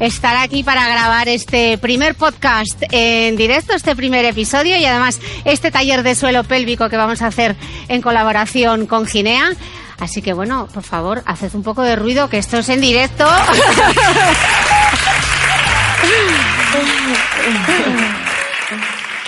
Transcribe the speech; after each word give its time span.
estar 0.00 0.36
aquí 0.36 0.62
para 0.62 0.88
grabar 0.88 1.28
este 1.28 1.78
primer 1.78 2.14
podcast 2.14 2.82
en 2.90 3.36
directo, 3.36 3.74
este 3.74 3.96
primer 3.96 4.24
episodio 4.24 4.76
y 4.76 4.84
además 4.84 5.20
este 5.44 5.70
taller 5.70 6.02
de 6.02 6.14
suelo 6.14 6.44
pélvico 6.44 6.88
que 6.88 6.96
vamos 6.96 7.22
a 7.22 7.26
hacer 7.26 7.56
en 7.88 8.00
colaboración 8.00 8.86
con 8.86 9.06
Ginea. 9.06 9.50
Así 9.98 10.22
que 10.22 10.32
bueno, 10.32 10.68
por 10.72 10.84
favor, 10.84 11.22
haced 11.26 11.54
un 11.54 11.62
poco 11.62 11.82
de 11.82 11.96
ruido, 11.96 12.28
que 12.28 12.38
esto 12.38 12.58
es 12.58 12.68
en 12.68 12.80
directo. 12.80 13.24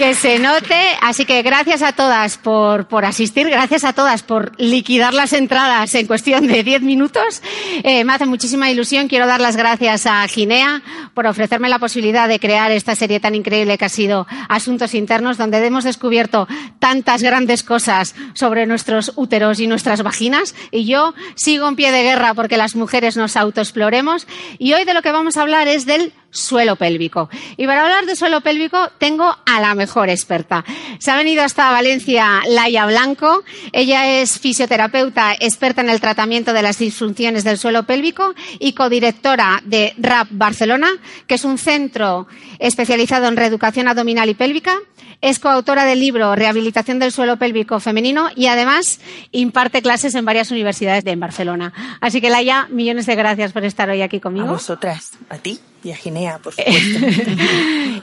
que 0.01 0.15
se 0.15 0.39
note. 0.39 0.75
Así 1.03 1.27
que 1.27 1.43
gracias 1.43 1.83
a 1.83 1.93
todas 1.93 2.39
por, 2.39 2.89
por 2.89 3.05
asistir, 3.05 3.51
gracias 3.51 3.85
a 3.85 3.93
todas 3.93 4.23
por 4.23 4.59
liquidar 4.59 5.13
las 5.13 5.35
entradas 5.35 5.95
en 5.95 6.07
cuestión 6.07 6.47
de 6.47 6.63
10 6.63 6.81
minutos. 6.81 7.43
Eh, 7.83 8.03
me 8.05 8.15
hace 8.15 8.25
muchísima 8.25 8.71
ilusión. 8.71 9.09
Quiero 9.09 9.27
dar 9.27 9.43
las 9.43 9.59
gracias 9.59 10.07
a 10.07 10.27
Ginea 10.27 10.81
por 11.21 11.27
ofrecerme 11.27 11.69
la 11.69 11.79
posibilidad 11.79 12.29
de 12.29 12.41
crear 12.41 12.71
esta 12.71 12.97
serie 12.97 13.21
tan 13.21 13.35
increíble 13.35 13.77
que 13.77 13.85
ha 13.85 13.91
sido 13.91 14.27
Asuntos 14.49 14.95
Internos, 14.95 15.37
donde 15.37 15.63
hemos 15.67 15.85
descubierto 15.85 16.49
tantas 16.79 17.23
grandes 17.23 17.63
cosas 17.63 18.15
sobre 18.33 18.65
nuestros 18.65 19.13
úteros 19.17 19.61
y 19.61 19.67
nuestras 19.67 20.03
vaginas. 20.03 20.55
Y 20.71 20.87
yo 20.87 21.13
sigo 21.35 21.69
en 21.69 21.77
pie 21.77 21.93
de 21.93 22.05
guerra 22.05 22.33
porque 22.33 22.57
las 22.57 22.75
mujeres 22.75 23.19
nos 23.19 23.37
autoexploremos. 23.37 24.27
Y 24.59 24.73
hoy 24.73 24.85
de 24.85 24.95
lo 24.95 25.03
que 25.03 25.13
vamos 25.13 25.37
a 25.37 25.43
hablar 25.43 25.69
es 25.69 25.85
del 25.85 26.15
suelo 26.31 26.77
pélvico. 26.77 27.29
Y 27.57 27.67
para 27.67 27.83
hablar 27.83 28.07
de 28.07 28.17
suelo 28.17 28.41
pélvico 28.41 28.91
tengo 28.99 29.37
a 29.47 29.61
la 29.61 29.75
mejor 29.75 30.09
experta. 30.09 30.65
Se 30.99 31.11
ha 31.11 31.17
venido 31.17 31.43
hasta 31.43 31.71
Valencia 31.71 32.43
Laia 32.49 32.87
Blanco. 32.87 33.43
Ella 33.73 34.21
es 34.21 34.39
fisioterapeuta 34.39 35.35
experta 35.39 35.81
en 35.81 35.91
el 35.91 36.01
tratamiento 36.01 36.53
de 36.53 36.63
las 36.63 36.79
disfunciones 36.79 37.45
del 37.45 37.59
suelo 37.59 37.85
pélvico 37.85 38.35
y 38.59 38.73
codirectora 38.73 39.61
de 39.65 39.95
RAP 39.99 40.29
Barcelona, 40.31 40.89
que 41.27 41.35
es 41.35 41.45
un 41.45 41.59
centro 41.59 42.27
especializado 42.59 43.27
en 43.29 43.37
reeducación 43.37 43.89
abdominal 43.89 44.29
y 44.29 44.35
pélvica. 44.35 44.75
Es 45.21 45.39
coautora 45.39 45.85
del 45.85 46.01
libro 46.01 46.35
Rehabilitación 46.35 46.99
del 46.99 47.13
suelo 47.13 47.37
pélvico 47.37 47.79
femenino 47.79 48.31
y 48.35 48.47
además 48.47 49.01
imparte 49.33 49.83
clases 49.83 50.15
en 50.15 50.25
varias 50.25 50.51
universidades 50.51 51.05
de 51.05 51.15
Barcelona. 51.17 51.75
Así 52.01 52.23
que 52.23 52.31
Laia, 52.31 52.69
millones 52.71 53.05
de 53.05 53.17
gracias 53.17 53.53
por 53.53 53.65
estar 53.65 53.91
hoy 53.91 54.01
aquí 54.01 54.19
conmigo. 54.19 54.49
A 54.49 54.53
vosotras, 54.53 55.13
a 55.29 55.37
ti 55.37 55.61
y 55.85 55.93
a 55.93 55.97
Ginea, 55.97 56.39
por 56.39 56.55
supuesto. 56.57 57.07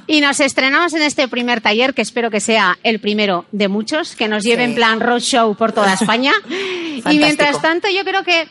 y 0.05 0.21
nos 0.21 0.39
estrenamos 0.39 0.93
en 0.93 1.01
este 1.01 1.27
primer 1.27 1.61
taller, 1.61 1.95
que 1.95 2.03
espero 2.03 2.29
que 2.29 2.39
sea 2.39 2.77
el 2.83 2.99
primero 2.99 3.45
de 3.51 3.67
muchos, 3.67 4.15
que 4.15 4.27
nos 4.27 4.43
lleve 4.43 4.63
en 4.63 4.75
plan 4.75 4.99
roadshow 4.99 5.55
por 5.55 5.71
toda 5.71 5.93
España. 5.93 6.33
y 6.49 7.17
mientras 7.17 7.61
tanto, 7.61 7.87
yo 7.89 8.03
creo 8.03 8.23
que 8.23 8.47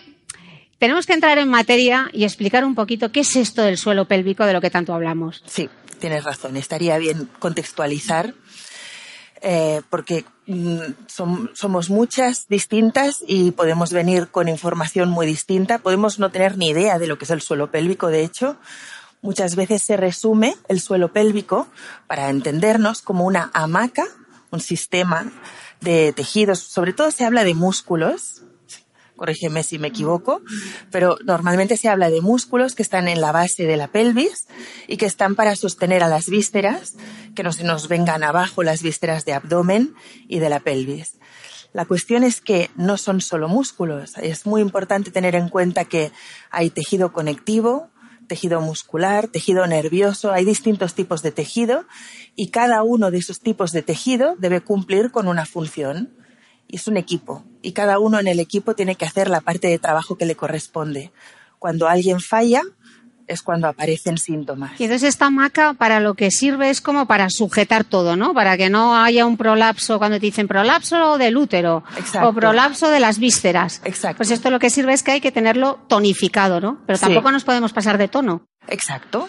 tenemos 0.78 1.06
que 1.06 1.14
entrar 1.14 1.38
en 1.38 1.48
materia 1.48 2.09
y 2.12 2.25
explicar 2.25 2.64
un 2.64 2.75
poquito 2.75 3.12
qué 3.12 3.20
es 3.20 3.37
esto 3.37 3.62
del 3.62 3.78
suelo 3.78 4.06
pélvico 4.06 4.44
de 4.44 4.53
lo 4.53 4.60
que 4.60 4.70
tanto 4.70 4.94
hablamos. 4.94 5.42
Sí, 5.47 5.69
tienes 5.98 6.25
razón. 6.25 6.56
Estaría 6.56 6.98
bien 6.98 7.28
contextualizar 7.38 8.34
eh, 9.42 9.82
porque 9.91 10.25
mm, 10.47 10.81
somos 11.06 11.91
muchas, 11.91 12.48
distintas 12.48 13.22
y 13.26 13.53
podemos 13.53 13.92
venir 13.92 14.28
con 14.28 14.48
información 14.48 15.10
muy 15.10 15.26
distinta. 15.26 15.78
Podemos 15.78 16.19
no 16.19 16.31
tener 16.31 16.59
ni 16.59 16.70
idea 16.70 16.98
de 16.98 17.06
lo 17.06 17.19
que 17.19 17.25
es 17.25 17.31
el 17.31 17.43
suelo 17.43 17.70
pélvico, 17.70 18.08
de 18.08 18.25
hecho. 18.25 18.56
Muchas 19.22 19.56
veces 19.56 19.82
se 19.82 19.97
resume 19.97 20.56
el 20.69 20.81
suelo 20.81 21.12
pélvico, 21.12 21.66
para 22.06 22.28
entendernos, 22.28 23.03
como 23.03 23.25
una 23.25 23.50
hamaca, 23.54 24.04
un 24.50 24.60
sistema 24.60 25.32
de 25.81 26.12
tejidos. 26.12 26.60
Sobre 26.60 26.93
todo 26.93 27.10
se 27.10 27.25
habla 27.25 27.44
de 27.44 27.54
músculos, 27.54 28.43
corrígeme 29.16 29.62
si 29.62 29.78
me 29.78 29.88
equivoco, 29.88 30.43
pero 30.91 31.16
normalmente 31.25 31.76
se 31.76 31.88
habla 31.88 32.11
de 32.11 32.20
músculos 32.20 32.75
que 32.75 32.82
están 32.82 33.08
en 33.08 33.20
la 33.20 33.32
base 33.32 33.64
de 33.64 33.76
la 33.76 33.88
pelvis 33.88 34.46
y 34.87 34.96
que 34.96 35.06
están 35.06 35.35
para 35.35 35.56
sostener 35.56 36.02
a 36.02 36.08
las 36.08 36.29
vísceras, 36.29 36.94
que 37.35 37.43
no 37.43 37.52
se 37.52 37.64
nos 37.64 37.88
vengan 37.88 38.23
abajo 38.23 38.62
las 38.62 38.82
vísceras 38.82 39.25
de 39.25 39.32
abdomen 39.32 39.94
y 40.29 40.38
de 40.38 40.49
la 40.49 40.61
pelvis. 40.61 41.19
La 41.73 41.85
cuestión 41.85 42.25
es 42.25 42.41
que 42.41 42.70
no 42.76 42.96
son 42.96 43.20
solo 43.20 43.49
músculos. 43.49 44.17
Es 44.19 44.46
muy 44.46 44.62
importante 44.62 45.11
tener 45.11 45.35
en 45.35 45.49
cuenta 45.49 45.85
que 45.85 46.11
hay 46.50 46.70
tejido 46.70 47.12
conectivo, 47.12 47.91
tejido 48.26 48.61
muscular, 48.61 49.29
tejido 49.29 49.67
nervioso, 49.67 50.32
hay 50.32 50.44
distintos 50.44 50.94
tipos 50.94 51.23
de 51.23 51.32
tejido 51.32 51.85
y 52.35 52.49
cada 52.49 52.82
uno 52.82 53.11
de 53.11 53.19
esos 53.19 53.41
tipos 53.41 53.73
de 53.73 53.82
tejido 53.82 54.37
debe 54.38 54.61
cumplir 54.61 55.11
con 55.11 55.29
una 55.29 55.46
función 55.46 56.17
es 56.69 56.87
un 56.89 56.97
equipo 56.97 57.45
y 57.63 57.73
cada 57.73 57.99
uno 57.99 58.19
en 58.21 58.29
el 58.29 58.41
equipo 58.41 58.75
tiene 58.75 58.97
que 58.97 59.05
hacer 59.05 59.29
la 59.29 59.41
parte 59.41 59.69
de 59.69 59.79
trabajo 59.79 60.17
que 60.17 60.27
le 60.27 60.37
corresponde. 60.37 61.13
Cuando 61.59 61.89
alguien 61.89 62.21
falla, 62.21 62.63
es 63.27 63.43
cuando 63.43 63.69
aparecen 63.69 64.19
síntomas. 64.19 64.81
Y 64.81 64.85
entonces 64.85 65.09
esta 65.09 65.27
hamaca 65.27 65.75
para 65.75 66.01
lo 66.01 66.15
que 66.15 66.31
sirve 66.31 66.71
es 66.71 66.81
como 66.81 67.07
para 67.07 67.29
sujetar 67.31 67.85
todo, 67.85 68.17
¿no? 68.17 68.35
Para 68.35 68.57
que 68.57 68.71
no 68.71 68.97
haya 68.97 69.27
un 69.27 69.37
prolapso, 69.37 69.99
cuando 69.99 70.19
te 70.19 70.27
dicen 70.27 70.49
prolapso 70.49 71.19
del 71.19 71.37
útero 71.37 71.83
o 72.23 72.33
prolapso 72.33 72.89
de 72.89 73.01
las 73.01 73.19
vísceras. 73.19 73.81
Exacto. 73.85 74.19
Pues 74.19 74.31
esto 74.31 74.51
lo 74.51 74.59
que 74.59 74.71
sirve 74.71 74.93
es 74.93 75.03
que 75.03 75.13
hay 75.13 75.21
que 75.21 75.33
tenerlo 75.33 75.81
tonificado, 75.89 76.61
¿no? 76.61 76.79
Pero 76.87 76.99
tampoco 76.99 77.33
nos 77.33 77.45
podemos 77.45 77.73
pasar 77.73 77.99
de 77.99 78.09
tono. 78.09 78.47
Exacto. 78.69 79.29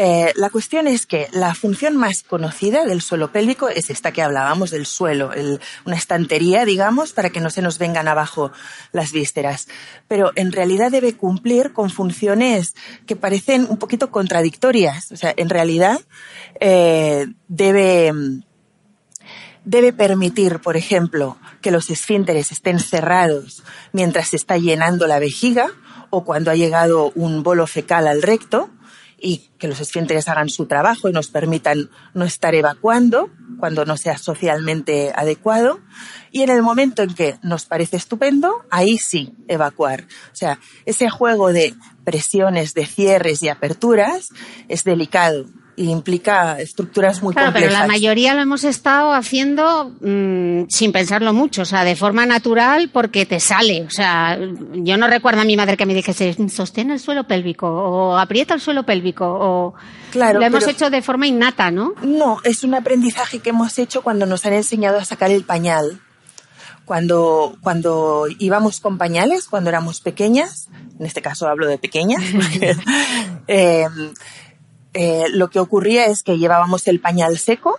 Eh, 0.00 0.32
la 0.36 0.48
cuestión 0.48 0.86
es 0.86 1.06
que 1.06 1.26
la 1.32 1.56
función 1.56 1.96
más 1.96 2.22
conocida 2.22 2.84
del 2.84 3.02
suelo 3.02 3.32
pélvico 3.32 3.68
es 3.68 3.90
esta 3.90 4.12
que 4.12 4.22
hablábamos 4.22 4.70
del 4.70 4.86
suelo, 4.86 5.32
una 5.84 5.96
estantería, 5.96 6.64
digamos, 6.64 7.12
para 7.12 7.30
que 7.30 7.40
no 7.40 7.50
se 7.50 7.62
nos 7.62 7.78
vengan 7.78 8.06
abajo 8.06 8.52
las 8.92 9.10
vísceras. 9.10 9.66
Pero 10.06 10.30
en 10.36 10.52
realidad 10.52 10.92
debe 10.92 11.16
cumplir 11.16 11.72
con 11.72 11.90
funciones 11.90 12.76
que 13.06 13.16
parecen 13.16 13.66
un 13.68 13.76
poquito 13.76 14.12
contradictorias. 14.12 15.10
O 15.10 15.16
sea, 15.16 15.34
en 15.36 15.48
realidad 15.48 16.00
eh, 16.60 17.26
debe 17.48 18.12
debe 19.64 19.92
permitir, 19.92 20.60
por 20.60 20.76
ejemplo, 20.76 21.38
que 21.60 21.72
los 21.72 21.90
esfínteres 21.90 22.52
estén 22.52 22.78
cerrados 22.78 23.64
mientras 23.92 24.28
se 24.28 24.36
está 24.36 24.58
llenando 24.58 25.08
la 25.08 25.18
vejiga 25.18 25.72
o 26.10 26.24
cuando 26.24 26.52
ha 26.52 26.54
llegado 26.54 27.10
un 27.16 27.42
bolo 27.42 27.66
fecal 27.66 28.06
al 28.06 28.22
recto, 28.22 28.70
y 29.20 29.50
que 29.58 29.68
los 29.68 29.80
esfínteres 29.80 30.28
hagan 30.28 30.48
su 30.48 30.66
trabajo 30.66 31.08
y 31.08 31.12
nos 31.12 31.28
permitan 31.28 31.90
no 32.14 32.24
estar 32.24 32.54
evacuando 32.54 33.30
cuando 33.58 33.84
no 33.84 33.96
sea 33.96 34.16
socialmente 34.18 35.12
adecuado. 35.14 35.80
Y 36.30 36.42
en 36.42 36.50
el 36.50 36.62
momento 36.62 37.02
en 37.02 37.14
que 37.14 37.38
nos 37.42 37.66
parece 37.66 37.96
estupendo, 37.96 38.64
ahí 38.70 38.98
sí 38.98 39.34
evacuar. 39.48 40.04
O 40.32 40.36
sea, 40.36 40.60
ese 40.86 41.10
juego 41.10 41.52
de 41.52 41.74
presiones, 42.04 42.74
de 42.74 42.86
cierres 42.86 43.42
y 43.42 43.48
aperturas 43.48 44.30
es 44.68 44.84
delicado 44.84 45.46
y 45.78 45.90
implica 45.90 46.58
estructuras 46.58 47.22
muy 47.22 47.32
claro, 47.32 47.52
complejas. 47.52 47.72
Pero 47.72 47.80
la 47.80 47.86
mayoría 47.86 48.34
lo 48.34 48.42
hemos 48.42 48.64
estado 48.64 49.12
haciendo 49.12 49.92
mm, 50.00 50.64
sin 50.68 50.90
pensarlo 50.90 51.32
mucho, 51.32 51.62
o 51.62 51.64
sea, 51.64 51.84
de 51.84 51.94
forma 51.94 52.26
natural 52.26 52.90
porque 52.92 53.26
te 53.26 53.38
sale. 53.38 53.84
O 53.84 53.90
sea, 53.90 54.36
yo 54.72 54.96
no 54.96 55.06
recuerdo 55.06 55.40
a 55.42 55.44
mi 55.44 55.56
madre 55.56 55.76
que 55.76 55.86
me 55.86 55.94
dijese 55.94 56.36
sostiene 56.48 56.94
el 56.94 57.00
suelo 57.00 57.28
pélvico 57.28 57.68
o 57.68 58.18
aprieta 58.18 58.54
el 58.54 58.60
suelo 58.60 58.84
pélvico 58.84 59.24
o 59.26 59.74
claro, 60.10 60.40
lo 60.40 60.46
hemos 60.46 60.66
hecho 60.66 60.90
de 60.90 61.00
forma 61.00 61.28
innata, 61.28 61.70
¿no? 61.70 61.94
No, 62.02 62.38
es 62.42 62.64
un 62.64 62.74
aprendizaje 62.74 63.38
que 63.38 63.50
hemos 63.50 63.78
hecho 63.78 64.02
cuando 64.02 64.26
nos 64.26 64.44
han 64.46 64.54
enseñado 64.54 64.98
a 64.98 65.04
sacar 65.04 65.30
el 65.30 65.44
pañal. 65.44 66.00
Cuando, 66.84 67.54
cuando 67.60 68.24
íbamos 68.38 68.80
con 68.80 68.96
pañales, 68.96 69.46
cuando 69.46 69.68
éramos 69.68 70.00
pequeñas, 70.00 70.68
en 70.98 71.04
este 71.04 71.20
caso 71.20 71.46
hablo 71.46 71.66
de 71.66 71.76
pequeñas, 71.76 72.22
eh, 73.46 73.86
eh, 75.00 75.26
lo 75.28 75.48
que 75.48 75.60
ocurría 75.60 76.06
es 76.06 76.24
que 76.24 76.38
llevábamos 76.38 76.88
el 76.88 76.98
pañal 76.98 77.38
seco 77.38 77.78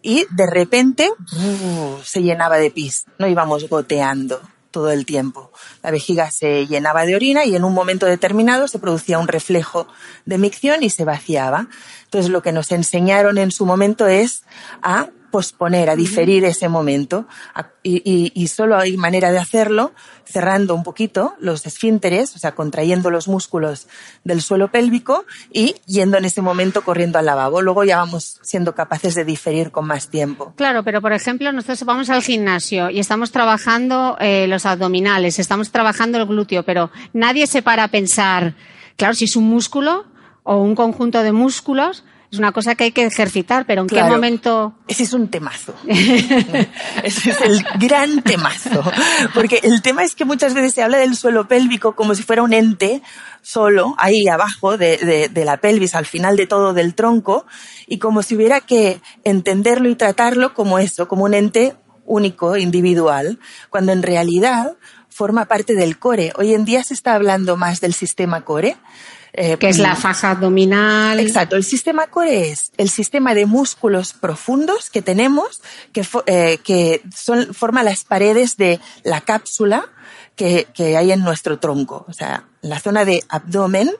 y 0.00 0.24
de 0.30 0.46
repente 0.46 1.10
uh, 1.10 1.98
se 2.02 2.22
llenaba 2.22 2.56
de 2.56 2.70
pis, 2.70 3.04
no 3.18 3.26
íbamos 3.26 3.68
goteando 3.68 4.40
todo 4.70 4.90
el 4.90 5.04
tiempo. 5.04 5.52
La 5.82 5.90
vejiga 5.90 6.30
se 6.30 6.66
llenaba 6.66 7.04
de 7.04 7.16
orina 7.16 7.44
y 7.44 7.54
en 7.54 7.64
un 7.64 7.74
momento 7.74 8.06
determinado 8.06 8.66
se 8.66 8.78
producía 8.78 9.18
un 9.18 9.28
reflejo 9.28 9.88
de 10.24 10.38
micción 10.38 10.82
y 10.82 10.88
se 10.88 11.04
vaciaba. 11.04 11.68
Entonces 12.04 12.30
lo 12.30 12.40
que 12.40 12.52
nos 12.52 12.72
enseñaron 12.72 13.36
en 13.36 13.50
su 13.50 13.66
momento 13.66 14.06
es 14.06 14.42
a 14.80 15.10
posponer, 15.30 15.90
a 15.90 15.96
diferir 15.96 16.44
ese 16.44 16.68
momento. 16.68 17.26
Y, 17.82 18.32
y, 18.34 18.48
solo 18.48 18.76
hay 18.76 18.96
manera 18.96 19.32
de 19.32 19.38
hacerlo 19.38 19.92
cerrando 20.24 20.74
un 20.74 20.82
poquito 20.82 21.34
los 21.38 21.64
esfínteres, 21.64 22.36
o 22.36 22.38
sea, 22.38 22.52
contrayendo 22.54 23.10
los 23.10 23.28
músculos 23.28 23.88
del 24.24 24.42
suelo 24.42 24.70
pélvico 24.70 25.24
y 25.50 25.76
yendo 25.86 26.18
en 26.18 26.26
ese 26.26 26.42
momento 26.42 26.82
corriendo 26.82 27.18
al 27.18 27.26
lavabo. 27.26 27.62
Luego 27.62 27.84
ya 27.84 27.96
vamos 27.96 28.38
siendo 28.42 28.74
capaces 28.74 29.14
de 29.14 29.24
diferir 29.24 29.70
con 29.70 29.86
más 29.86 30.08
tiempo. 30.08 30.52
Claro, 30.56 30.82
pero 30.84 31.00
por 31.00 31.12
ejemplo, 31.12 31.50
nosotros 31.52 31.82
vamos 31.84 32.10
al 32.10 32.22
gimnasio 32.22 32.90
y 32.90 33.00
estamos 33.00 33.30
trabajando 33.30 34.16
eh, 34.20 34.46
los 34.48 34.66
abdominales, 34.66 35.38
estamos 35.38 35.70
trabajando 35.70 36.18
el 36.18 36.26
glúteo, 36.26 36.62
pero 36.62 36.90
nadie 37.12 37.46
se 37.46 37.62
para 37.62 37.84
a 37.84 37.88
pensar, 37.88 38.54
claro, 38.96 39.14
si 39.14 39.24
es 39.24 39.36
un 39.36 39.44
músculo 39.44 40.04
o 40.42 40.56
un 40.58 40.74
conjunto 40.74 41.22
de 41.22 41.32
músculos, 41.32 42.04
es 42.30 42.38
una 42.38 42.52
cosa 42.52 42.74
que 42.74 42.84
hay 42.84 42.92
que 42.92 43.06
ejercitar, 43.06 43.64
pero 43.64 43.82
¿en 43.82 43.88
qué 43.88 44.02
momento? 44.02 44.74
Ese 44.86 45.04
es 45.04 45.14
un 45.14 45.28
temazo. 45.28 45.74
Ese 45.86 47.30
es 47.30 47.40
el 47.40 47.64
gran 47.78 48.22
temazo. 48.22 48.82
Porque 49.32 49.60
el 49.62 49.80
tema 49.80 50.04
es 50.04 50.14
que 50.14 50.26
muchas 50.26 50.52
veces 50.52 50.74
se 50.74 50.82
habla 50.82 50.98
del 50.98 51.16
suelo 51.16 51.48
pélvico 51.48 51.96
como 51.96 52.14
si 52.14 52.22
fuera 52.22 52.42
un 52.42 52.52
ente 52.52 53.02
solo, 53.40 53.94
ahí 53.96 54.28
abajo 54.28 54.76
de, 54.76 55.30
de 55.32 55.44
la 55.44 55.56
pelvis, 55.56 55.94
al 55.94 56.04
final 56.04 56.36
de 56.36 56.46
todo 56.46 56.74
del 56.74 56.94
tronco, 56.94 57.46
y 57.86 57.98
como 57.98 58.22
si 58.22 58.36
hubiera 58.36 58.60
que 58.60 59.00
entenderlo 59.24 59.88
y 59.88 59.94
tratarlo 59.94 60.52
como 60.52 60.78
eso, 60.78 61.08
como 61.08 61.24
un 61.24 61.32
ente 61.32 61.76
único, 62.04 62.56
individual, 62.56 63.38
cuando 63.70 63.92
en 63.92 64.02
realidad 64.02 64.76
forma 65.08 65.46
parte 65.46 65.74
del 65.74 65.98
core. 65.98 66.32
Hoy 66.36 66.54
en 66.54 66.64
día 66.64 66.82
se 66.84 66.94
está 66.94 67.14
hablando 67.14 67.56
más 67.56 67.80
del 67.80 67.94
sistema 67.94 68.44
core, 68.44 68.76
eh, 69.40 69.56
que 69.56 69.68
es 69.68 69.78
la 69.78 69.94
faja 69.94 70.32
abdominal. 70.32 71.20
Exacto, 71.20 71.54
el 71.54 71.62
sistema 71.62 72.08
core 72.08 72.50
es 72.50 72.72
el 72.76 72.88
sistema 72.88 73.34
de 73.34 73.46
músculos 73.46 74.12
profundos 74.12 74.90
que 74.90 75.00
tenemos, 75.00 75.62
que, 75.92 76.04
eh, 76.26 76.58
que 76.64 77.02
son, 77.14 77.54
forma 77.54 77.84
las 77.84 78.02
paredes 78.02 78.56
de 78.56 78.80
la 79.04 79.20
cápsula 79.20 79.86
que, 80.34 80.66
que 80.74 80.96
hay 80.96 81.12
en 81.12 81.22
nuestro 81.22 81.60
tronco. 81.60 82.04
O 82.08 82.12
sea, 82.12 82.48
la 82.62 82.80
zona 82.80 83.04
de 83.04 83.22
abdomen, 83.28 83.92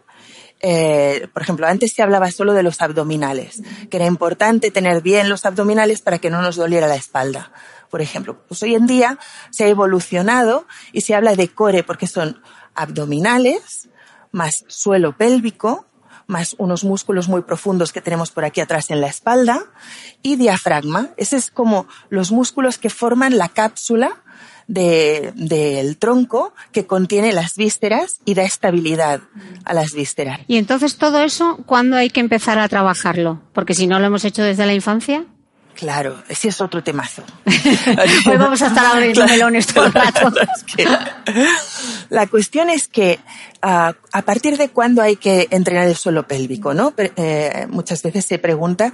eh, 0.58 1.28
por 1.32 1.42
ejemplo, 1.42 1.68
antes 1.68 1.92
se 1.92 2.02
hablaba 2.02 2.32
solo 2.32 2.52
de 2.52 2.64
los 2.64 2.82
abdominales, 2.82 3.62
que 3.90 3.96
era 3.96 4.06
importante 4.06 4.72
tener 4.72 5.02
bien 5.02 5.28
los 5.28 5.46
abdominales 5.46 6.00
para 6.00 6.18
que 6.18 6.30
no 6.30 6.42
nos 6.42 6.56
doliera 6.56 6.88
la 6.88 6.96
espalda. 6.96 7.52
Por 7.90 8.02
ejemplo, 8.02 8.42
pues 8.48 8.60
hoy 8.64 8.74
en 8.74 8.88
día 8.88 9.20
se 9.50 9.62
ha 9.62 9.68
evolucionado 9.68 10.66
y 10.92 11.02
se 11.02 11.14
habla 11.14 11.36
de 11.36 11.46
core 11.46 11.84
porque 11.84 12.08
son 12.08 12.42
abdominales, 12.74 13.88
más 14.32 14.64
suelo 14.68 15.16
pélvico, 15.16 15.86
más 16.26 16.54
unos 16.58 16.84
músculos 16.84 17.28
muy 17.28 17.42
profundos 17.42 17.92
que 17.92 18.02
tenemos 18.02 18.30
por 18.30 18.44
aquí 18.44 18.60
atrás 18.60 18.90
en 18.90 19.00
la 19.00 19.06
espalda 19.08 19.64
y 20.22 20.36
diafragma. 20.36 21.08
Ese 21.16 21.36
es 21.36 21.50
como 21.50 21.86
los 22.10 22.30
músculos 22.30 22.78
que 22.78 22.90
forman 22.90 23.38
la 23.38 23.48
cápsula 23.48 24.22
del 24.68 25.96
tronco 25.96 26.52
que 26.72 26.86
contiene 26.86 27.32
las 27.32 27.56
vísceras 27.56 28.20
y 28.26 28.34
da 28.34 28.42
estabilidad 28.42 29.22
a 29.64 29.72
las 29.72 29.94
vísceras. 29.94 30.40
Y 30.46 30.58
entonces 30.58 30.96
todo 30.98 31.22
eso, 31.22 31.58
¿cuándo 31.64 31.96
hay 31.96 32.10
que 32.10 32.20
empezar 32.20 32.58
a 32.58 32.68
trabajarlo? 32.68 33.40
Porque 33.54 33.72
si 33.72 33.86
no 33.86 33.98
lo 33.98 34.06
hemos 34.06 34.26
hecho 34.26 34.42
desde 34.42 34.66
la 34.66 34.74
infancia. 34.74 35.24
Claro, 35.78 36.24
ese 36.28 36.48
es 36.48 36.60
otro 36.60 36.82
temazo. 36.82 37.22
Hoy 38.26 38.36
vamos 38.36 38.60
a 38.62 38.66
estar 38.66 38.84
abriendo 38.84 39.24
melones 39.24 39.68
todo 39.68 39.86
el 39.86 39.92
rato. 39.92 40.32
la 42.08 42.26
cuestión 42.26 42.68
es 42.68 42.88
que 42.88 43.20
uh, 43.62 43.92
a 44.12 44.22
partir 44.22 44.56
de 44.56 44.70
cuándo 44.70 45.02
hay 45.02 45.14
que 45.14 45.46
entrenar 45.52 45.86
el 45.86 45.94
suelo 45.94 46.26
pélvico, 46.26 46.74
¿no? 46.74 46.94
Eh, 46.98 47.68
muchas 47.70 48.02
veces 48.02 48.24
se 48.24 48.40
pregunta 48.40 48.92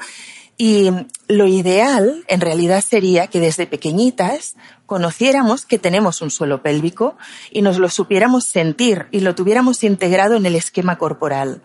y 0.59 0.91
lo 1.27 1.47
ideal 1.47 2.23
en 2.29 2.43
realidad 2.43 2.85
sería 2.87 3.29
que 3.29 3.41
desde 3.41 3.67
pequeñitas 3.67 4.55
conociéramos 4.85 5.65
que 5.65 5.79
tenemos 5.79 6.21
un 6.21 6.31
suelo 6.31 6.63
pélvico 6.63 7.17
y 7.51 7.63
nos 7.63 7.79
lo 7.79 7.89
supiéramos 7.89 8.45
sentir 8.45 9.07
y 9.11 9.21
lo 9.21 9.35
tuviéramos 9.35 9.85
integrado 9.85 10.37
en 10.37 10.45
el 10.45 10.55
esquema 10.55 10.99
corporal. 10.99 11.63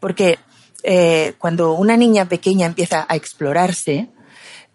Porque 0.00 0.40
eh, 0.82 1.34
cuando 1.38 1.74
una 1.74 1.96
niña 1.96 2.28
pequeña 2.28 2.66
empieza 2.66 3.06
a 3.08 3.14
explorarse, 3.14 4.08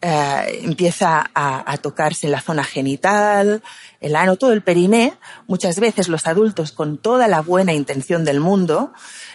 eh, 0.03 0.61
empieza 0.63 1.29
a, 1.35 1.77
tocarse 1.77 2.27
la 2.27 2.41
zona 2.41 2.63
genital, 2.63 3.61
el 3.99 4.15
ano, 4.15 4.35
todo 4.35 4.51
el 4.51 4.63
periné, 4.63 5.13
muchas 5.45 5.79
veces 5.79 6.07
los 6.09 6.25
adultos 6.25 6.71
con 6.71 6.97
toda 6.97 7.27
la 7.27 7.41
buena 7.41 7.73
intención 7.73 8.25
del 8.25 8.39
mundo 8.39 8.93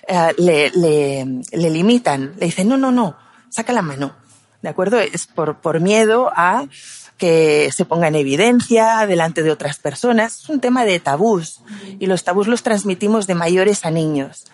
eh, 0.08 0.32
le, 0.38 0.72
le, 0.72 1.70
limitan, 1.70 2.34
le 2.40 2.46
dicen, 2.46 2.68
no, 2.68 2.76
no, 2.76 2.90
no, 2.90 3.16
saca 3.48 3.72
la 3.72 3.82
mano, 3.82 4.16
¿de 4.60 4.68
acuerdo? 4.68 4.98
Es 4.98 5.28
por, 5.28 5.60
por 5.60 5.78
miedo 5.78 6.32
a 6.34 6.66
que 7.16 7.70
se 7.72 7.84
ponga 7.84 8.08
en 8.08 8.16
evidencia 8.16 9.06
delante 9.06 9.44
de 9.44 9.52
otras 9.52 9.78
personas. 9.78 10.40
Es 10.40 10.48
un 10.48 10.60
tema 10.60 10.84
de 10.84 10.98
tabús 10.98 11.62
y 12.00 12.06
los 12.06 12.24
tabús 12.24 12.48
los 12.48 12.64
transmitimos 12.64 13.28
de 13.28 13.36
mayores 13.36 13.84
a 13.84 13.92
niños. 13.92 14.46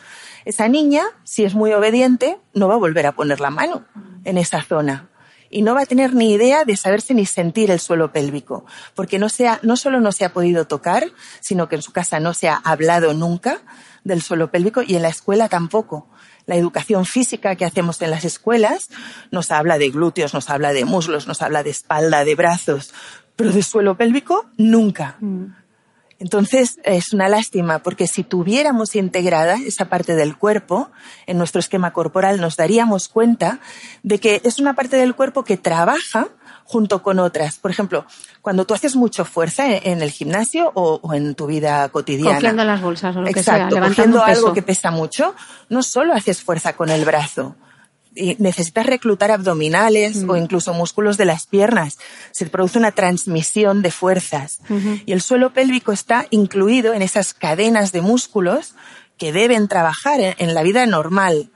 Esa 0.44 0.68
niña, 0.68 1.04
si 1.24 1.44
es 1.44 1.54
muy 1.54 1.72
obediente, 1.72 2.38
no 2.52 2.68
va 2.68 2.74
a 2.74 2.78
volver 2.78 3.06
a 3.06 3.12
poner 3.12 3.40
la 3.40 3.50
mano 3.50 3.86
en 4.24 4.36
esa 4.36 4.62
zona 4.62 5.08
y 5.52 5.62
no 5.62 5.74
va 5.74 5.82
a 5.82 5.86
tener 5.86 6.14
ni 6.14 6.32
idea 6.32 6.64
de 6.64 6.76
saberse 6.76 7.14
ni 7.14 7.26
sentir 7.26 7.70
el 7.70 7.78
suelo 7.78 8.10
pélvico, 8.10 8.64
porque 8.94 9.18
no, 9.18 9.28
sea, 9.28 9.60
no 9.62 9.76
solo 9.76 10.00
no 10.00 10.10
se 10.10 10.24
ha 10.24 10.32
podido 10.32 10.66
tocar, 10.66 11.04
sino 11.40 11.68
que 11.68 11.76
en 11.76 11.82
su 11.82 11.92
casa 11.92 12.18
no 12.18 12.34
se 12.34 12.48
ha 12.48 12.56
hablado 12.56 13.12
nunca 13.14 13.60
del 14.02 14.22
suelo 14.22 14.50
pélvico 14.50 14.82
y 14.82 14.96
en 14.96 15.02
la 15.02 15.08
escuela 15.08 15.48
tampoco. 15.48 16.08
La 16.46 16.56
educación 16.56 17.04
física 17.04 17.54
que 17.54 17.64
hacemos 17.64 18.02
en 18.02 18.10
las 18.10 18.24
escuelas 18.24 18.88
nos 19.30 19.52
habla 19.52 19.78
de 19.78 19.90
glúteos, 19.90 20.34
nos 20.34 20.50
habla 20.50 20.72
de 20.72 20.84
muslos, 20.84 21.28
nos 21.28 21.42
habla 21.42 21.62
de 21.62 21.70
espalda, 21.70 22.24
de 22.24 22.34
brazos, 22.34 22.92
pero 23.36 23.52
de 23.52 23.62
suelo 23.62 23.96
pélvico 23.96 24.46
nunca. 24.56 25.18
Mm. 25.20 25.61
Entonces 26.22 26.78
es 26.84 27.12
una 27.12 27.28
lástima 27.28 27.80
porque 27.80 28.06
si 28.06 28.22
tuviéramos 28.22 28.94
integrada 28.94 29.56
esa 29.56 29.86
parte 29.86 30.14
del 30.14 30.36
cuerpo 30.36 30.92
en 31.26 31.36
nuestro 31.36 31.58
esquema 31.58 31.92
corporal 31.92 32.40
nos 32.40 32.56
daríamos 32.56 33.08
cuenta 33.08 33.58
de 34.04 34.20
que 34.20 34.40
es 34.44 34.60
una 34.60 34.74
parte 34.74 34.96
del 34.96 35.16
cuerpo 35.16 35.42
que 35.42 35.56
trabaja 35.56 36.28
junto 36.62 37.02
con 37.02 37.18
otras. 37.18 37.58
Por 37.58 37.72
ejemplo, 37.72 38.06
cuando 38.40 38.64
tú 38.64 38.72
haces 38.72 38.94
mucho 38.94 39.24
fuerza 39.24 39.64
en 39.66 40.00
el 40.00 40.12
gimnasio 40.12 40.70
o, 40.76 41.12
en 41.12 41.34
tu 41.34 41.46
vida 41.46 41.88
cotidiana. 41.88 42.36
Cogiendo 42.36 42.64
las 42.64 42.80
bolsas 42.80 43.16
o 43.16 43.22
lo 43.22 43.32
que 43.32 43.42
sea, 43.42 43.68
levantando 43.68 44.22
algo 44.22 44.52
que 44.52 44.62
pesa 44.62 44.92
mucho, 44.92 45.34
no 45.70 45.82
solo 45.82 46.14
haces 46.14 46.40
fuerza 46.40 46.74
con 46.74 46.88
el 46.90 47.04
brazo, 47.04 47.56
necesitas 48.14 48.86
reclutar 48.86 49.30
abdominales 49.30 50.24
o 50.24 50.34
mm. 50.34 50.36
incluso 50.36 50.74
músculos 50.74 51.16
de 51.16 51.24
las 51.24 51.46
piernas. 51.46 51.98
Se 52.30 52.46
produce 52.46 52.78
una 52.78 52.92
transmisión 52.92 53.82
de 53.82 53.90
fuerzas. 53.90 54.60
Y 55.06 55.12
el 55.12 55.22
suelo 55.22 55.52
pélvico 55.52 55.92
está 55.92 56.26
incluido 56.30 56.94
en 56.94 57.02
esas 57.02 57.34
cadenas 57.34 57.92
de 57.92 58.02
músculos 58.02 58.74
que 59.18 59.32
deben 59.32 59.68
trabajar 59.68 60.20
en, 60.20 60.54
la 60.54 60.62
vida 60.62 60.84
normal 60.86 61.50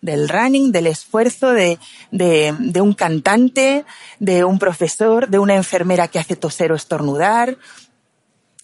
del 0.00 0.28
running, 0.28 0.70
del 0.70 0.86
esfuerzo 0.86 1.52
de, 1.52 1.78
de, 2.10 2.54
de, 2.58 2.80
un 2.80 2.92
cantante, 2.92 3.84
de 4.20 4.44
un 4.44 4.58
profesor, 4.58 5.28
de 5.28 5.38
una 5.38 5.54
enfermera 5.54 6.08
que 6.08 6.18
hace 6.18 6.36
toser 6.36 6.72
o 6.72 6.76
estornudar. 6.76 7.56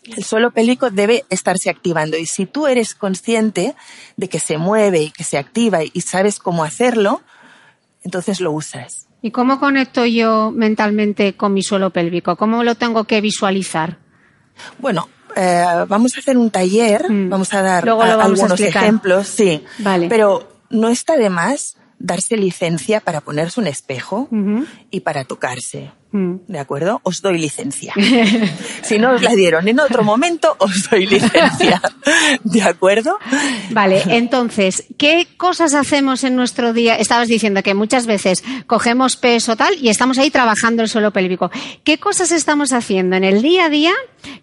El 0.04 0.24
suelo 0.24 0.50
pélvico 0.50 0.90
debe 0.90 1.24
estarse 1.30 1.70
activando 1.70 2.16
y 2.16 2.26
si 2.26 2.46
tú 2.46 2.66
eres 2.66 2.94
consciente 2.94 3.74
de 4.16 4.28
que 4.28 4.40
se 4.40 4.58
mueve 4.58 5.02
y 5.02 5.10
que 5.10 5.24
se 5.24 5.38
activa 5.38 5.80
y 5.84 6.00
sabes 6.02 6.38
cómo 6.38 6.64
hacerlo, 6.64 7.22
entonces 8.02 8.40
lo 8.40 8.52
usas. 8.52 9.06
¿Y 9.22 9.30
cómo 9.30 9.60
conecto 9.60 10.04
yo 10.04 10.50
mentalmente 10.50 11.36
con 11.36 11.54
mi 11.54 11.62
suelo 11.62 11.90
pélvico? 11.90 12.36
¿Cómo 12.36 12.64
lo 12.64 12.74
tengo 12.74 13.04
que 13.04 13.20
visualizar? 13.20 13.98
Bueno, 14.78 15.08
eh, 15.36 15.64
vamos 15.88 16.16
a 16.16 16.20
hacer 16.20 16.36
un 16.36 16.50
taller, 16.50 17.10
mm. 17.10 17.28
vamos 17.28 17.52
a 17.54 17.62
dar 17.62 17.88
algunos 17.88 18.60
ejemplos, 18.60 19.28
sí. 19.28 19.64
Vale. 19.78 20.08
Pero 20.08 20.60
no 20.70 20.88
está 20.88 21.16
de 21.16 21.30
más 21.30 21.76
darse 21.98 22.36
licencia 22.36 23.00
para 23.00 23.20
ponerse 23.20 23.60
un 23.60 23.68
espejo 23.68 24.28
y 24.90 25.00
para 25.00 25.24
tocarse. 25.24 25.92
Mm. 26.12 26.36
¿De 26.46 26.58
acuerdo? 26.58 27.00
Os 27.04 27.22
doy 27.22 27.38
licencia. 27.38 27.94
si 28.82 28.98
no 28.98 29.12
os 29.12 29.22
la 29.22 29.34
dieron 29.34 29.66
en 29.66 29.80
otro 29.80 30.04
momento, 30.04 30.54
os 30.58 30.90
doy 30.90 31.06
licencia. 31.06 31.80
¿De 32.44 32.62
acuerdo? 32.62 33.18
Vale, 33.70 34.02
entonces, 34.08 34.84
¿qué 34.98 35.26
cosas 35.38 35.74
hacemos 35.74 36.22
en 36.24 36.36
nuestro 36.36 36.74
día? 36.74 36.96
Estabas 36.96 37.28
diciendo 37.28 37.62
que 37.62 37.74
muchas 37.74 38.06
veces 38.06 38.44
cogemos 38.66 39.16
peso 39.16 39.56
tal 39.56 39.74
y 39.80 39.88
estamos 39.88 40.18
ahí 40.18 40.30
trabajando 40.30 40.82
el 40.82 40.88
suelo 40.88 41.12
pélvico. 41.12 41.50
¿Qué 41.82 41.98
cosas 41.98 42.30
estamos 42.30 42.72
haciendo 42.72 43.16
en 43.16 43.24
el 43.24 43.40
día 43.40 43.66
a 43.66 43.68
día 43.70 43.92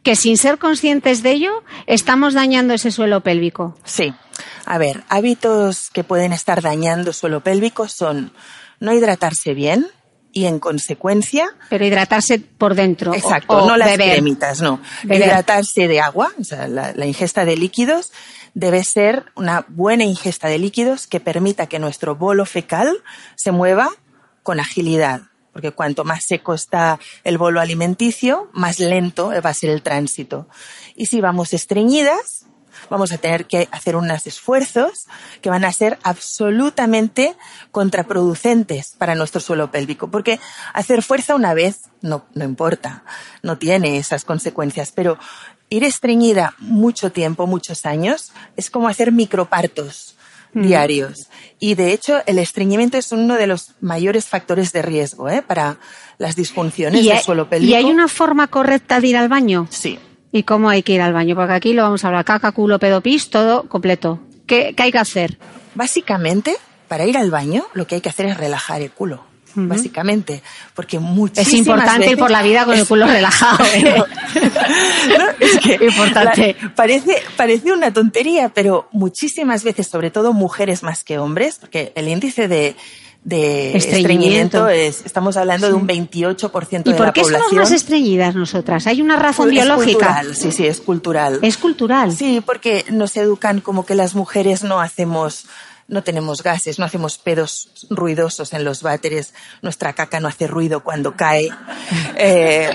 que 0.01 0.15
sin 0.15 0.37
ser 0.37 0.57
conscientes 0.57 1.21
de 1.21 1.31
ello 1.31 1.63
estamos 1.85 2.33
dañando 2.33 2.73
ese 2.73 2.91
suelo 2.91 3.21
pélvico? 3.21 3.77
Sí. 3.83 4.13
A 4.65 4.77
ver, 4.77 5.03
hábitos 5.09 5.89
que 5.91 6.03
pueden 6.03 6.33
estar 6.33 6.61
dañando 6.61 7.13
suelo 7.13 7.41
pélvico 7.41 7.87
son 7.87 8.31
no 8.79 8.93
hidratarse 8.93 9.53
bien, 9.53 9.87
y 10.31 10.45
en 10.45 10.59
consecuencia. 10.59 11.49
Pero 11.69 11.85
hidratarse 11.85 12.39
por 12.39 12.75
dentro. 12.75 13.13
Exacto, 13.13 13.65
no 13.67 13.77
las 13.77 13.93
cremitas, 13.93 14.61
no. 14.61 14.79
Hidratarse 15.03 15.87
de 15.87 15.99
agua, 16.01 16.31
o 16.39 16.43
sea, 16.43 16.67
la, 16.67 16.93
la, 16.93 17.05
ingesta 17.05 17.45
de 17.45 17.57
líquidos 17.57 18.11
debe 18.53 18.83
ser 18.83 19.25
una 19.35 19.65
buena 19.69 20.03
ingesta 20.03 20.47
de 20.47 20.59
líquidos 20.59 21.07
que 21.07 21.19
permita 21.19 21.67
que 21.67 21.79
nuestro 21.79 22.15
bolo 22.15 22.45
fecal 22.45 23.03
se 23.35 23.51
mueva 23.51 23.89
con 24.43 24.59
agilidad. 24.59 25.21
Porque 25.51 25.71
cuanto 25.71 26.03
más 26.03 26.23
seco 26.23 26.53
está 26.53 26.99
el 27.23 27.37
bolo 27.37 27.59
alimenticio, 27.59 28.49
más 28.53 28.79
lento 28.79 29.31
va 29.43 29.49
a 29.49 29.53
ser 29.53 29.71
el 29.71 29.81
tránsito. 29.81 30.47
Y 30.95 31.07
si 31.07 31.21
vamos 31.21 31.53
estreñidas, 31.53 32.38
vamos 32.89 33.11
a 33.11 33.17
tener 33.17 33.45
que 33.45 33.67
hacer 33.71 33.95
unos 33.95 34.25
esfuerzos 34.27 35.07
que 35.41 35.49
van 35.49 35.65
a 35.65 35.71
ser 35.71 35.99
absolutamente 36.03 37.35
contraproducentes 37.71 38.95
para 38.97 39.15
nuestro 39.15 39.41
suelo 39.41 39.71
pélvico, 39.71 40.09
porque 40.09 40.39
hacer 40.73 41.03
fuerza 41.03 41.35
una 41.35 41.53
vez 41.53 41.89
no, 42.01 42.25
no 42.33 42.45
importa, 42.45 43.03
no 43.43 43.57
tiene 43.57 43.97
esas 43.97 44.25
consecuencias, 44.25 44.91
pero 44.93 45.17
ir 45.69 45.83
estreñida 45.83 46.55
mucho 46.59 47.11
tiempo, 47.11 47.47
muchos 47.47 47.85
años, 47.85 48.31
es 48.55 48.69
como 48.69 48.87
hacer 48.87 49.11
micropartos 49.11 50.15
mm. 50.53 50.61
diarios. 50.63 51.29
Y 51.59 51.75
de 51.75 51.93
hecho, 51.93 52.21
el 52.25 52.39
estreñimiento 52.39 52.97
es 52.97 53.11
uno 53.11 53.35
de 53.35 53.47
los 53.47 53.75
mayores 53.81 54.25
factores 54.25 54.71
de 54.71 54.81
riesgo 54.81 55.29
¿eh? 55.29 55.41
para 55.41 55.77
las 56.17 56.35
disfunciones 56.35 57.05
del 57.05 57.19
suelo 57.19 57.49
pélvico. 57.49 57.71
¿Y 57.71 57.75
hay 57.75 57.85
una 57.85 58.07
forma 58.07 58.47
correcta 58.47 58.99
de 58.99 59.07
ir 59.07 59.17
al 59.17 59.29
baño? 59.29 59.67
Sí. 59.69 59.99
¿Y 60.31 60.43
cómo 60.43 60.69
hay 60.69 60.83
que 60.83 60.93
ir 60.93 61.01
al 61.01 61.13
baño? 61.13 61.35
Porque 61.35 61.53
aquí 61.53 61.73
lo 61.73 61.83
vamos 61.83 62.03
a 62.03 62.07
hablar 62.07 62.25
caca, 62.25 62.51
culo, 62.51 62.79
pedo, 62.79 63.01
pis, 63.01 63.29
todo 63.29 63.63
completo. 63.63 64.19
¿Qué, 64.45 64.75
hay 64.77 64.91
que 64.91 64.97
hacer? 64.97 65.37
Básicamente, 65.75 66.55
para 66.87 67.05
ir 67.05 67.17
al 67.17 67.31
baño, 67.31 67.65
lo 67.73 67.87
que 67.87 67.95
hay 67.95 68.01
que 68.01 68.09
hacer 68.09 68.27
es 68.27 68.37
relajar 68.37 68.81
el 68.81 68.91
culo. 68.91 69.23
Básicamente, 69.55 70.43
porque 70.75 70.99
muchísimas 70.99 71.47
Es 71.47 71.53
importante 71.53 72.11
ir 72.11 72.17
por 72.17 72.29
la 72.29 72.43
vida 72.43 72.65
con 72.65 72.77
el 72.77 72.87
culo 72.87 73.07
relajado. 73.07 73.65
¿eh? 73.73 74.03
es 75.39 75.57
que 75.57 75.85
importante. 75.85 76.55
parece, 76.75 77.15
parece 77.35 77.73
una 77.73 77.91
tontería, 77.91 78.49
pero 78.49 78.87
muchísimas 78.91 79.63
veces, 79.63 79.87
sobre 79.87 80.11
todo 80.11 80.33
mujeres 80.33 80.83
más 80.83 81.03
que 81.03 81.17
hombres, 81.17 81.57
porque 81.59 81.91
el 81.95 82.07
índice 82.07 82.47
de, 82.47 82.75
de 83.23 83.75
estreñimiento, 83.75 84.69
es, 84.69 85.05
estamos 85.05 85.35
hablando 85.37 85.67
de 85.67 85.73
un 85.73 85.87
28% 85.87 85.89
de 85.89 86.31
la 86.31 86.41
población. 86.41 86.85
¿Y 86.85 86.93
por 86.93 87.13
qué 87.13 87.23
somos 87.23 87.53
más 87.53 87.71
estreñidas 87.71 88.35
nosotras? 88.35 88.87
¿Hay 88.87 89.01
una 89.01 89.17
razón 89.17 89.45
pues 89.45 89.55
biológica? 89.55 90.07
Cultural, 90.07 90.35
sí, 90.35 90.51
sí, 90.51 90.65
es 90.65 90.79
cultural. 90.79 91.39
Es 91.41 91.57
cultural. 91.57 92.11
Sí, 92.13 92.41
porque 92.45 92.85
nos 92.91 93.17
educan 93.17 93.59
como 93.61 93.85
que 93.85 93.95
las 93.95 94.15
mujeres 94.15 94.63
no 94.63 94.79
hacemos 94.79 95.45
no 95.89 96.03
tenemos 96.03 96.43
gases, 96.43 96.79
no 96.79 96.85
hacemos 96.85 97.17
pedos 97.17 97.69
ruidosos 97.89 98.53
en 98.53 98.63
los 98.63 98.83
váteres, 98.83 99.33
nuestra 99.61 99.93
caca 99.93 100.19
no 100.19 100.27
hace 100.27 100.47
ruido 100.47 100.81
cuando 100.81 101.15
cae, 101.15 101.49
eh, 102.15 102.69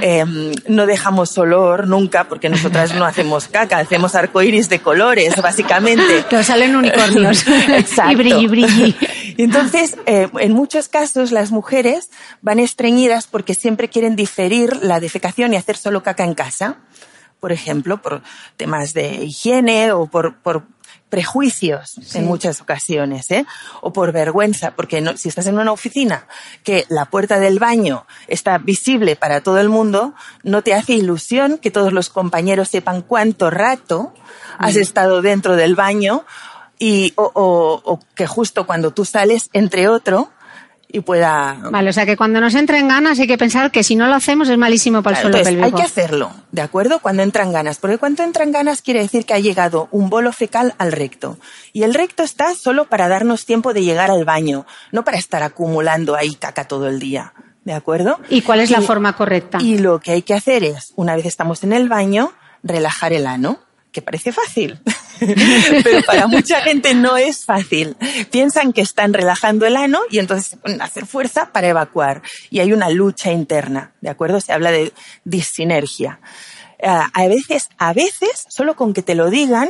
em, 0.00 0.52
no 0.68 0.86
dejamos 0.86 1.36
olor 1.38 1.88
nunca 1.88 2.28
porque 2.28 2.48
nosotras 2.48 2.94
no 2.94 3.04
hacemos 3.04 3.48
caca, 3.48 3.78
hacemos 3.78 4.14
arcoíris 4.14 4.68
de 4.68 4.80
colores, 4.80 5.34
básicamente. 5.40 6.24
Que 6.28 6.44
salen 6.44 6.76
unicornios. 6.76 7.46
Exacto. 7.46 8.12
Y 8.12 8.16
brilli, 8.16 8.46
brilli. 8.46 8.96
Entonces, 9.38 9.96
eh, 10.06 10.28
en 10.40 10.52
muchos 10.52 10.88
casos 10.88 11.32
las 11.32 11.50
mujeres 11.50 12.10
van 12.42 12.58
estreñidas 12.58 13.26
porque 13.26 13.54
siempre 13.54 13.88
quieren 13.88 14.14
diferir 14.14 14.76
la 14.82 15.00
defecación 15.00 15.54
y 15.54 15.56
hacer 15.56 15.76
solo 15.76 16.02
caca 16.02 16.24
en 16.24 16.34
casa 16.34 16.78
por 17.40 17.52
ejemplo, 17.52 18.02
por 18.02 18.22
temas 18.56 18.94
de 18.94 19.24
higiene 19.24 19.92
o 19.92 20.06
por, 20.06 20.38
por 20.38 20.64
prejuicios 21.08 22.14
en 22.14 22.26
muchas 22.26 22.60
ocasiones, 22.60 23.30
¿eh? 23.30 23.46
O 23.80 23.92
por 23.92 24.12
vergüenza, 24.12 24.72
porque 24.72 25.00
no, 25.00 25.16
si 25.16 25.28
estás 25.28 25.46
en 25.46 25.58
una 25.58 25.72
oficina 25.72 26.26
que 26.64 26.84
la 26.88 27.06
puerta 27.06 27.38
del 27.38 27.58
baño 27.58 28.06
está 28.26 28.58
visible 28.58 29.16
para 29.16 29.40
todo 29.40 29.58
el 29.58 29.68
mundo, 29.68 30.14
no 30.42 30.62
te 30.62 30.74
hace 30.74 30.94
ilusión 30.94 31.58
que 31.58 31.70
todos 31.70 31.92
los 31.92 32.10
compañeros 32.10 32.68
sepan 32.68 33.02
cuánto 33.02 33.50
rato 33.50 34.12
has 34.58 34.76
mm. 34.76 34.80
estado 34.80 35.22
dentro 35.22 35.56
del 35.56 35.74
baño 35.74 36.24
y, 36.78 37.12
o, 37.16 37.30
o, 37.34 37.82
o 37.84 38.00
que 38.14 38.26
justo 38.26 38.66
cuando 38.66 38.92
tú 38.92 39.04
sales, 39.04 39.50
entre 39.52 39.88
otro, 39.88 40.30
y 40.90 41.00
pueda. 41.00 41.58
Vale, 41.70 41.90
o 41.90 41.92
sea 41.92 42.06
que 42.06 42.16
cuando 42.16 42.40
nos 42.40 42.54
entren 42.54 42.88
ganas 42.88 43.18
hay 43.18 43.26
que 43.26 43.36
pensar 43.36 43.70
que 43.70 43.84
si 43.84 43.94
no 43.94 44.06
lo 44.06 44.14
hacemos 44.14 44.48
es 44.48 44.56
malísimo 44.56 45.02
para 45.02 45.16
el 45.16 45.22
suelo 45.22 45.44
pélvico. 45.44 45.66
Hay 45.66 45.72
que 45.72 45.82
hacerlo, 45.82 46.32
¿de 46.50 46.62
acuerdo? 46.62 47.00
Cuando 47.00 47.22
entran 47.22 47.52
ganas, 47.52 47.78
porque 47.78 47.98
cuando 47.98 48.22
entran 48.22 48.52
ganas 48.52 48.80
quiere 48.80 49.00
decir 49.00 49.26
que 49.26 49.34
ha 49.34 49.38
llegado 49.38 49.88
un 49.90 50.08
bolo 50.08 50.32
fecal 50.32 50.74
al 50.78 50.92
recto. 50.92 51.38
Y 51.72 51.82
el 51.82 51.94
recto 51.94 52.22
está 52.22 52.54
solo 52.54 52.86
para 52.86 53.08
darnos 53.08 53.44
tiempo 53.44 53.74
de 53.74 53.84
llegar 53.84 54.10
al 54.10 54.24
baño, 54.24 54.66
no 54.90 55.04
para 55.04 55.18
estar 55.18 55.42
acumulando 55.42 56.16
ahí 56.16 56.34
caca 56.34 56.66
todo 56.66 56.88
el 56.88 56.98
día. 56.98 57.34
¿De 57.64 57.74
acuerdo? 57.74 58.18
¿Y 58.30 58.40
cuál 58.40 58.60
es 58.60 58.70
la 58.70 58.80
forma 58.80 59.14
correcta? 59.14 59.58
Y 59.60 59.76
lo 59.76 60.00
que 60.00 60.12
hay 60.12 60.22
que 60.22 60.32
hacer 60.32 60.64
es, 60.64 60.94
una 60.96 61.14
vez 61.16 61.26
estamos 61.26 61.62
en 61.64 61.74
el 61.74 61.90
baño, 61.90 62.32
relajar 62.62 63.12
el 63.12 63.26
ano 63.26 63.58
que 63.92 64.02
parece 64.02 64.32
fácil, 64.32 64.80
pero 65.84 66.02
para 66.04 66.26
mucha 66.26 66.60
gente 66.60 66.94
no 66.94 67.16
es 67.16 67.44
fácil. 67.44 67.96
Piensan 68.30 68.72
que 68.72 68.82
están 68.82 69.12
relajando 69.12 69.66
el 69.66 69.76
ano 69.76 70.00
y 70.10 70.18
entonces 70.18 70.48
se 70.48 70.56
ponen 70.56 70.80
a 70.80 70.84
hacer 70.84 71.06
fuerza 71.06 71.52
para 71.52 71.68
evacuar. 71.68 72.22
Y 72.50 72.60
hay 72.60 72.72
una 72.72 72.90
lucha 72.90 73.32
interna, 73.32 73.92
¿de 74.00 74.10
acuerdo? 74.10 74.40
Se 74.40 74.52
habla 74.52 74.70
de 74.70 74.92
disinergia. 75.24 76.20
Ah, 76.82 77.10
a 77.12 77.26
veces, 77.26 77.68
a 77.78 77.92
veces, 77.92 78.44
solo 78.48 78.76
con 78.76 78.92
que 78.92 79.02
te 79.02 79.14
lo 79.14 79.30
digan, 79.30 79.68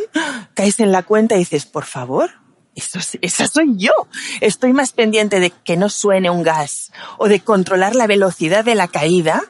caes 0.55 0.81
en 0.81 0.93
la 0.93 1.05
cuenta 1.05 1.37
y 1.37 1.39
dices, 1.39 1.65
por 1.65 1.85
favor, 1.85 2.31
eso, 2.79 2.99
esa 3.21 3.47
soy 3.47 3.75
yo. 3.77 3.93
Estoy 4.41 4.73
más 4.73 4.93
pendiente 4.93 5.41
de 5.41 5.51
que 5.51 5.77
no 5.77 5.89
suene 5.89 6.31
un 6.31 6.43
gas 6.43 6.93
o 7.19 7.29
de 7.29 7.41
controlar 7.41 7.95
la 7.95 8.07
velocidad 8.07 8.65
de 8.65 8.75
la 8.75 8.89
caída 8.89 9.43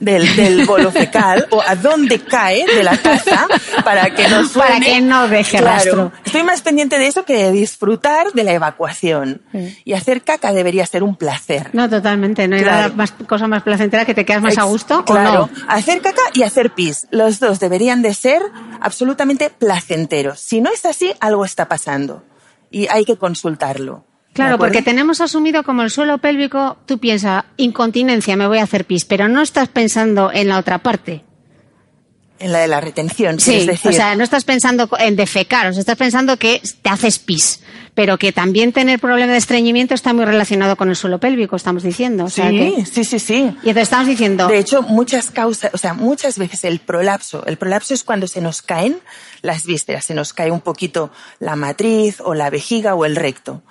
del, 0.00 0.36
del 0.36 0.64
bolo 0.66 0.90
fecal 0.90 1.46
o 1.50 1.62
a 1.62 1.74
dónde 1.74 2.20
cae 2.20 2.64
de 2.66 2.82
la 2.82 2.96
taza 2.96 3.46
para 3.84 4.10
que 4.14 4.28
no 4.28 4.46
suene. 4.48 4.68
Para 4.68 4.80
que 4.80 5.00
no 5.00 5.28
deje 5.28 5.60
rastro. 5.60 6.12
Estoy 6.24 6.42
más 6.44 6.62
pendiente 6.62 6.98
de 6.98 7.06
eso 7.06 7.24
que 7.24 7.36
de 7.36 7.52
disfrutar 7.52 8.32
de 8.32 8.44
la 8.44 8.52
evacuación. 8.52 9.42
Y 9.84 9.92
hacer 9.94 10.22
caca 10.22 10.52
debería 10.52 10.86
ser 10.86 11.02
un 11.02 11.16
placer. 11.16 11.70
No, 11.72 11.88
totalmente. 11.88 12.46
No 12.46 12.56
hay 12.56 12.62
nada 12.62 12.88
más, 12.90 13.12
cosa 13.12 13.48
más 13.48 13.62
placentera 13.62 14.04
que 14.04 14.14
te 14.14 14.24
quedas 14.24 14.42
más 14.42 14.58
a 14.58 14.64
gusto. 14.64 15.04
Claro. 15.04 15.44
¿o 15.44 15.46
no? 15.46 15.50
Hacer 15.68 16.00
caca 16.00 16.22
y 16.34 16.42
hacer 16.42 16.70
pis. 16.70 17.06
Los 17.10 17.40
dos 17.40 17.58
deberían 17.58 18.02
de 18.02 18.14
ser 18.14 18.42
absolutamente 18.80 19.50
placenteros. 19.50 20.40
Si 20.40 20.60
no 20.60 20.70
es 20.70 20.84
así, 20.84 21.12
algo 21.20 21.44
está 21.44 21.68
pasando 21.68 22.22
y 22.76 22.88
hay 22.90 23.06
que 23.06 23.16
consultarlo. 23.16 24.04
Claro, 24.34 24.58
porque 24.58 24.82
tenemos 24.82 25.22
asumido 25.22 25.62
como 25.62 25.80
el 25.80 25.90
suelo 25.90 26.18
pélvico, 26.18 26.76
tú 26.84 26.98
piensas, 26.98 27.44
incontinencia, 27.56 28.36
me 28.36 28.46
voy 28.46 28.58
a 28.58 28.64
hacer 28.64 28.84
pis, 28.84 29.06
pero 29.06 29.28
no 29.28 29.40
estás 29.40 29.68
pensando 29.68 30.30
en 30.30 30.48
la 30.48 30.58
otra 30.58 30.82
parte. 30.82 31.24
En 32.38 32.52
la 32.52 32.58
de 32.58 32.68
la 32.68 32.82
retención, 32.82 33.40
sí. 33.40 33.54
es 33.54 33.66
decir. 33.66 33.90
O 33.90 33.94
sea, 33.94 34.14
no 34.14 34.22
estás 34.22 34.44
pensando 34.44 34.90
en 34.98 35.16
defecar, 35.16 35.68
o 35.68 35.72
sea, 35.72 35.80
estás 35.80 35.96
pensando 35.96 36.36
que 36.36 36.60
te 36.82 36.90
haces 36.90 37.18
pis, 37.18 37.62
pero 37.96 38.18
que 38.18 38.30
también 38.30 38.74
tener 38.74 39.00
problema 39.00 39.32
de 39.32 39.38
estreñimiento 39.38 39.94
está 39.94 40.12
muy 40.12 40.26
relacionado 40.26 40.76
con 40.76 40.90
el 40.90 40.96
suelo 40.96 41.18
pélvico, 41.18 41.56
estamos 41.56 41.82
diciendo. 41.82 42.26
O 42.26 42.30
sea 42.30 42.50
sí, 42.50 42.58
que... 42.58 42.84
sí, 42.84 43.04
sí, 43.04 43.18
sí. 43.18 43.34
Y 43.34 43.70
entonces 43.70 43.84
estamos 43.84 44.06
diciendo. 44.06 44.48
De 44.48 44.58
hecho, 44.58 44.82
muchas 44.82 45.30
causas, 45.30 45.72
o 45.72 45.78
sea, 45.78 45.94
muchas 45.94 46.36
veces 46.36 46.64
el 46.64 46.78
prolapso, 46.78 47.46
el 47.46 47.56
prolapso 47.56 47.94
es 47.94 48.04
cuando 48.04 48.28
se 48.28 48.42
nos 48.42 48.60
caen 48.60 48.98
las 49.40 49.64
vísceras, 49.64 50.04
se 50.04 50.12
nos 50.12 50.34
cae 50.34 50.50
un 50.50 50.60
poquito 50.60 51.10
la 51.38 51.56
matriz 51.56 52.20
o 52.20 52.34
la 52.34 52.50
vejiga 52.50 52.94
o 52.94 53.06
el 53.06 53.16
recto. 53.16 53.62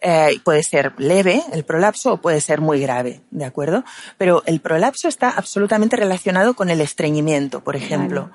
Eh, 0.00 0.40
puede 0.42 0.64
ser 0.64 0.94
leve 0.98 1.40
el 1.52 1.64
prolapso 1.64 2.14
o 2.14 2.20
puede 2.20 2.40
ser 2.40 2.60
muy 2.60 2.80
grave, 2.80 3.20
¿de 3.30 3.44
acuerdo? 3.44 3.84
Pero 4.16 4.42
el 4.46 4.60
prolapso 4.60 5.06
está 5.06 5.30
absolutamente 5.30 5.94
relacionado 5.94 6.54
con 6.54 6.68
el 6.68 6.80
estreñimiento, 6.80 7.62
por 7.62 7.76
ejemplo. 7.76 8.32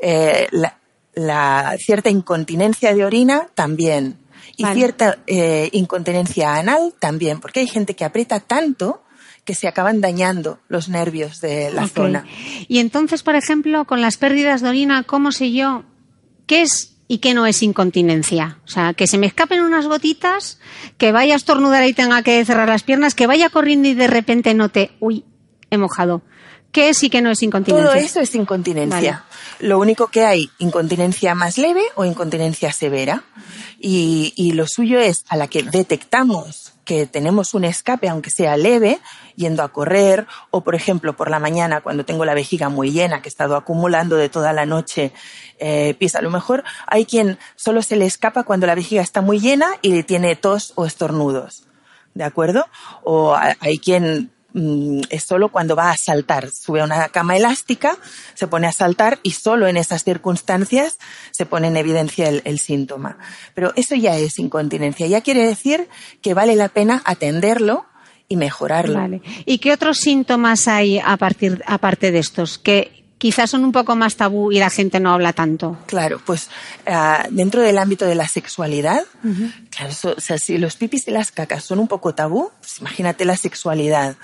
Eh, 0.00 0.48
la, 0.50 0.76
la, 1.14 1.76
cierta 1.78 2.10
incontinencia 2.10 2.92
de 2.94 3.04
orina 3.04 3.46
también. 3.54 4.18
Y 4.70 4.74
cierta 4.74 5.18
eh, 5.26 5.68
incontinencia 5.72 6.56
anal 6.56 6.94
también, 6.98 7.40
porque 7.40 7.60
hay 7.60 7.68
gente 7.68 7.94
que 7.94 8.04
aprieta 8.04 8.40
tanto 8.40 9.02
que 9.44 9.54
se 9.54 9.66
acaban 9.66 10.00
dañando 10.00 10.60
los 10.68 10.88
nervios 10.88 11.40
de 11.40 11.72
la 11.72 11.88
zona. 11.88 12.24
Y 12.68 12.78
entonces, 12.78 13.22
por 13.22 13.34
ejemplo, 13.34 13.84
con 13.86 14.00
las 14.00 14.16
pérdidas 14.16 14.60
de 14.60 14.68
orina, 14.68 15.02
¿cómo 15.02 15.32
sé 15.32 15.52
yo 15.52 15.84
qué 16.46 16.62
es 16.62 16.96
y 17.08 17.18
qué 17.18 17.34
no 17.34 17.46
es 17.46 17.62
incontinencia? 17.62 18.58
O 18.64 18.68
sea, 18.68 18.94
que 18.94 19.08
se 19.08 19.18
me 19.18 19.26
escapen 19.26 19.60
unas 19.60 19.86
gotitas, 19.86 20.60
que 20.96 21.10
vaya 21.10 21.34
a 21.34 21.36
estornudar 21.36 21.84
y 21.86 21.92
tenga 21.92 22.22
que 22.22 22.44
cerrar 22.44 22.68
las 22.68 22.84
piernas, 22.84 23.14
que 23.14 23.26
vaya 23.26 23.50
corriendo 23.50 23.88
y 23.88 23.94
de 23.94 24.06
repente 24.06 24.54
note, 24.54 24.92
uy, 25.00 25.24
he 25.70 25.78
mojado. 25.78 26.22
¿Qué 26.72 26.88
es 26.88 27.02
y 27.02 27.10
qué 27.10 27.20
no 27.20 27.30
es 27.30 27.42
incontinencia? 27.42 27.90
Todo 27.90 27.94
eso 27.94 28.20
es 28.20 28.34
incontinencia. 28.34 29.24
Lo 29.60 29.78
único 29.78 30.08
que 30.08 30.24
hay, 30.24 30.50
incontinencia 30.58 31.34
más 31.34 31.58
leve 31.58 31.82
o 31.96 32.06
incontinencia 32.06 32.72
severa. 32.72 33.24
Y, 33.78 34.32
y 34.36 34.52
lo 34.52 34.66
suyo 34.66 34.98
es 34.98 35.24
a 35.28 35.36
la 35.36 35.48
que 35.48 35.62
detectamos 35.62 36.72
que 36.84 37.06
tenemos 37.06 37.54
un 37.54 37.64
escape, 37.64 38.08
aunque 38.08 38.30
sea 38.30 38.56
leve, 38.56 39.00
yendo 39.36 39.62
a 39.62 39.68
correr, 39.68 40.26
o 40.50 40.62
por 40.62 40.74
ejemplo 40.74 41.14
por 41.14 41.30
la 41.30 41.38
mañana 41.38 41.80
cuando 41.80 42.04
tengo 42.04 42.24
la 42.24 42.34
vejiga 42.34 42.68
muy 42.68 42.90
llena, 42.90 43.22
que 43.22 43.28
he 43.28 43.30
estado 43.30 43.56
acumulando 43.56 44.16
de 44.16 44.28
toda 44.28 44.52
la 44.52 44.66
noche 44.66 45.12
eh, 45.58 45.94
pis. 45.98 46.16
A 46.16 46.22
lo 46.22 46.30
mejor 46.30 46.64
hay 46.86 47.04
quien 47.04 47.38
solo 47.54 47.82
se 47.82 47.96
le 47.96 48.06
escapa 48.06 48.44
cuando 48.44 48.66
la 48.66 48.74
vejiga 48.74 49.02
está 49.02 49.20
muy 49.20 49.38
llena 49.38 49.68
y 49.82 50.02
tiene 50.02 50.36
tos 50.36 50.72
o 50.74 50.86
estornudos. 50.86 51.64
¿De 52.14 52.24
acuerdo? 52.24 52.66
O 53.04 53.34
hay 53.36 53.78
quien 53.78 54.30
es 54.54 55.24
solo 55.24 55.50
cuando 55.50 55.76
va 55.76 55.90
a 55.90 55.96
saltar. 55.96 56.50
Sube 56.50 56.80
a 56.80 56.84
una 56.84 57.08
cama 57.08 57.36
elástica, 57.36 57.96
se 58.34 58.46
pone 58.46 58.66
a 58.66 58.72
saltar 58.72 59.18
y 59.22 59.32
solo 59.32 59.66
en 59.66 59.76
esas 59.76 60.04
circunstancias 60.04 60.98
se 61.30 61.46
pone 61.46 61.68
en 61.68 61.76
evidencia 61.76 62.28
el, 62.28 62.42
el 62.44 62.58
síntoma. 62.58 63.18
Pero 63.54 63.72
eso 63.76 63.94
ya 63.94 64.16
es 64.16 64.38
incontinencia. 64.38 65.06
Ya 65.06 65.20
quiere 65.20 65.46
decir 65.46 65.88
que 66.20 66.34
vale 66.34 66.56
la 66.56 66.68
pena 66.68 67.02
atenderlo 67.04 67.86
y 68.28 68.36
mejorarlo. 68.36 68.98
Vale. 68.98 69.22
¿Y 69.44 69.58
qué 69.58 69.72
otros 69.72 69.98
síntomas 69.98 70.68
hay 70.68 70.98
a 70.98 71.16
partir, 71.16 71.62
aparte 71.66 72.10
de 72.10 72.18
estos? 72.18 72.58
Que 72.58 73.02
quizás 73.22 73.50
son 73.50 73.64
un 73.64 73.70
poco 73.70 73.94
más 73.94 74.16
tabú 74.16 74.50
y 74.50 74.58
la 74.58 74.68
gente 74.68 74.98
no 74.98 75.12
habla 75.12 75.32
tanto. 75.32 75.78
Claro, 75.86 76.20
pues 76.24 76.48
ah, 76.86 77.26
dentro 77.30 77.60
del 77.60 77.78
ámbito 77.78 78.04
de 78.04 78.16
la 78.16 78.26
sexualidad, 78.26 79.04
claro, 79.74 79.90
eso- 79.90 80.14
o 80.16 80.20
sea, 80.20 80.38
si 80.38 80.58
los 80.58 80.76
pipis 80.76 81.08
y 81.08 81.10
las 81.10 81.32
cacas 81.32 81.64
son 81.64 81.78
un 81.78 81.88
poco 81.88 82.14
tabú, 82.14 82.50
pues 82.60 82.78
imagínate 82.80 83.24
la 83.24 83.36
sexualidad. 83.36 84.16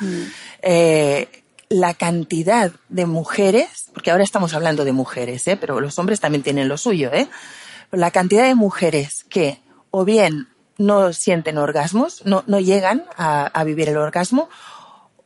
Eh, 0.63 1.29
la 1.71 1.93
cantidad 1.95 2.73
de 2.89 3.05
mujeres, 3.07 3.87
porque 3.93 4.11
ahora 4.11 4.25
estamos 4.25 4.55
hablando 4.55 4.85
de 4.85 4.93
mujeres, 4.93 5.47
¿eh? 5.49 5.57
pero 5.57 5.81
los 5.81 5.99
hombres 5.99 6.19
también 6.21 6.43
tienen 6.43 6.67
lo 6.69 6.79
suyo, 6.79 7.11
¿eh? 7.13 7.29
la 7.93 8.11
cantidad 8.11 8.45
de 8.45 8.55
mujeres 8.55 9.25
que 9.29 9.61
o 9.91 10.05
bien 10.05 10.49
no 10.79 11.13
sienten 11.13 11.59
orgasmos, 11.59 12.23
no, 12.25 12.45
no 12.47 12.61
llegan 12.61 13.05
a, 13.17 13.47
a 13.47 13.65
vivir 13.65 13.89
el 13.89 13.97
orgasmo, 13.97 14.49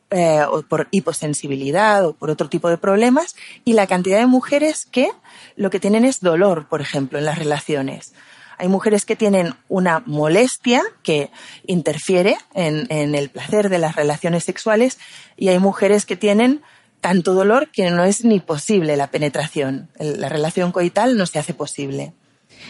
eh, 0.09 0.41
o 0.49 0.61
por 0.63 0.87
hiposensibilidad 0.91 2.05
o 2.05 2.13
por 2.13 2.29
otro 2.29 2.49
tipo 2.49 2.69
de 2.69 2.77
problemas, 2.77 3.35
y 3.65 3.73
la 3.73 3.87
cantidad 3.87 4.19
de 4.19 4.25
mujeres 4.27 4.85
que 4.85 5.09
lo 5.55 5.69
que 5.69 5.79
tienen 5.79 6.05
es 6.05 6.19
dolor, 6.21 6.67
por 6.67 6.81
ejemplo, 6.81 7.19
en 7.19 7.25
las 7.25 7.37
relaciones. 7.39 8.13
Hay 8.57 8.67
mujeres 8.67 9.05
que 9.05 9.15
tienen 9.15 9.53
una 9.69 10.01
molestia 10.05 10.81
que 11.03 11.29
interfiere 11.65 12.37
en, 12.53 12.87
en 12.89 13.15
el 13.15 13.29
placer 13.29 13.69
de 13.69 13.79
las 13.79 13.95
relaciones 13.95 14.43
sexuales 14.43 14.97
y 15.37 15.49
hay 15.49 15.59
mujeres 15.59 16.05
que 16.05 16.15
tienen 16.15 16.61
tanto 17.01 17.33
dolor 17.33 17.69
que 17.69 17.89
no 17.91 18.03
es 18.05 18.23
ni 18.23 18.39
posible 18.39 18.95
la 18.97 19.07
penetración. 19.07 19.89
La 19.99 20.29
relación 20.29 20.71
coital 20.71 21.17
no 21.17 21.25
se 21.25 21.39
hace 21.39 21.53
posible. 21.53 22.13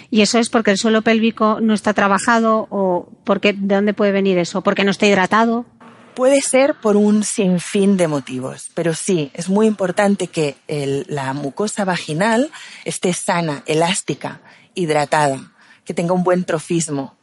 ¿Y 0.09 0.21
eso 0.21 0.39
es 0.39 0.49
porque 0.49 0.71
el 0.71 0.77
suelo 0.77 1.01
pélvico 1.03 1.59
no 1.61 1.73
está 1.73 1.93
trabajado 1.93 2.67
o 2.71 3.09
porque, 3.25 3.53
de 3.53 3.75
dónde 3.75 3.93
puede 3.93 4.11
venir 4.11 4.37
eso? 4.39 4.61
¿Porque 4.61 4.83
no 4.83 4.91
está 4.91 5.05
hidratado? 5.05 5.65
Puede 6.15 6.41
ser 6.41 6.75
por 6.75 6.95
un 6.95 7.23
sinfín 7.23 7.97
de 7.97 8.07
motivos, 8.07 8.69
pero 8.75 8.93
sí, 8.93 9.31
es 9.33 9.49
muy 9.49 9.65
importante 9.65 10.27
que 10.27 10.55
el- 10.67 11.05
la 11.09 11.33
mucosa 11.33 11.85
vaginal 11.85 12.51
esté 12.85 13.13
sana, 13.13 13.63
elástica, 13.65 14.41
hidratada, 14.75 15.52
que 15.85 15.93
tenga 15.93 16.13
un 16.13 16.23
buen 16.23 16.43
trofismo. 16.43 17.17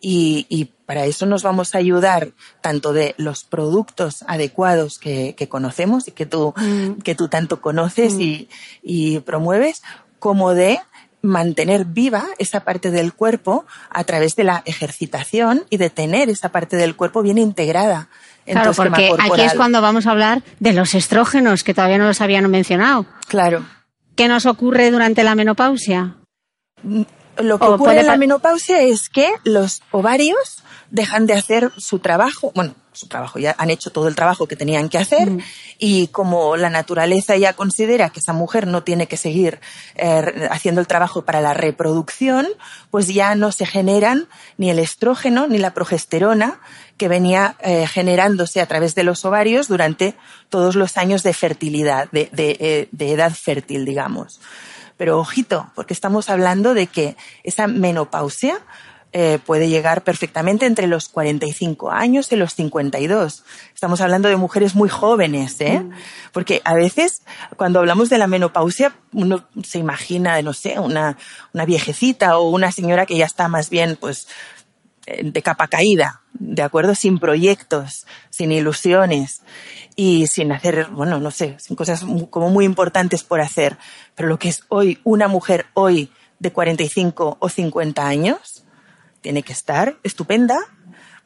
Y, 0.00 0.46
y 0.48 0.66
para 0.86 1.06
eso 1.06 1.26
nos 1.26 1.42
vamos 1.42 1.74
a 1.74 1.78
ayudar 1.78 2.30
tanto 2.60 2.92
de 2.92 3.14
los 3.18 3.42
productos 3.42 4.24
adecuados 4.28 4.98
que, 4.98 5.34
que 5.34 5.48
conocemos 5.48 6.06
y 6.06 6.12
que 6.12 6.24
tú, 6.24 6.54
que 7.02 7.16
tú 7.16 7.28
tanto 7.28 7.60
conoces 7.60 8.14
y, 8.14 8.48
y 8.80 9.18
promueves, 9.20 9.82
como 10.20 10.54
de 10.54 10.78
mantener 11.20 11.84
viva 11.84 12.24
esa 12.38 12.60
parte 12.60 12.90
del 12.90 13.12
cuerpo 13.12 13.66
a 13.90 14.04
través 14.04 14.36
de 14.36 14.44
la 14.44 14.62
ejercitación 14.66 15.64
y 15.68 15.76
de 15.78 15.90
tener 15.90 16.30
esa 16.30 16.50
parte 16.50 16.76
del 16.76 16.94
cuerpo 16.94 17.22
bien 17.22 17.38
integrada 17.38 18.08
en 18.46 18.54
Claro, 18.54 18.72
porque 18.72 19.12
aquí 19.18 19.42
es 19.42 19.54
cuando 19.54 19.82
vamos 19.82 20.06
a 20.06 20.12
hablar 20.12 20.42
de 20.58 20.72
los 20.72 20.94
estrógenos, 20.94 21.64
que 21.64 21.74
todavía 21.74 21.98
no 21.98 22.06
los 22.06 22.20
habían 22.20 22.50
mencionado. 22.50 23.04
Claro. 23.26 23.64
¿Qué 24.16 24.26
nos 24.26 24.46
ocurre 24.46 24.90
durante 24.90 25.22
la 25.22 25.34
menopausia? 25.34 26.16
Lo 27.40 27.58
que 27.58 27.66
O 27.66 27.74
ocurre 27.74 28.00
en 28.00 28.06
la 28.06 28.12
pa- 28.12 28.18
menopausia 28.18 28.80
es 28.82 29.08
que 29.08 29.30
los 29.44 29.82
ovarios 29.90 30.62
dejan 30.90 31.26
de 31.26 31.34
hacer 31.34 31.70
su 31.76 31.98
trabajo, 31.98 32.50
bueno, 32.54 32.74
su 32.92 33.06
trabajo, 33.08 33.38
ya 33.38 33.54
han 33.58 33.70
hecho 33.70 33.90
todo 33.90 34.08
el 34.08 34.14
trabajo 34.16 34.48
que 34.48 34.56
tenían 34.56 34.88
que 34.88 34.98
hacer 34.98 35.30
y 35.78 36.08
como 36.08 36.56
la 36.56 36.68
naturaleza 36.70 37.36
ya 37.36 37.52
considera 37.52 38.08
que 38.10 38.18
esa 38.20 38.32
mujer 38.32 38.66
no 38.66 38.82
tiene 38.82 39.06
que 39.06 39.16
seguir 39.16 39.60
eh, 39.96 40.48
haciendo 40.50 40.80
el 40.80 40.86
trabajo 40.88 41.24
para 41.24 41.40
la 41.40 41.54
reproducción, 41.54 42.48
pues 42.90 43.06
ya 43.08 43.34
no 43.36 43.52
se 43.52 43.66
generan 43.66 44.26
ni 44.56 44.70
el 44.70 44.78
estrógeno 44.80 45.46
ni 45.46 45.58
la 45.58 45.74
progesterona 45.74 46.58
que 46.96 47.06
venía 47.06 47.54
eh, 47.60 47.86
generándose 47.86 48.60
a 48.60 48.66
través 48.66 48.96
de 48.96 49.04
los 49.04 49.24
ovarios 49.24 49.68
durante 49.68 50.16
todos 50.48 50.74
los 50.74 50.96
años 50.96 51.22
de 51.22 51.34
fertilidad, 51.34 52.10
de, 52.10 52.30
de, 52.32 52.56
eh, 52.58 52.88
de 52.90 53.12
edad 53.12 53.32
fértil, 53.32 53.84
digamos. 53.84 54.40
Pero 54.98 55.18
ojito, 55.18 55.70
porque 55.74 55.94
estamos 55.94 56.28
hablando 56.28 56.74
de 56.74 56.88
que 56.88 57.16
esa 57.44 57.66
menopausia 57.66 58.60
eh, 59.12 59.38
puede 59.46 59.70
llegar 59.70 60.04
perfectamente 60.04 60.66
entre 60.66 60.86
los 60.86 61.08
45 61.08 61.90
años 61.90 62.30
y 62.30 62.36
los 62.36 62.54
52. 62.54 63.42
Estamos 63.72 64.02
hablando 64.02 64.28
de 64.28 64.36
mujeres 64.36 64.74
muy 64.74 64.90
jóvenes, 64.90 65.58
¿eh? 65.62 65.82
Porque 66.30 66.60
a 66.64 66.74
veces 66.74 67.22
cuando 67.56 67.78
hablamos 67.78 68.10
de 68.10 68.18
la 68.18 68.26
menopausia 68.26 68.92
uno 69.14 69.48
se 69.64 69.78
imagina, 69.78 70.42
no 70.42 70.52
sé, 70.52 70.78
una, 70.78 71.16
una 71.54 71.64
viejecita 71.64 72.36
o 72.36 72.50
una 72.50 72.70
señora 72.70 73.06
que 73.06 73.16
ya 73.16 73.24
está 73.24 73.48
más 73.48 73.70
bien, 73.70 73.96
pues, 73.98 74.28
eh, 75.06 75.22
de 75.24 75.42
capa 75.42 75.68
caída, 75.68 76.20
¿de 76.34 76.62
acuerdo? 76.62 76.94
Sin 76.94 77.18
proyectos, 77.18 78.04
sin 78.28 78.52
ilusiones 78.52 79.40
y 80.00 80.28
sin 80.28 80.52
hacer, 80.52 80.86
bueno, 80.92 81.18
no 81.18 81.32
sé, 81.32 81.56
sin 81.58 81.74
cosas 81.74 82.04
como 82.30 82.50
muy 82.50 82.64
importantes 82.64 83.24
por 83.24 83.40
hacer. 83.40 83.78
Pero 84.14 84.28
lo 84.28 84.38
que 84.38 84.48
es 84.48 84.62
hoy 84.68 85.00
una 85.02 85.26
mujer 85.26 85.66
hoy 85.74 86.12
de 86.38 86.52
45 86.52 87.38
o 87.40 87.48
50 87.48 88.06
años, 88.06 88.62
tiene 89.22 89.42
que 89.42 89.52
estar 89.52 89.96
estupenda, 90.04 90.56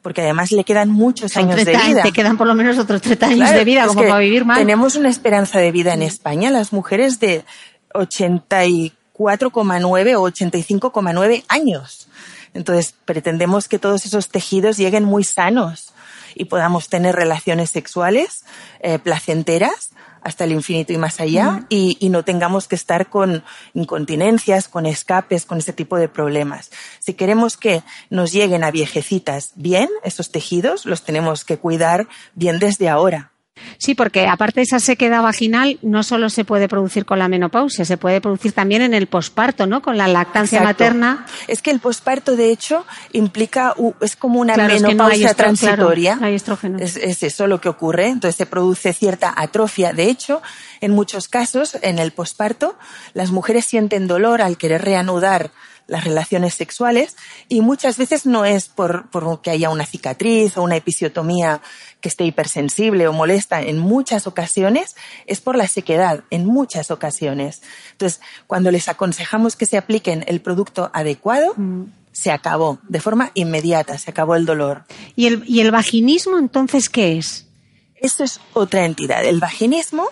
porque 0.01 0.21
además 0.21 0.51
le 0.51 0.63
quedan 0.63 0.89
muchos 0.89 1.37
años 1.37 1.63
de 1.63 1.77
vida. 1.77 2.01
Te 2.01 2.11
quedan 2.11 2.35
por 2.35 2.47
lo 2.47 2.55
menos 2.55 2.79
otros 2.79 2.99
30 3.03 3.27
años 3.27 3.51
de 3.51 3.63
vida, 3.63 3.85
como 3.85 4.01
para 4.01 4.17
vivir 4.17 4.43
más. 4.43 4.57
Tenemos 4.57 4.95
una 4.95 5.09
esperanza 5.09 5.59
de 5.59 5.71
vida 5.71 5.93
en 5.93 6.01
España, 6.01 6.49
las 6.49 6.73
mujeres 6.73 7.19
de 7.19 7.45
84,9 7.93 10.15
o 10.15 10.31
85,9 10.31 11.43
años. 11.47 12.07
Entonces, 12.55 12.95
pretendemos 13.05 13.67
que 13.67 13.77
todos 13.77 14.07
esos 14.07 14.29
tejidos 14.29 14.77
lleguen 14.77 15.03
muy 15.03 15.23
sanos 15.23 15.92
y 16.35 16.45
podamos 16.45 16.89
tener 16.89 17.15
relaciones 17.15 17.69
sexuales 17.71 18.45
eh, 18.79 18.99
placenteras 18.99 19.91
hasta 20.21 20.45
el 20.45 20.53
infinito 20.53 20.93
y 20.93 20.97
más 20.97 21.19
allá 21.19 21.65
y, 21.69 21.97
y, 21.99 22.09
no 22.09 22.23
tengamos 22.23 22.69
que 22.69 22.75
estar 22.75 23.09
con 23.09 23.43
incontinencias, 23.73 24.69
con 24.69 24.85
escapes, 24.85 25.45
con 25.45 25.57
ese 25.57 25.73
tipo 25.73 25.97
de 25.97 26.07
problemas. 26.07 26.71
Si 26.99 27.13
queremos 27.13 27.57
que 27.57 27.83
nos 28.09 28.31
lleguen 28.31 28.63
a 28.63 28.71
viejecitas 28.71 29.51
bien 29.55 29.89
esos 30.03 30.31
tejidos, 30.31 30.85
los 30.85 31.03
tenemos 31.03 31.43
que 31.43 31.57
cuidar 31.57 32.07
bien 32.35 32.59
desde 32.59 32.87
ahora. 32.87 33.32
Sí, 33.77 33.95
porque 33.95 34.27
aparte 34.27 34.61
de 34.61 34.63
esa 34.63 34.79
sequedad 34.79 35.21
vaginal, 35.21 35.77
no 35.81 36.03
solo 36.03 36.29
se 36.29 36.43
puede 36.43 36.67
producir 36.67 37.05
con 37.05 37.19
la 37.19 37.27
menopausia, 37.27 37.85
se 37.85 37.97
puede 37.97 38.21
producir 38.21 38.51
también 38.51 38.81
en 38.81 38.93
el 38.93 39.07
posparto, 39.07 39.67
¿no? 39.67 39.81
Con 39.81 39.97
la 39.97 40.07
lactancia 40.07 40.61
materna. 40.61 41.25
Es 41.47 41.61
que 41.61 41.71
el 41.71 41.79
posparto, 41.79 42.35
de 42.35 42.49
hecho, 42.49 42.85
implica, 43.11 43.75
es 44.01 44.15
como 44.15 44.39
una 44.39 44.55
menopausia 44.55 45.33
transitoria. 45.33 46.17
hay 46.21 46.35
estrógeno. 46.35 46.79
Es, 46.79 46.97
es, 46.97 47.23
eso 47.23 47.47
lo 47.47 47.61
que 47.61 47.69
ocurre. 47.69 48.07
Entonces 48.07 48.35
se 48.35 48.45
produce 48.45 48.93
cierta 48.93 49.33
atrofia. 49.35 49.93
De 49.93 50.09
hecho, 50.09 50.41
en 50.81 50.91
muchos 50.91 51.27
casos, 51.27 51.77
en 51.81 51.99
el 51.99 52.11
posparto, 52.11 52.77
las 53.13 53.31
mujeres 53.31 53.65
sienten 53.65 54.07
dolor 54.07 54.41
al 54.41 54.57
querer 54.57 54.83
reanudar 54.83 55.51
las 55.87 56.03
relaciones 56.03 56.53
sexuales 56.53 57.15
y 57.49 57.61
muchas 57.61 57.97
veces 57.97 58.25
no 58.25 58.45
es 58.45 58.67
por, 58.67 59.09
por 59.09 59.41
que 59.41 59.51
haya 59.51 59.69
una 59.69 59.85
cicatriz 59.85 60.57
o 60.57 60.63
una 60.63 60.75
episiotomía 60.75 61.61
que 62.01 62.09
esté 62.09 62.25
hipersensible 62.25 63.07
o 63.07 63.13
molesta 63.13 63.61
en 63.61 63.79
muchas 63.79 64.27
ocasiones, 64.27 64.95
es 65.25 65.41
por 65.41 65.55
la 65.55 65.67
sequedad, 65.67 66.23
en 66.29 66.45
muchas 66.45 66.91
ocasiones. 66.91 67.61
Entonces, 67.91 68.21
cuando 68.47 68.71
les 68.71 68.87
aconsejamos 68.89 69.55
que 69.55 69.65
se 69.65 69.77
apliquen 69.77 70.23
el 70.27 70.41
producto 70.41 70.91
adecuado, 70.93 71.53
mm. 71.55 71.83
se 72.11 72.31
acabó 72.31 72.79
de 72.87 72.99
forma 72.99 73.31
inmediata, 73.33 73.97
se 73.97 74.11
acabó 74.11 74.35
el 74.35 74.45
dolor. 74.45 74.83
¿Y 75.15 75.27
el, 75.27 75.43
¿Y 75.47 75.61
el 75.61 75.71
vaginismo 75.71 76.37
entonces 76.37 76.89
qué 76.89 77.17
es? 77.17 77.47
Eso 77.95 78.23
es 78.23 78.41
otra 78.53 78.85
entidad. 78.85 79.23
El 79.23 79.39
vaginismo 79.39 80.09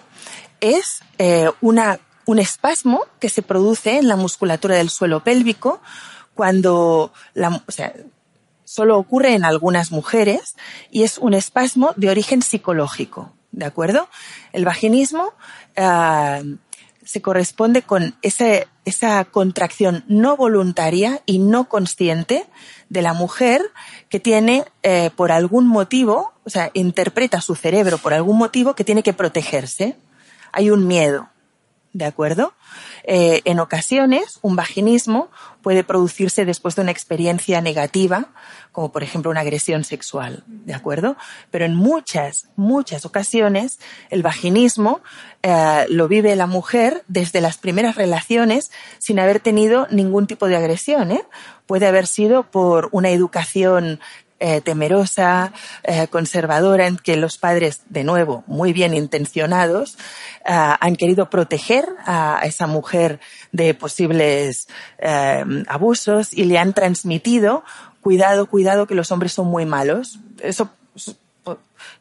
es 0.62 1.02
eh, 1.18 1.50
una 1.60 2.00
un 2.26 2.40
espasmo 2.40 3.06
que 3.20 3.30
se 3.30 3.42
produce 3.42 3.98
en 3.98 4.08
la 4.08 4.16
musculatura 4.16 4.76
del 4.76 4.90
suelo 4.90 5.24
pélvico 5.24 5.82
cuando 6.34 7.14
solo 8.64 8.98
ocurre 8.98 9.34
en 9.34 9.44
algunas 9.44 9.92
mujeres 9.92 10.56
y 10.90 11.04
es 11.04 11.18
un 11.18 11.34
espasmo 11.34 11.94
de 11.98 12.10
origen 12.10 12.42
psicológico, 12.42 13.34
¿de 13.52 13.66
acuerdo? 13.66 14.08
El 14.54 14.66
vaginismo 14.66 15.34
uh, 15.78 16.58
se 17.04 17.22
corresponde 17.22 17.82
con 17.82 18.16
esa 18.22 19.26
contracción 19.26 20.06
no 20.08 20.38
voluntaria 20.38 21.22
y 21.26 21.40
no 21.40 21.68
consciente 21.68 22.46
de 22.90 23.02
la 23.02 23.14
mujer 23.14 23.62
que 24.08 24.20
tiene 24.20 24.66
eh, 24.84 25.10
por 25.16 25.32
algún 25.32 25.68
motivo, 25.68 26.34
o 26.46 26.50
sea, 26.50 26.72
interpreta 26.74 27.42
su 27.42 27.56
cerebro 27.56 27.98
por 27.98 28.14
algún 28.14 28.38
motivo 28.38 28.76
que 28.76 28.84
tiene 28.84 29.04
que 29.04 29.14
protegerse. 29.14 29.98
Hay 30.54 30.70
un 30.70 30.88
miedo, 30.88 31.30
¿de 31.94 32.06
acuerdo? 32.06 32.54
Eh, 33.04 33.42
en 33.46 33.60
ocasiones, 33.60 34.40
un 34.42 34.56
vaginismo 34.56 35.30
puede 35.62 35.84
producirse 35.84 36.46
después 36.46 36.76
de 36.76 36.84
una 36.84 36.92
experiencia 36.92 37.62
negativa, 37.62 38.30
como 38.72 38.92
por 38.92 39.04
ejemplo 39.04 39.30
una 39.30 39.42
agresión 39.42 39.84
sexual, 39.84 40.44
¿de 40.48 40.74
acuerdo? 40.74 41.18
Pero 41.50 41.66
en 41.66 41.76
muchas, 41.76 42.48
muchas 42.56 43.06
ocasiones, 43.06 43.80
el 44.10 44.24
vaginismo 44.24 45.02
eh, 45.44 45.86
lo 45.90 46.08
vive 46.08 46.36
la 46.36 46.48
mujer 46.48 47.04
desde 47.08 47.42
las 47.42 47.58
primeras 47.58 47.96
relaciones 47.96 48.72
sin 48.98 49.20
haber 49.20 49.40
tenido 49.40 49.88
ningún 49.92 50.28
tipo 50.28 50.48
de 50.48 50.56
agresión, 50.56 51.12
¿eh? 51.12 51.24
Puede 51.66 51.88
haber 51.88 52.08
sido 52.08 52.44
por 52.44 52.90
una 52.92 53.10
educación 53.10 54.00
eh, 54.44 54.60
temerosa, 54.60 55.54
eh, 55.84 56.08
conservadora, 56.08 56.88
en 56.88 56.98
que 56.98 57.16
los 57.16 57.38
padres, 57.38 57.82
de 57.90 58.04
nuevo, 58.04 58.44
muy 58.48 58.74
bien 58.74 58.96
intencionados, 58.96 60.00
eh, 60.46 60.76
han 60.80 60.96
querido 60.96 61.30
proteger 61.30 61.88
a 62.08 62.42
esa 62.44 62.66
mujer 62.66 63.20
de 63.52 63.76
posibles 63.76 64.68
abusos 65.68 66.34
y 66.34 66.46
le 66.46 66.58
han 66.58 66.74
transmitido 66.74 67.64
cuidado, 68.02 68.48
cuidado, 68.48 68.88
que 68.88 68.96
los 68.96 69.12
hombres 69.12 69.32
son 69.32 69.46
muy 69.46 69.68
malos. 69.68 70.18
Eso 70.42 70.72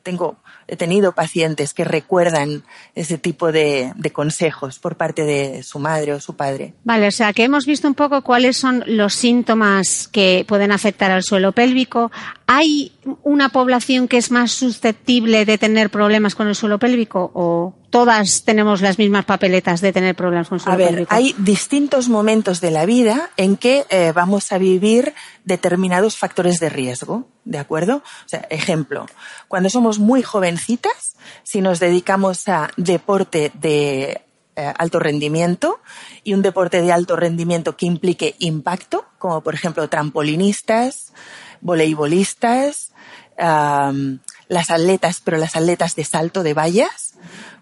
tengo 0.03 0.37
he 0.71 0.77
tenido 0.77 1.13
pacientes 1.13 1.75
que 1.75 1.85
recuerdan 1.85 2.63
ese 2.95 3.19
tipo 3.19 3.51
de, 3.51 3.93
de, 3.97 4.13
consejos 4.13 4.79
por 4.79 4.97
parte 4.97 5.25
de 5.25 5.65
su 5.65 5.81
madre 5.81 6.13
o 6.13 6.21
su 6.21 6.37
padre. 6.37 6.75
Vale, 6.85 7.09
o 7.09 7.11
sea 7.11 7.33
que 7.33 7.43
hemos 7.43 7.67
visto 7.67 7.89
un 7.89 7.95
poco 7.95 8.23
cuáles 8.23 8.57
son 8.57 8.85
los 8.87 9.15
síntomas 9.15 10.07
que 10.07 10.45
pueden 10.47 10.71
afectar 10.71 11.11
al 11.11 11.25
suelo 11.25 11.53
pélvico. 11.53 12.13
¿Hay 12.47 12.93
una 13.23 13.49
población 13.49 14.09
que 14.09 14.17
es 14.17 14.31
más 14.31 14.53
susceptible 14.53 15.45
de 15.45 15.59
tener 15.59 15.91
problemas 15.91 16.35
con 16.35 16.49
el 16.49 16.55
suelo 16.55 16.79
pélvico 16.79 17.31
o 17.35 17.75
todas 17.91 18.45
tenemos 18.45 18.81
las 18.81 18.99
mismas 18.99 19.25
papeletas 19.25 19.81
de 19.81 19.93
tener 19.93 20.15
problemas 20.15 20.49
con 20.49 20.57
el 20.57 20.63
suelo 20.63 20.75
a 20.75 20.77
ver, 20.77 20.89
pélvico? 20.91 21.15
Hay 21.15 21.35
distintos 21.39 22.09
momentos 22.09 22.61
de 22.61 22.71
la 22.71 22.87
vida 22.87 23.31
en 23.37 23.57
que 23.57 23.87
eh, 23.91 24.13
vamos 24.15 24.53
a 24.53 24.59
vivir 24.59 25.15
determinados 25.45 26.17
factores 26.17 26.61
de 26.61 26.69
riesgo, 26.69 27.29
¿de 27.45 27.59
acuerdo? 27.59 27.97
O 27.97 28.29
sea, 28.29 28.47
ejemplo, 28.51 29.07
cuando 29.49 29.70
somos 29.71 29.99
muy 29.99 30.23
jovencitas, 30.23 31.17
si 31.43 31.61
nos 31.61 31.81
dedicamos 31.81 32.49
a 32.49 32.71
deporte 32.77 33.53
de 33.55 34.23
eh, 34.57 34.73
alto 34.77 34.99
rendimiento 34.99 35.81
y 36.25 36.35
un 36.35 36.43
deporte 36.43 36.83
de 36.83 36.93
alto 36.93 37.17
rendimiento 37.17 37.77
que 37.77 37.87
implique 37.87 38.35
impacto, 38.39 39.07
como 39.19 39.41
por 39.41 39.55
ejemplo 39.55 39.89
trampolinistas, 39.89 41.13
voleibolistas, 41.61 42.93
las 43.39 44.71
atletas, 44.71 45.23
pero 45.25 45.39
las 45.39 45.57
atletas 45.57 45.97
de 45.97 46.05
salto 46.05 46.43
de 46.43 46.53
vallas, 46.53 47.10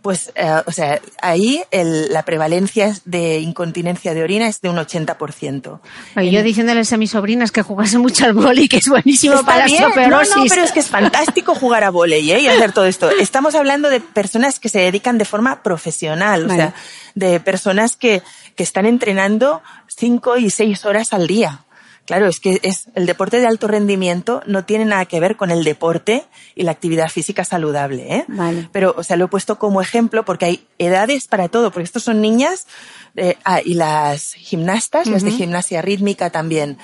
pues, 0.02 0.32
eh, 0.34 0.62
o 0.66 0.72
sea, 0.72 1.00
ahí 1.20 1.62
el, 1.70 2.12
la 2.12 2.24
prevalencia 2.24 2.94
de 3.04 3.40
incontinencia 3.40 4.14
de 4.14 4.22
orina 4.22 4.46
es 4.46 4.60
de 4.60 4.68
un 4.68 4.76
80%. 4.76 5.80
Oye, 6.16 6.30
yo 6.30 6.42
diciéndoles 6.42 6.92
a 6.92 6.96
mis 6.96 7.10
sobrinas 7.10 7.50
que 7.50 7.62
jugase 7.62 7.98
mucho 7.98 8.24
al 8.24 8.32
vóley, 8.32 8.68
que 8.68 8.78
es 8.78 8.88
buenísimo 8.88 9.42
para 9.44 9.66
bien. 9.66 9.82
la 9.82 10.08
No, 10.08 10.22
no, 10.22 10.44
pero 10.48 10.62
es 10.62 10.72
que 10.72 10.80
es 10.80 10.88
fantástico 10.88 11.54
jugar 11.54 11.84
a 11.84 11.90
vóley 11.90 12.30
¿eh? 12.30 12.40
y 12.40 12.46
hacer 12.46 12.72
todo 12.72 12.86
esto. 12.86 13.10
Estamos 13.10 13.54
hablando 13.54 13.90
de 13.90 14.00
personas 14.00 14.60
que 14.60 14.68
se 14.68 14.78
dedican 14.78 15.18
de 15.18 15.24
forma 15.24 15.62
profesional, 15.62 16.46
vale. 16.46 16.52
o 16.52 16.56
sea, 16.56 16.74
de 17.14 17.40
personas 17.40 17.96
que, 17.96 18.22
que 18.54 18.62
están 18.62 18.86
entrenando 18.86 19.62
cinco 19.88 20.36
y 20.36 20.50
seis 20.50 20.84
horas 20.84 21.12
al 21.12 21.26
día. 21.26 21.64
Claro, 22.08 22.26
es 22.26 22.40
que 22.40 22.58
es, 22.62 22.86
el 22.94 23.04
deporte 23.04 23.38
de 23.38 23.46
alto 23.46 23.68
rendimiento 23.68 24.42
no 24.46 24.64
tiene 24.64 24.86
nada 24.86 25.04
que 25.04 25.20
ver 25.20 25.36
con 25.36 25.50
el 25.50 25.62
deporte 25.62 26.24
y 26.54 26.62
la 26.62 26.70
actividad 26.70 27.10
física 27.10 27.44
saludable, 27.44 28.14
¿eh? 28.14 28.24
Vale. 28.28 28.70
Pero, 28.72 28.94
o 28.96 29.02
sea, 29.02 29.18
lo 29.18 29.26
he 29.26 29.28
puesto 29.28 29.58
como 29.58 29.82
ejemplo 29.82 30.24
porque 30.24 30.46
hay 30.46 30.66
edades 30.78 31.26
para 31.26 31.50
todo, 31.50 31.70
porque 31.70 31.84
estos 31.84 32.04
son 32.04 32.22
niñas, 32.22 32.66
eh, 33.14 33.36
ah, 33.44 33.60
y 33.62 33.74
las 33.74 34.32
gimnastas, 34.32 35.06
uh 35.06 35.10
-huh. 35.10 35.12
las 35.12 35.22
de 35.22 35.32
gimnasia 35.32 35.82
rítmica 35.82 36.30
también. 36.30 36.78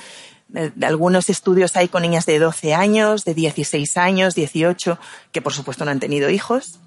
Eh, 0.54 0.72
algunos 0.82 1.30
estudios 1.30 1.74
hay 1.78 1.88
con 1.88 2.02
niñas 2.02 2.26
de 2.26 2.38
12 2.38 2.74
años, 2.74 3.24
de 3.24 3.32
16 3.32 3.96
años, 3.96 4.34
18, 4.34 4.98
que 5.32 5.40
por 5.40 5.54
supuesto 5.54 5.86
no 5.86 5.90
han 5.90 6.00
tenido 6.00 6.28
hijos. 6.28 6.80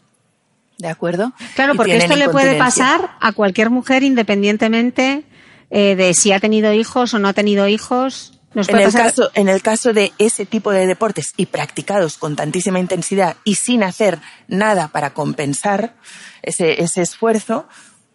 ¿De 0.78 0.90
acuerdo? 0.90 1.34
Claro, 1.56 1.74
porque 1.74 1.98
esto 1.98 2.16
le 2.16 2.30
puede 2.30 2.56
pasar 2.56 3.18
a 3.20 3.32
cualquier 3.32 3.72
mujer 3.72 4.04
independientemente 4.04 5.24
eh, 5.70 5.96
de 5.96 6.14
si 6.14 6.32
ha 6.32 6.40
tenido 6.40 6.74
hijos 6.74 7.14
o 7.14 7.20
no 7.20 7.28
ha 7.28 7.34
tenido 7.34 7.68
hijos. 7.68 8.34
Nos 8.54 8.70
en, 8.70 8.78
el 8.78 8.86
pasar... 8.86 9.04
caso, 9.04 9.30
en 9.36 9.50
el 9.50 9.62
caso 9.62 9.94
de 9.94 10.14
ese 10.18 10.46
tipo 10.46 10.72
de 10.72 10.88
deportes 10.88 11.34
y 11.38 11.48
practicados 11.48 12.18
con 12.18 12.36
tantísima 12.36 12.80
intensidad 12.80 13.38
y 13.44 13.56
sin 13.56 13.84
hacer 13.84 14.20
nada 14.48 14.88
para 14.88 15.14
compensar 15.14 15.96
ese, 16.42 16.82
ese 16.82 17.02
esfuerzo, 17.02 17.68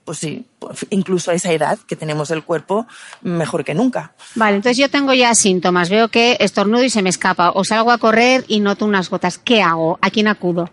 pues 0.05 0.19
sí, 0.19 0.47
incluso 0.91 1.31
a 1.31 1.35
esa 1.35 1.53
edad 1.53 1.79
que 1.87 1.95
tenemos 1.95 2.31
el 2.31 2.43
cuerpo 2.43 2.87
mejor 3.21 3.65
que 3.65 3.75
nunca. 3.75 4.15
Vale, 4.35 4.57
entonces 4.57 4.79
yo 4.79 4.91
tengo 4.91 5.12
ya 5.12 5.35
síntomas, 5.35 5.91
veo 5.91 6.09
que 6.09 6.38
estornudo 6.41 6.83
y 6.83 6.91
se 6.91 7.03
me 7.03 7.11
escapa, 7.11 7.51
o 7.51 7.65
salgo 7.65 7.93
a 7.93 7.99
correr 7.99 8.45
y 8.49 8.61
noto 8.61 8.85
unas 8.85 9.11
gotas. 9.11 9.38
¿Qué 9.38 9.62
hago? 9.62 9.99
¿A 10.01 10.11
quién 10.11 10.27
acudo? 10.27 10.71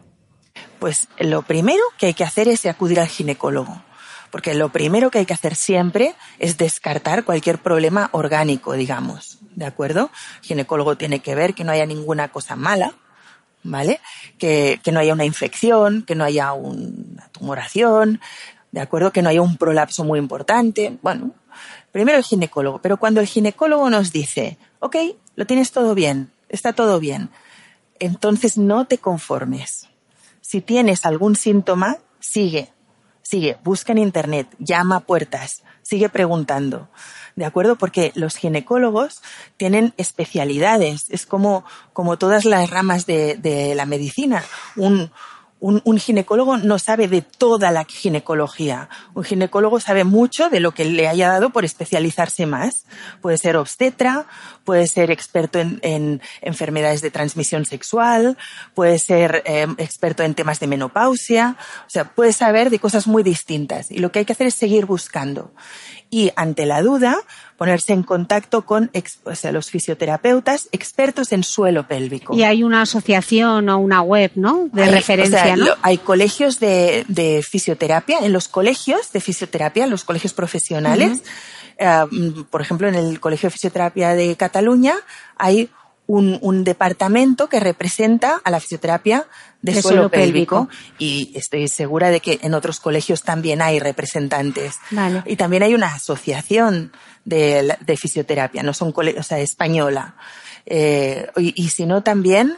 Pues 0.80 1.10
lo 1.20 1.42
primero 1.44 1.84
que 1.98 2.08
hay 2.08 2.13
que 2.13 2.24
hacer 2.24 2.48
es 2.48 2.65
acudir 2.65 3.00
al 3.00 3.08
ginecólogo 3.08 3.84
porque 4.32 4.54
lo 4.54 4.70
primero 4.70 5.10
que 5.12 5.20
hay 5.20 5.26
que 5.26 5.34
hacer 5.34 5.56
siempre 5.56 6.15
es 6.38 6.58
descartar 6.58 7.24
cualquier 7.24 7.60
problema 7.60 8.10
orgánico, 8.12 8.74
digamos, 8.74 9.39
¿de 9.56 9.65
acuerdo? 9.65 10.12
El 10.42 10.48
ginecólogo 10.48 10.98
tiene 10.98 11.20
que 11.20 11.36
ver 11.36 11.54
que 11.54 11.63
no 11.63 11.72
haya 11.72 11.86
ninguna 11.86 12.30
cosa 12.30 12.56
mala, 12.56 12.94
¿vale? 13.63 14.00
Que, 14.38 14.80
que 14.84 14.92
no 14.92 15.00
haya 15.00 15.13
una 15.13 15.26
infección, 15.26 16.04
que 16.04 16.15
no 16.15 16.24
haya 16.24 16.54
una 16.54 17.28
tumoración, 17.30 18.22
¿de 18.72 18.82
acuerdo? 18.82 19.12
Que 19.12 19.22
no 19.22 19.30
haya 19.30 19.42
un 19.42 19.58
prolapso 19.58 20.04
muy 20.04 20.20
importante. 20.20 20.98
Bueno, 21.02 21.32
primero 21.92 22.18
el 22.18 22.24
ginecólogo, 22.24 22.80
pero 22.82 22.98
cuando 22.98 23.22
el 23.22 23.28
ginecólogo 23.28 23.89
nos 23.89 24.12
dice, 24.12 24.58
ok, 24.80 24.96
lo 25.36 25.46
tienes 25.46 25.72
todo 25.72 25.96
bien, 25.96 26.32
está 26.50 26.74
todo 26.74 27.00
bien. 27.00 27.30
Entonces 28.00 28.58
no 28.58 28.86
te 28.86 28.98
conformes. 28.98 29.88
Si 30.42 30.62
tienes 30.62 31.06
algún 31.06 31.36
síntoma, 31.36 31.98
sigue, 32.20 32.72
sigue, 33.30 33.58
busca 33.63 33.92
en 33.92 34.00
internet, 34.00 34.48
llama 34.58 34.98
a 34.98 35.00
puertas, 35.02 35.62
sigue 35.84 36.10
preguntando. 36.10 36.89
¿De 37.36 37.46
acuerdo? 37.46 37.78
Porque 37.78 38.12
los 38.15 38.36
ginecólogos 38.36 39.22
tienen 39.56 39.94
especialidades. 39.98 41.06
Es 41.10 41.26
como, 41.26 41.63
como 41.94 42.18
todas 42.18 42.44
las 42.44 42.70
ramas 42.70 43.06
de, 43.06 43.36
de 43.38 43.76
la 43.76 43.86
medicina. 43.86 44.44
Un, 44.76 45.12
un, 45.62 46.00
ginecólogo 46.00 46.58
no 46.58 46.80
sabe 46.80 47.08
de 47.08 47.22
toda 47.22 47.72
la 47.72 47.84
ginecología. 47.84 48.89
Un 49.13 49.24
ginecólogo 49.24 49.80
sabe 49.80 50.06
mucho 50.06 50.50
de 50.50 50.62
lo 50.62 50.72
que 50.72 50.86
le 50.86 51.08
haya 51.08 51.28
dado 51.28 51.50
por 51.50 51.65
especializarse 51.65 52.45
más. 52.45 52.86
Puede 53.22 53.38
ser 53.38 53.58
obstetra, 53.58 54.26
puede 54.63 54.88
ser 54.88 55.12
experto 55.12 55.60
en, 55.60 56.22
enfermedades 56.41 57.02
de 57.02 57.12
transmisión 57.12 57.65
sexual, 57.65 58.38
puede 58.74 59.00
ser 59.00 59.43
em, 59.45 59.76
experto 59.78 60.24
en 60.24 60.34
temas 60.34 60.62
de 60.62 60.67
menopausia. 60.67 61.58
O 61.86 61.89
sea, 61.89 62.06
puede 62.06 62.32
saber 62.32 62.69
de 62.69 62.80
cosas 62.80 63.08
muy 63.08 63.24
distintas. 63.24 63.91
Y 63.91 64.00
lo 64.00 64.12
que 64.12 64.19
hay 64.19 64.26
que 64.26 64.34
hacer 64.34 64.48
es 64.48 64.56
seguir 64.56 64.86
buscando. 64.86 65.52
Y 66.12 66.32
ante 66.36 66.65
la 66.65 66.82
duda, 66.82 67.17
ponerse 67.58 67.93
en 67.93 68.04
contacto 68.04 68.65
con 68.65 68.89
los 69.52 69.69
fisioterapeutas 69.69 70.69
expertos 70.72 71.32
en 71.32 71.43
suelo 71.43 71.88
pélvico. 71.88 72.36
Y 72.36 72.43
hay 72.43 72.63
una 72.63 72.82
asociación 72.82 73.69
o 73.69 73.78
una 73.78 74.02
web, 74.02 74.32
¿no? 74.36 74.69
De 74.72 74.89
referencia, 74.89 75.56
¿no? 75.56 75.67
hay 75.82 75.98
colegios 76.00 76.60
de, 76.60 77.45
fisioterapia, 77.48 78.19
en 78.22 78.34
los 78.34 78.48
colegios 78.48 79.12
de 79.12 79.22
fisioterapia, 79.22 79.86
los 79.88 80.04
colegios 80.04 80.34
profesionales, 80.34 81.22
eh, 81.78 82.06
por 82.50 82.62
ejemplo, 82.62 82.88
en 82.88 82.95
el 82.95 83.19
Colegio 83.19 83.48
de 83.48 83.52
Fisioterapia 83.52 84.13
de 84.13 84.36
Cataluña 84.36 84.95
hay 85.38 85.69
un, 86.10 86.63
departamento 86.63 87.50
que 87.50 87.60
representa 87.60 88.41
a 88.43 88.50
la 88.50 88.60
fisioterapia 88.60 89.28
de, 89.62 89.80
suelo, 89.80 90.10
pélvico. 90.10 90.67
y 90.98 91.32
estoy 91.36 91.67
segura 91.67 92.10
de 92.10 92.19
que 92.19 92.39
en 92.41 92.56
otros 92.56 92.80
colegios 92.80 93.22
también 93.22 93.62
hay 93.62 93.80
representantes. 93.80 94.78
Y 95.26 95.36
también 95.36 95.62
hay 95.62 95.76
una 95.76 95.93
asociación 95.93 96.91
de, 97.26 97.78
fisioterapia, 97.95 98.63
no 98.63 98.74
son 98.74 98.91
o 98.95 99.24
sea, 99.24 99.39
española. 99.39 100.15
Eh, 100.65 101.28
y, 101.38 101.69
si 101.69 101.86
no 101.86 102.02
también 102.02 102.58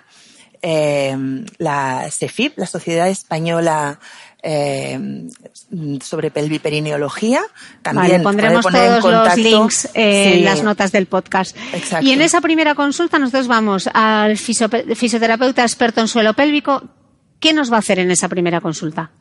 eh, 0.62 1.16
la 1.58 2.08
CEFIP, 2.10 2.58
la 2.58 2.68
Sociedad 2.68 3.10
Española 3.10 4.00
eh, 4.44 5.28
sobre 6.04 6.32
pelviperineología. 6.32 7.42
También 7.82 8.24
pondremos 8.24 8.66
todos 8.66 9.04
los 9.04 9.38
links 9.38 9.90
en 9.94 10.44
las 10.46 10.64
notas 10.64 10.92
del 10.92 11.06
podcast. 11.06 11.56
Y 12.02 12.12
en 12.12 12.22
esa 12.22 12.42
primera 12.42 12.76
consulta 12.76 13.20
nosotros 13.20 13.48
vamos 13.48 13.90
al 13.94 14.38
fisioterapeuta 14.38 15.64
experto 15.64 16.02
en 16.02 16.08
suelo 16.08 16.34
pélvico. 16.34 16.84
¿Qué 17.40 17.54
nos 17.54 17.72
va 17.72 17.78
a 17.78 17.80
hacer 17.80 18.00
en 18.00 18.12
esa 18.12 18.30
primera 18.30 18.62
consulta? 18.62 19.12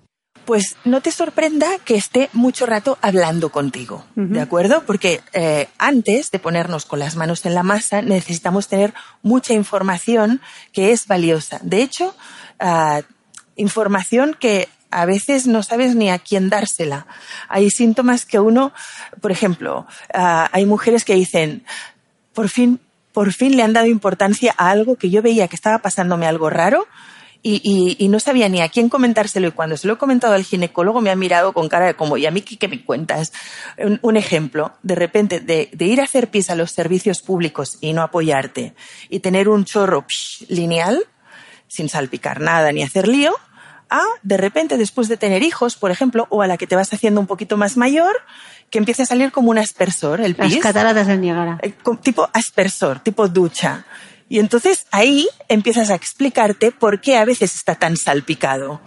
Pues 0.44 0.76
no 0.84 1.00
te 1.00 1.12
sorprenda 1.12 1.66
que 1.84 1.94
esté 1.94 2.28
mucho 2.32 2.66
rato 2.66 2.98
hablando 3.02 3.50
contigo, 3.50 4.04
¿de 4.16 4.40
acuerdo? 4.40 4.82
Porque 4.84 5.20
eh, 5.32 5.68
antes 5.78 6.30
de 6.30 6.38
ponernos 6.38 6.86
con 6.86 6.98
las 6.98 7.14
manos 7.14 7.44
en 7.46 7.54
la 7.54 7.62
masa 7.62 8.02
necesitamos 8.02 8.66
tener 8.66 8.94
mucha 9.22 9.52
información 9.52 10.40
que 10.72 10.92
es 10.92 11.06
valiosa. 11.06 11.60
De 11.62 11.82
hecho, 11.82 12.16
ah, 12.58 13.02
información 13.54 14.36
que 14.38 14.68
a 14.90 15.06
veces 15.06 15.46
no 15.46 15.62
sabes 15.62 15.94
ni 15.94 16.10
a 16.10 16.18
quién 16.18 16.50
dársela. 16.50 17.06
Hay 17.48 17.70
síntomas 17.70 18.26
que 18.26 18.40
uno, 18.40 18.72
por 19.20 19.32
ejemplo, 19.32 19.86
ah, 20.12 20.48
hay 20.52 20.66
mujeres 20.66 21.04
que 21.04 21.14
dicen, 21.14 21.64
por 22.32 22.48
fin, 22.48 22.80
por 23.12 23.32
fin 23.32 23.56
le 23.56 23.62
han 23.62 23.72
dado 23.72 23.86
importancia 23.86 24.54
a 24.56 24.70
algo 24.70 24.96
que 24.96 25.10
yo 25.10 25.22
veía 25.22 25.48
que 25.48 25.56
estaba 25.56 25.78
pasándome 25.78 26.26
algo 26.26 26.50
raro 26.50 26.86
y, 27.42 28.08
no 28.10 28.20
sabía 28.20 28.48
ni 28.48 28.60
a 28.60 28.68
quién 28.68 28.88
comentárselo 28.88 29.48
y 29.48 29.52
cuando 29.52 29.76
se 29.76 29.86
lo 29.86 29.94
he 29.94 29.98
comentado 29.98 30.34
al 30.34 30.44
ginecólogo 30.44 31.00
me 31.00 31.10
ha 31.10 31.16
mirado 31.16 31.52
con 31.52 31.68
cara 31.68 31.86
de 31.86 31.94
como, 31.94 32.16
¿y 32.16 32.26
a 32.26 32.30
mí 32.30 32.42
qué, 32.42 32.68
me 32.68 32.84
cuentas? 32.84 33.32
Un, 34.02 34.16
ejemplo, 34.16 34.72
de 34.82 34.94
repente, 34.94 35.40
de, 35.40 35.70
ir 35.78 36.00
a 36.00 36.04
hacer 36.04 36.28
pis 36.28 36.50
a 36.50 36.54
los 36.54 36.72
servicios 36.72 37.22
públicos 37.22 37.78
y 37.80 37.92
no 37.92 38.02
apoyarte 38.02 38.74
y 39.08 39.20
tener 39.20 39.48
un 39.48 39.64
chorro 39.64 40.04
lineal, 40.48 41.04
sin 41.66 41.88
salpicar 41.88 42.40
nada 42.40 42.72
ni 42.72 42.82
hacer 42.82 43.08
lío, 43.08 43.34
a 43.90 44.02
de 44.22 44.36
repente 44.36 44.76
después 44.78 45.08
de 45.08 45.16
tener 45.16 45.42
hijos, 45.42 45.76
por 45.76 45.90
ejemplo, 45.90 46.26
o 46.30 46.42
a 46.42 46.46
la 46.46 46.56
que 46.56 46.66
te 46.66 46.76
vas 46.76 46.92
haciendo 46.92 47.20
un 47.20 47.26
poquito 47.26 47.56
más 47.56 47.76
mayor, 47.76 48.12
que 48.70 48.78
empiece 48.78 49.02
a 49.02 49.06
salir 49.06 49.32
como 49.32 49.50
un 49.50 49.58
aspersor, 49.58 50.20
el 50.20 50.34
pis. 50.34 50.54
Las 50.54 50.62
cataratas 50.62 51.06
del 51.06 51.20
Niágara. 51.20 51.58
Eh, 51.62 51.74
tipo 52.02 52.28
aspersor, 52.32 53.00
tipo 53.00 53.28
ducha. 53.28 53.84
Y 54.30 54.38
entonces 54.38 54.86
ahí 54.92 55.28
empiezas 55.48 55.90
a 55.90 55.96
explicarte 55.96 56.70
por 56.70 57.00
qué 57.00 57.16
a 57.16 57.24
veces 57.24 57.56
está 57.56 57.74
tan 57.74 57.96
salpicado 57.96 58.80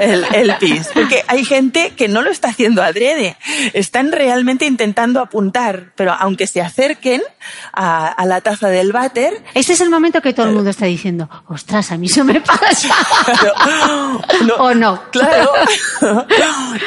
el, 0.00 0.54
pis. 0.58 0.88
Porque 0.94 1.22
hay 1.26 1.44
gente 1.44 1.92
que 1.94 2.08
no 2.08 2.22
lo 2.22 2.30
está 2.30 2.48
haciendo 2.48 2.82
adrede. 2.82 3.36
Están 3.74 4.12
realmente 4.12 4.64
intentando 4.64 5.20
apuntar, 5.20 5.92
pero 5.94 6.14
aunque 6.18 6.46
se 6.46 6.62
acerquen 6.62 7.20
a, 7.74 8.24
la 8.24 8.40
taza 8.40 8.68
del 8.70 8.92
váter. 8.92 9.42
Este 9.52 9.74
es 9.74 9.82
el 9.82 9.90
momento 9.90 10.22
que 10.22 10.32
todo 10.32 10.46
el 10.46 10.54
mundo 10.54 10.70
está 10.70 10.86
diciendo, 10.86 11.28
ostras, 11.48 11.92
a 11.92 11.98
mí 11.98 12.06
eso 12.06 12.24
me 12.24 12.40
pasa. 12.40 12.88
o 14.58 14.72
no. 14.72 15.02
Claro. 15.10 15.52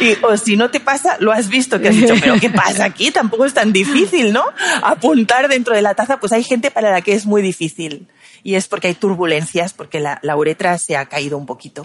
y, 0.01 0.17
o 0.25 0.37
si 0.37 0.57
no 0.57 0.71
te 0.71 0.79
pasa, 0.79 1.17
lo 1.19 1.31
has 1.31 1.49
visto 1.49 1.79
que 1.79 1.89
has 1.89 1.95
dicho, 1.95 2.15
pero 2.19 2.39
¿qué 2.39 2.49
pasa 2.49 2.83
aquí? 2.85 3.11
Tampoco 3.11 3.45
es 3.45 3.53
tan 3.53 3.71
difícil, 3.71 4.33
¿no? 4.33 4.43
Apuntar 4.81 5.47
dentro 5.49 5.75
de 5.75 5.83
la 5.83 5.93
taza, 5.93 6.19
pues 6.19 6.31
hay 6.31 6.43
gente 6.43 6.71
para 6.71 6.89
la 6.89 7.01
que 7.01 7.13
es 7.13 7.27
muy 7.27 7.43
difícil. 7.43 7.90
Y 8.43 8.55
es 8.55 8.67
porque 8.67 8.87
hay 8.87 8.95
turbulencias, 8.95 9.73
porque 9.73 9.99
la, 9.99 10.19
la 10.23 10.35
uretra 10.35 10.77
se 10.77 10.95
ha 10.95 11.05
caído 11.05 11.37
un 11.37 11.45
poquito. 11.45 11.83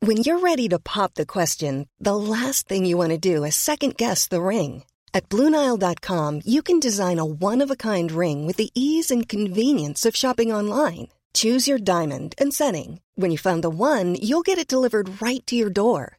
When 0.00 0.18
you're 0.18 0.38
ready 0.40 0.68
to 0.68 0.78
pop 0.78 1.14
the 1.14 1.26
question, 1.26 1.88
the 1.98 2.14
last 2.14 2.68
thing 2.68 2.84
you 2.84 2.96
want 2.96 3.10
to 3.10 3.18
do 3.18 3.44
is 3.44 3.56
second 3.56 3.96
guess 3.96 4.28
the 4.28 4.42
ring. 4.42 4.84
At 5.14 5.30
BlueNile.com, 5.30 6.42
you 6.44 6.62
can 6.62 6.78
design 6.78 7.18
a 7.18 7.24
one-of-a-kind 7.24 8.12
ring 8.12 8.46
with 8.46 8.56
the 8.56 8.70
ease 8.74 9.10
and 9.10 9.26
convenience 9.26 10.04
of 10.04 10.14
shopping 10.14 10.52
online. 10.52 11.08
Choose 11.32 11.66
your 11.66 11.78
diamond 11.78 12.34
and 12.38 12.52
setting. 12.52 13.00
When 13.14 13.30
you 13.30 13.38
find 13.38 13.64
the 13.64 13.70
one, 13.70 14.14
you'll 14.14 14.44
get 14.44 14.58
it 14.58 14.68
delivered 14.68 15.22
right 15.22 15.44
to 15.46 15.56
your 15.56 15.70
door. 15.70 16.18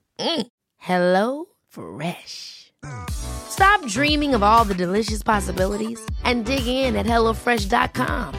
Mm. 0.21 0.47
Hello 0.77 1.45
Fresh. 1.67 2.71
Stop 3.09 3.85
dreaming 3.87 4.35
of 4.35 4.43
all 4.43 4.63
the 4.63 4.75
delicious 4.75 5.23
possibilities 5.23 5.99
and 6.23 6.45
dig 6.45 6.67
in 6.67 6.95
at 6.95 7.05
HelloFresh.com. 7.05 8.33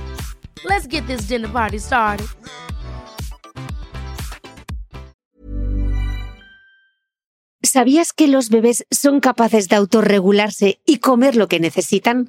Let's 0.64 0.86
get 0.86 1.06
this 1.06 1.26
dinner 1.26 1.48
party 1.48 1.78
started. 1.78 2.28
¿Sabías 7.64 8.12
que 8.12 8.28
los 8.28 8.50
bebés 8.50 8.84
son 8.90 9.20
capaces 9.20 9.68
de 9.68 9.76
autorregularse 9.76 10.80
y 10.84 10.98
comer 10.98 11.36
lo 11.36 11.48
que 11.48 11.58
necesitan? 11.58 12.28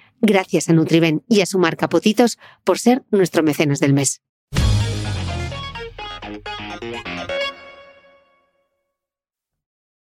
Gracias 0.21 0.69
a 0.69 0.73
Nutriben 0.73 1.23
y 1.27 1.41
a 1.41 1.45
su 1.45 1.57
marca 1.57 1.89
Potitos 1.89 2.37
por 2.63 2.77
ser 2.77 3.03
nuestro 3.09 3.41
mecenas 3.41 3.79
del 3.79 3.93
mes. 3.93 4.21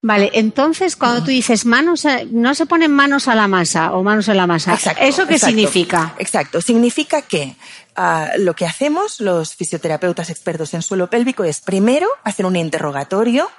Vale, 0.02 0.30
entonces 0.36 0.96
cuando 0.96 1.22
tú 1.22 1.32
dices 1.32 1.66
manos, 1.66 2.06
no 2.30 2.54
se 2.54 2.68
ponen 2.68 2.92
manos 2.92 3.28
a 3.28 3.34
la 3.34 3.48
masa 3.48 3.92
o 3.94 4.04
manos 4.04 4.28
en 4.28 4.38
la 4.38 4.46
masa, 4.46 4.78
¿eso 5.02 5.26
qué 5.26 5.40
significa? 5.40 6.14
Exacto, 6.20 6.62
significa 6.62 7.24
que 7.24 7.56
ah, 7.96 8.30
lo 8.38 8.54
que 8.54 8.68
hacemos 8.68 9.20
los 9.20 9.56
fisioterapeutas 9.56 10.30
expertos 10.30 10.76
en 10.76 10.84
suelo 10.84 11.10
pélvico 11.10 11.44
es 11.44 11.60
primero 11.60 12.08
hacer 12.24 12.46
un 12.46 12.56
interrogatorio 12.56 13.50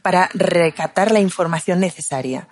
para 0.00 0.30
recaptar 0.32 1.10
la 1.10 1.18
información 1.18 1.80
necesaria 1.80 2.46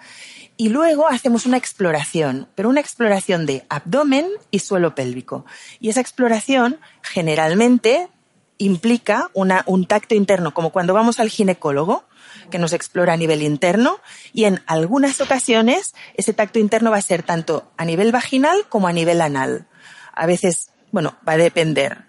y 0.56 0.68
luego 0.68 1.08
hacemos 1.08 1.46
una 1.46 1.56
exploración, 1.56 2.48
pero 2.54 2.68
una 2.68 2.80
exploración 2.80 3.44
de 3.44 3.64
abdomen 3.68 4.28
y 4.50 4.60
suelo 4.60 4.94
pélvico. 4.94 5.44
Y 5.80 5.88
esa 5.88 6.00
exploración 6.00 6.78
generalmente 7.02 8.08
implica 8.58 9.30
un 9.34 9.86
tacto 9.86 10.14
interno, 10.14 10.54
como 10.54 10.70
cuando 10.70 10.94
vamos 10.94 11.18
al 11.18 11.28
ginecólogo, 11.28 12.04
que 12.50 12.58
nos 12.58 12.72
explora 12.72 13.14
a 13.14 13.16
nivel 13.16 13.42
interno, 13.42 13.98
y 14.32 14.44
en 14.44 14.62
algunas 14.66 15.20
ocasiones 15.20 15.94
ese 16.14 16.32
tacto 16.34 16.60
interno 16.60 16.92
va 16.92 16.98
a 16.98 17.02
ser 17.02 17.24
tanto 17.24 17.72
a 17.76 17.84
nivel 17.84 18.12
vaginal 18.12 18.66
como 18.68 18.86
a 18.86 18.92
nivel 18.92 19.20
anal. 19.22 19.66
A 20.12 20.26
veces, 20.26 20.70
bueno, 20.92 21.16
va 21.28 21.32
a 21.32 21.36
depender. 21.36 22.04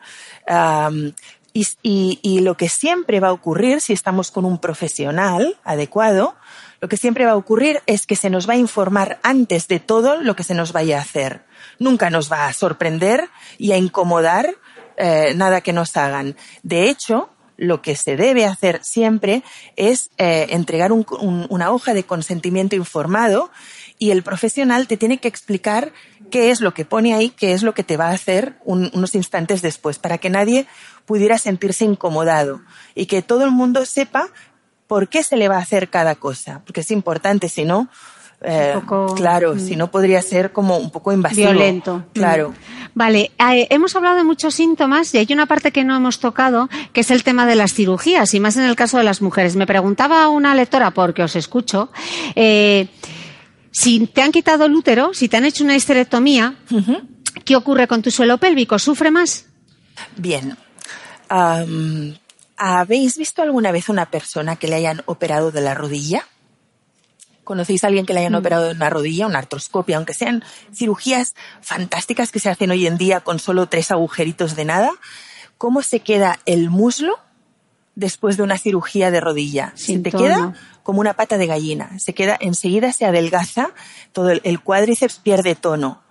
y 1.82 2.40
lo 2.42 2.58
que 2.58 2.70
siempre 2.70 3.20
va 3.20 3.30
a 3.30 3.34
ocurrir 3.34 3.82
si 3.82 3.94
estamos 3.94 4.30
con 4.30 4.46
un 4.46 4.60
profesional 4.60 5.58
adecuado 5.64 6.36
lo 6.86 6.90
que 6.90 6.98
siempre 6.98 7.26
va 7.26 7.32
a 7.32 7.36
ocurrir 7.36 7.82
es 7.88 8.06
que 8.06 8.16
se 8.16 8.30
nos 8.30 8.48
va 8.48 8.54
a 8.54 8.58
informar 8.58 9.18
antes 9.24 9.68
de 9.68 9.80
todo 9.80 10.22
lo 10.22 10.36
que 10.36 10.44
se 10.44 10.54
nos 10.54 10.72
vaya 10.72 11.00
a 11.00 11.02
hacer. 11.02 11.42
Nunca 11.80 12.12
nos 12.12 12.32
va 12.32 12.46
a 12.46 12.54
sorprender 12.54 13.28
y 13.58 13.72
a 13.72 13.78
incomodar 13.78 14.54
eh, 14.96 15.34
nada 15.36 15.62
que 15.62 15.74
nos 15.74 15.98
hagan. 15.98 16.36
De 16.62 16.88
hecho, 16.88 17.32
lo 17.58 17.82
que 17.82 17.96
se 17.96 18.18
debe 18.18 18.46
hacer 18.46 18.84
siempre 18.84 19.42
es 19.76 20.12
eh, 20.20 20.46
entregar 20.52 20.92
una 20.92 21.72
hoja 21.72 21.96
de 21.96 22.04
consentimiento 22.04 22.76
informado 22.76 23.50
y 23.98 24.12
el 24.12 24.22
profesional 24.22 24.86
te 24.86 24.96
tiene 24.96 25.18
que 25.18 25.28
explicar 25.28 25.92
qué 26.30 26.52
es 26.52 26.62
lo 26.62 26.76
que 26.76 26.86
pone 26.86 27.16
ahí, 27.16 27.32
qué 27.32 27.54
es 27.54 27.64
lo 27.64 27.74
que 27.74 27.84
te 27.84 27.98
va 27.98 28.10
a 28.10 28.14
hacer 28.14 28.60
unos 28.64 29.16
instantes 29.16 29.64
después, 29.64 29.98
para 29.98 30.20
que 30.20 30.30
nadie 30.30 30.68
pudiera 31.08 31.40
sentirse 31.40 31.84
incomodado 31.84 32.62
y 32.94 33.08
que 33.08 33.24
todo 33.24 33.44
el 33.44 33.52
mundo 33.52 33.86
sepa 33.88 34.30
por 34.88 35.10
qué 35.10 35.24
se 35.24 35.38
le 35.38 35.48
va 35.48 35.58
a 35.58 35.62
hacer 35.62 35.90
cada 35.90 36.16
cosa, 36.16 36.62
porque 36.66 36.82
es 36.82 36.92
importante, 36.92 37.50
si 37.50 37.66
no, 37.66 37.90
eh, 38.42 38.76
claro, 39.16 39.56
mm. 39.56 39.60
si 39.60 39.76
no 39.76 39.90
podría 39.90 40.22
ser 40.22 40.52
como 40.52 40.78
un 40.78 40.92
poco 40.92 41.12
invasivo. 41.12 41.52
Violento. 41.52 41.98
Mm. 41.98 42.04
Claro. 42.14 42.54
Vale, 42.94 43.32
eh, 43.40 43.68
hemos 43.70 43.96
hablado 43.96 44.16
de 44.16 44.24
muchos 44.24 44.56
síntomas 44.56 45.14
y 45.14 45.18
hay 45.18 45.28
una 45.32 45.46
parte 45.46 45.72
que 45.72 45.84
no 45.84 45.96
hemos 45.96 46.20
tocado, 46.20 46.70
que 46.94 47.02
es 47.02 47.12
el 47.12 47.24
tema 47.24 47.46
de 47.46 47.56
las 47.56 47.74
cirugías, 47.74 48.34
y 48.34 48.40
más 48.40 48.56
en 48.58 48.64
el 48.64 48.76
caso 48.76 48.98
de 48.98 49.04
las 49.04 49.22
mujeres. 49.22 49.56
Me 49.56 49.66
preguntaba 49.66 50.28
una 50.30 50.56
lectora, 50.56 50.92
porque 50.92 51.24
os 51.24 51.36
escucho, 51.36 51.90
eh, 52.36 52.88
si 53.72 54.08
te 54.08 54.22
han 54.22 54.32
quitado 54.32 54.66
el 54.66 54.76
útero, 54.76 55.14
si 55.14 55.28
te 55.28 55.38
han 55.38 55.46
hecho 55.46 55.64
una 55.64 55.76
histerectomía, 55.76 56.56
¿qué 57.44 57.56
ocurre 57.56 57.88
con 57.88 58.02
tu 58.02 58.12
suelo 58.12 58.38
pélvico? 58.38 58.80
¿Sufre 58.80 59.12
más? 59.12 59.48
Bien. 60.16 60.56
¿Habéis 62.58 63.18
visto 63.18 63.42
alguna 63.42 63.72
vez 63.72 63.90
una 63.90 64.10
persona 64.10 64.56
que 64.56 64.68
le 64.68 64.76
hayan 64.76 65.02
operado 65.06 65.52
de 65.52 65.62
la 65.62 65.74
rodilla? 65.74 66.26
¿Conocéis 67.44 67.84
a 67.84 67.88
alguien 67.88 68.06
que 68.06 68.14
le 68.14 68.22
hayan 68.22 68.34
mm. 68.34 68.38
operado 68.38 68.66
de 68.66 68.72
una 68.72 68.90
rodilla, 68.90 69.28
una 69.28 69.40
artroscopia, 69.40 69.98
aunque 69.98 70.14
sean 70.14 70.44
cirugías 70.74 71.36
fantásticas 71.62 72.32
que 72.32 72.40
se 72.40 72.50
hacen 72.50 72.72
hoy 72.72 72.88
en 72.88 72.98
día 72.98 73.20
con 73.20 73.40
solo 73.40 73.68
tres 73.68 73.92
agujeritos 73.92 74.56
de 74.56 74.66
nada? 74.66 74.92
¿Cómo 75.58 75.82
se 75.82 76.00
queda 76.00 76.40
el 76.46 76.70
muslo 76.70 77.20
después 77.96 78.38
de 78.38 78.44
una 78.44 78.58
cirugía 78.58 79.12
de 79.12 79.22
rodilla? 79.22 79.74
se 79.76 80.00
te 80.00 80.12
queda 80.12 80.54
como 80.84 81.00
una 81.02 81.16
pata 81.16 81.38
de 81.38 81.48
gallina. 81.48 81.98
Se 82.00 82.14
queda, 82.14 82.38
enseguida 82.40 82.92
se 82.94 83.06
adelgaza, 83.06 83.72
todo 84.12 84.30
el 84.30 84.62
cuádriceps 84.62 85.20
pierde 85.20 85.56
tono. 85.56 86.05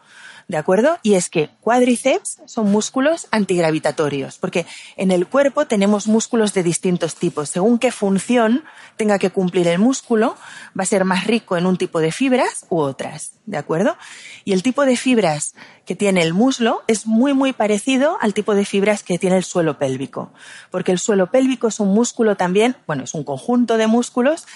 ¿De 0.48 0.56
acuerdo? 0.56 0.98
Y 1.02 1.14
es 1.14 1.28
que 1.28 1.50
cuádriceps 1.60 2.40
son 2.46 2.70
músculos 2.70 3.28
antigravitatorios, 3.30 4.38
porque 4.38 4.66
en 4.96 5.10
el 5.10 5.26
cuerpo 5.26 5.66
tenemos 5.66 6.06
músculos 6.06 6.54
de 6.54 6.62
distintos 6.62 7.14
tipos. 7.14 7.48
Según 7.48 7.78
qué 7.78 7.92
función 7.92 8.64
tenga 8.96 9.18
que 9.18 9.30
cumplir 9.30 9.68
el 9.68 9.78
músculo, 9.78 10.36
va 10.78 10.82
a 10.82 10.86
ser 10.86 11.04
más 11.04 11.26
rico 11.26 11.56
en 11.56 11.66
un 11.66 11.76
tipo 11.76 12.00
de 12.00 12.12
fibras 12.12 12.66
u 12.68 12.78
otras, 12.78 13.32
¿de 13.46 13.56
acuerdo? 13.56 13.96
Y 14.44 14.52
el 14.52 14.62
tipo 14.62 14.84
de 14.84 14.96
fibras 14.96 15.54
que 15.84 15.96
tiene 15.96 16.22
el 16.22 16.34
muslo 16.34 16.82
es 16.86 17.06
muy, 17.06 17.34
muy 17.34 17.52
parecido 17.52 18.18
al 18.20 18.34
tipo 18.34 18.54
de 18.54 18.64
fibras 18.64 19.02
que 19.02 19.18
tiene 19.18 19.36
el 19.36 19.44
suelo 19.44 19.78
pélvico, 19.78 20.32
porque 20.70 20.92
el 20.92 20.98
suelo 20.98 21.30
pélvico 21.30 21.68
es 21.68 21.80
un 21.80 21.88
músculo 21.88 22.36
también, 22.36 22.76
bueno, 22.86 23.04
es 23.04 23.14
un 23.14 23.24
conjunto 23.24 23.76
de 23.76 23.86
músculos 23.86 24.46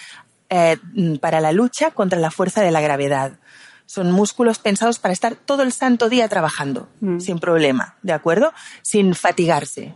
eh, 0.50 0.78
para 1.20 1.40
la 1.40 1.52
lucha 1.52 1.90
contra 1.90 2.18
la 2.18 2.30
fuerza 2.30 2.62
de 2.62 2.70
la 2.70 2.80
gravedad. 2.80 3.32
Son 3.88 4.12
músculos 4.12 4.58
pensados 4.58 4.98
para 4.98 5.14
estar 5.14 5.34
todo 5.34 5.62
el 5.62 5.72
santo 5.72 6.10
día 6.10 6.28
trabajando, 6.28 6.90
mm. 7.00 7.20
sin 7.20 7.38
problema, 7.38 7.96
¿de 8.02 8.12
acuerdo? 8.12 8.52
Sin 8.82 9.14
fatigarse. 9.14 9.94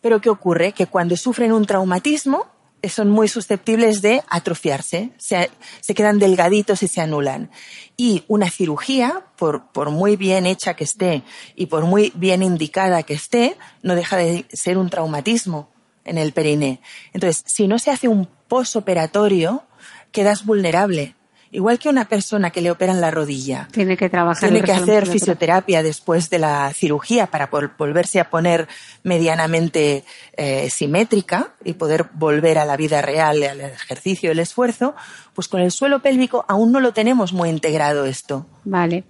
Pero 0.00 0.22
¿qué 0.22 0.30
ocurre? 0.30 0.72
Que 0.72 0.86
cuando 0.86 1.18
sufren 1.18 1.52
un 1.52 1.66
traumatismo, 1.66 2.46
eh, 2.80 2.88
son 2.88 3.10
muy 3.10 3.28
susceptibles 3.28 4.00
de 4.00 4.24
atrofiarse, 4.30 5.12
se, 5.18 5.50
quedan 5.94 6.18
delgaditos 6.18 6.82
y 6.82 6.88
se 6.88 7.02
anulan. 7.02 7.50
Y 7.98 8.24
una 8.28 8.48
cirugía, 8.48 9.26
por, 9.36 9.70
por, 9.72 9.90
muy 9.90 10.16
bien 10.16 10.46
hecha 10.46 10.72
que 10.72 10.84
esté 10.84 11.22
y 11.54 11.66
por 11.66 11.84
muy 11.84 12.14
bien 12.14 12.42
indicada 12.42 13.02
que 13.02 13.12
esté, 13.12 13.58
no 13.82 13.94
deja 13.94 14.16
de 14.16 14.46
ser 14.50 14.78
un 14.78 14.88
traumatismo 14.88 15.68
en 16.06 16.16
el 16.16 16.32
periné. 16.32 16.80
Entonces, 17.12 17.44
si 17.46 17.68
no 17.68 17.78
se 17.78 17.90
hace 17.90 18.08
un 18.08 18.26
posoperatorio, 18.48 19.64
quedas 20.12 20.46
vulnerable 20.46 21.14
igual 21.52 21.78
que 21.78 21.90
una 21.90 22.06
persona 22.06 22.50
que 22.50 22.62
le 22.62 22.70
operan 22.70 23.00
la 23.00 23.10
rodilla. 23.10 23.68
Tiene 23.70 23.96
que 23.96 24.08
trabajar. 24.08 24.48
Tiene 24.48 24.64
que 24.64 24.72
hacer 24.72 25.06
fisioterapia 25.06 25.82
después 25.82 26.30
de 26.30 26.38
la 26.38 26.72
cirugía 26.72 27.26
para 27.26 27.50
volverse 27.78 28.18
a 28.18 28.30
poner 28.30 28.66
medianamente 29.02 30.04
eh, 30.36 30.70
simétrica 30.70 31.54
y 31.62 31.74
poder 31.74 32.06
volver 32.14 32.58
a 32.58 32.64
la 32.64 32.76
vida 32.76 33.02
real, 33.02 33.42
al 33.42 33.60
ejercicio, 33.60 34.32
el 34.32 34.38
esfuerzo. 34.38 34.94
Pues 35.34 35.46
con 35.46 35.60
el 35.60 35.70
suelo 35.70 36.00
pélvico 36.00 36.44
aún 36.48 36.72
no 36.72 36.80
lo 36.80 36.92
tenemos 36.92 37.34
muy 37.34 37.50
integrado 37.50 38.06
esto. 38.06 38.46
Vale. 38.64 39.04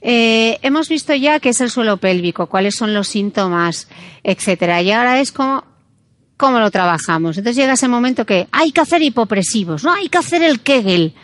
Eh, 0.00 0.58
hemos 0.62 0.88
visto 0.88 1.12
ya 1.14 1.40
qué 1.40 1.48
es 1.48 1.60
el 1.60 1.70
suelo 1.70 1.96
pélvico, 1.96 2.46
cuáles 2.46 2.76
son 2.76 2.94
los 2.94 3.08
síntomas, 3.08 3.88
etcétera. 4.22 4.80
Y 4.80 4.92
ahora 4.92 5.20
es 5.20 5.32
como 5.32 5.64
cómo 6.36 6.58
lo 6.58 6.70
trabajamos. 6.70 7.36
Entonces 7.36 7.56
llega 7.56 7.74
ese 7.74 7.88
momento 7.88 8.24
que 8.24 8.48
hay 8.52 8.72
que 8.72 8.80
hacer 8.80 9.02
hipopresivos, 9.02 9.84
no 9.84 9.92
hay 9.92 10.08
que 10.08 10.18
hacer 10.18 10.42
el 10.42 10.60
Kegel. 10.60 11.14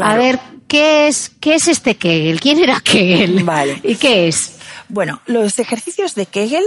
A 0.00 0.16
ver, 0.16 0.38
¿qué 0.68 1.08
es, 1.08 1.30
¿qué 1.40 1.54
es 1.54 1.68
este 1.68 1.96
Kegel? 1.96 2.40
¿Quién 2.40 2.60
era 2.60 2.80
Kegel? 2.80 3.44
Vale. 3.44 3.80
¿Y 3.82 3.96
qué 3.96 4.28
es? 4.28 4.56
Bueno, 4.88 5.20
los 5.26 5.58
ejercicios 5.58 6.14
de 6.14 6.26
Kegel 6.26 6.64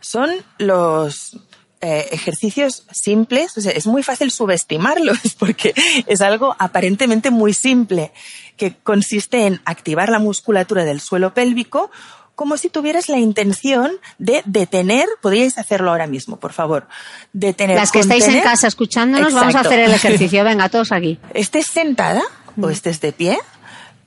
son 0.00 0.30
los 0.58 1.38
eh, 1.80 2.08
ejercicios 2.12 2.84
simples, 2.90 3.56
es 3.56 3.86
muy 3.86 4.02
fácil 4.02 4.30
subestimarlos 4.30 5.18
porque 5.38 5.74
es 6.06 6.20
algo 6.20 6.56
aparentemente 6.58 7.30
muy 7.30 7.52
simple, 7.52 8.12
que 8.56 8.74
consiste 8.76 9.46
en 9.46 9.60
activar 9.64 10.08
la 10.08 10.18
musculatura 10.18 10.84
del 10.84 11.00
suelo 11.00 11.34
pélvico 11.34 11.90
como 12.34 12.56
si 12.56 12.68
tuvieras 12.68 13.08
la 13.08 13.18
intención 13.18 13.92
de 14.18 14.42
detener, 14.44 15.06
podríais 15.20 15.58
hacerlo 15.58 15.90
ahora 15.90 16.06
mismo, 16.06 16.38
por 16.38 16.52
favor, 16.52 16.88
detener. 17.32 17.76
Las 17.76 17.92
que 17.92 18.00
estáis 18.00 18.26
en 18.26 18.40
casa 18.40 18.66
escuchándonos, 18.66 19.32
vamos 19.32 19.54
a 19.54 19.60
hacer 19.60 19.80
el 19.80 19.92
ejercicio, 19.92 20.42
venga, 20.44 20.68
todos 20.68 20.90
aquí. 20.90 21.18
Estés 21.32 21.66
sentada 21.66 22.22
o 22.60 22.70
estés 22.70 23.00
de 23.00 23.12
pie, 23.12 23.38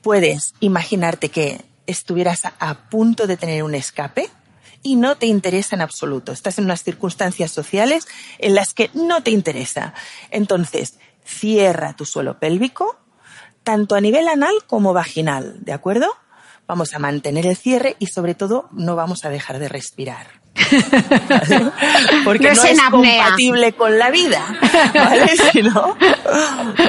puedes 0.02 0.54
imaginarte 0.60 1.28
que 1.28 1.60
estuvieras 1.86 2.42
a 2.44 2.74
punto 2.90 3.26
de 3.26 3.36
tener 3.36 3.62
un 3.62 3.74
escape 3.74 4.30
y 4.82 4.96
no 4.96 5.16
te 5.16 5.26
interesa 5.26 5.76
en 5.76 5.82
absoluto. 5.82 6.32
Estás 6.32 6.58
en 6.58 6.64
unas 6.64 6.82
circunstancias 6.82 7.50
sociales 7.50 8.06
en 8.38 8.54
las 8.54 8.74
que 8.74 8.90
no 8.94 9.22
te 9.22 9.30
interesa. 9.30 9.94
Entonces, 10.30 10.98
cierra 11.24 11.94
tu 11.94 12.04
suelo 12.04 12.38
pélvico, 12.38 12.98
tanto 13.64 13.94
a 13.94 14.00
nivel 14.00 14.28
anal 14.28 14.54
como 14.66 14.92
vaginal, 14.92 15.56
¿de 15.64 15.72
acuerdo? 15.72 16.14
vamos 16.68 16.94
a 16.94 16.98
mantener 16.98 17.46
el 17.46 17.56
cierre 17.56 17.96
y 17.98 18.06
sobre 18.06 18.34
todo 18.34 18.68
no 18.72 18.94
vamos 18.94 19.24
a 19.24 19.30
dejar 19.30 19.58
de 19.58 19.68
respirar. 19.68 20.26
Porque 22.24 22.52
no, 22.52 22.64
es, 22.64 22.80
compatible 22.90 23.72
con 23.72 23.98
la 23.98 24.10
vida, 24.10 24.44
¿vale? 24.94 25.32
Si 25.52 25.62
no, 25.62 25.96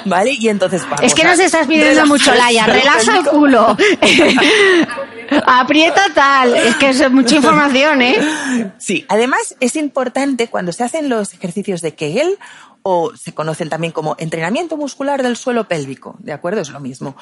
¿vale? 0.06 0.32
Y 0.32 0.50
entonces 0.50 0.84
vamos 0.84 1.02
Es 1.02 1.14
que 1.14 1.24
nos 1.24 1.40
estás 1.40 1.68
pidiendo 1.68 2.06
mucho, 2.06 2.34
Laia. 2.34 2.66
Relaja 2.66 3.18
el 3.18 3.26
culo. 3.26 3.78
Aprieta 5.46 6.02
tal. 6.14 6.56
Es 6.56 6.76
que 6.76 6.90
es 6.90 7.12
mucha 7.12 7.36
información, 7.36 8.02
¿eh? 8.02 8.72
Sí. 8.78 9.06
Además, 9.08 9.56
es 9.60 9.76
importante 9.76 10.48
cuando 10.48 10.72
se 10.72 10.84
hacen 10.84 11.10
los 11.10 11.34
ejercicios 11.34 11.82
de 11.82 11.94
Kegel 11.94 12.38
o 12.84 13.16
se 13.16 13.34
conocen 13.34 13.70
también 13.70 13.92
como 13.92 14.16
entrenamiento 14.20 14.78
muscular 14.78 15.24
del 15.24 15.38
suelo 15.38 15.68
pélvico, 15.68 16.16
¿de 16.20 16.34
acuerdo? 16.34 16.62
Es 16.62 16.70
lo 16.70 16.80
mismo. 16.80 17.16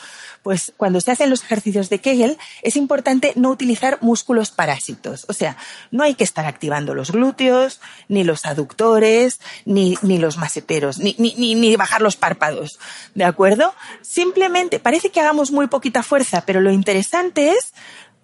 Pues 0.43 0.73
cuando 0.77 1.01
se 1.01 1.11
hacen 1.11 1.29
los 1.29 1.43
ejercicios 1.43 1.89
de 1.89 1.99
Kegel 1.99 2.37
es 2.61 2.75
importante 2.75 3.33
no 3.35 3.49
utilizar 3.49 3.97
músculos 4.01 4.51
parásitos, 4.51 5.25
o 5.29 5.33
sea, 5.33 5.57
no 5.91 6.03
hay 6.03 6.15
que 6.15 6.23
estar 6.23 6.45
activando 6.45 6.93
los 6.93 7.11
glúteos, 7.11 7.79
ni 8.07 8.23
los 8.23 8.45
aductores, 8.45 9.39
ni, 9.65 9.97
ni 10.01 10.17
los 10.17 10.37
maseteros, 10.37 10.99
ni, 10.99 11.15
ni, 11.17 11.33
ni 11.55 11.75
bajar 11.75 12.01
los 12.01 12.15
párpados, 12.15 12.79
¿de 13.15 13.25
acuerdo? 13.25 13.73
Simplemente 14.01 14.79
parece 14.79 15.09
que 15.09 15.19
hagamos 15.19 15.51
muy 15.51 15.67
poquita 15.67 16.03
fuerza, 16.03 16.43
pero 16.45 16.61
lo 16.61 16.71
interesante 16.71 17.51
es 17.51 17.73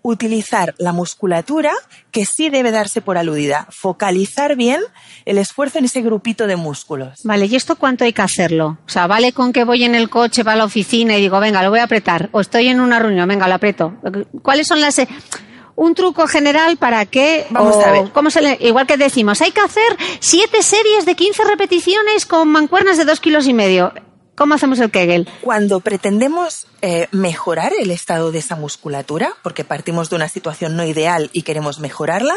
utilizar 0.03 0.75
la 0.77 0.91
musculatura 0.91 1.71
que 2.11 2.25
sí 2.25 2.49
debe 2.49 2.71
darse 2.71 3.01
por 3.01 3.17
aludida, 3.17 3.67
focalizar 3.71 4.55
bien 4.55 4.81
el 5.25 5.37
esfuerzo 5.37 5.79
en 5.79 5.85
ese 5.85 6.01
grupito 6.01 6.45
de 6.45 6.57
músculos. 6.57 7.21
Vale, 7.23 7.45
¿y 7.45 7.55
esto 7.55 7.77
cuánto 7.77 8.03
hay 8.03 8.13
que 8.13 8.21
hacerlo? 8.21 8.77
O 8.85 8.89
sea, 8.89 9.07
¿vale 9.07 9.31
con 9.31 9.53
que 9.53 9.63
voy 9.63 9.85
en 9.85 9.95
el 9.95 10.09
coche 10.09 10.43
para 10.43 10.57
la 10.57 10.65
oficina 10.65 11.17
y 11.17 11.21
digo, 11.21 11.39
venga, 11.39 11.63
lo 11.63 11.69
voy 11.69 11.79
a 11.79 11.85
apretar? 11.85 12.29
¿O 12.33 12.41
estoy 12.41 12.67
en 12.67 12.81
una 12.81 12.99
reunión, 12.99 13.27
venga, 13.27 13.47
lo 13.47 13.55
aprieto? 13.55 13.95
¿Cuáles 14.41 14.67
son 14.67 14.81
las... 14.81 15.01
un 15.75 15.95
truco 15.95 16.27
general 16.27 16.75
para 16.75 17.05
que, 17.05 17.47
vamos 17.49 17.83
a 17.83 17.91
ver, 17.91 18.11
¿cómo 18.11 18.29
se 18.29 18.57
igual 18.59 18.85
que 18.85 18.97
decimos, 18.97 19.41
hay 19.41 19.51
que 19.51 19.61
hacer 19.61 19.97
siete 20.19 20.61
series 20.61 21.05
de 21.05 21.15
15 21.15 21.45
repeticiones 21.45 22.25
con 22.25 22.49
mancuernas 22.49 22.97
de 22.97 23.05
dos 23.05 23.21
kilos 23.21 23.47
y 23.47 23.53
medio. 23.53 23.93
¿Cómo 24.35 24.55
hacemos 24.55 24.79
el 24.79 24.89
Kegel? 24.89 25.29
Cuando 25.41 25.79
pretendemos 25.79 26.65
eh, 26.81 27.07
mejorar 27.11 27.71
el 27.79 27.91
estado 27.91 28.31
de 28.31 28.39
esa 28.39 28.55
musculatura, 28.55 29.33
porque 29.43 29.63
partimos 29.63 30.09
de 30.09 30.15
una 30.15 30.27
situación 30.27 30.75
no 30.75 30.83
ideal 30.83 31.29
y 31.33 31.43
queremos 31.43 31.79
mejorarla, 31.79 32.33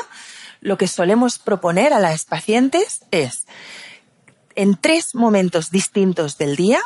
lo 0.61 0.76
que 0.76 0.88
solemos 0.88 1.38
proponer 1.38 1.94
a 1.94 1.99
las 1.99 2.26
pacientes 2.26 3.01
es, 3.12 3.47
en 4.57 4.76
tres 4.76 5.14
momentos 5.14 5.70
distintos 5.70 6.36
del 6.36 6.57
día, 6.57 6.80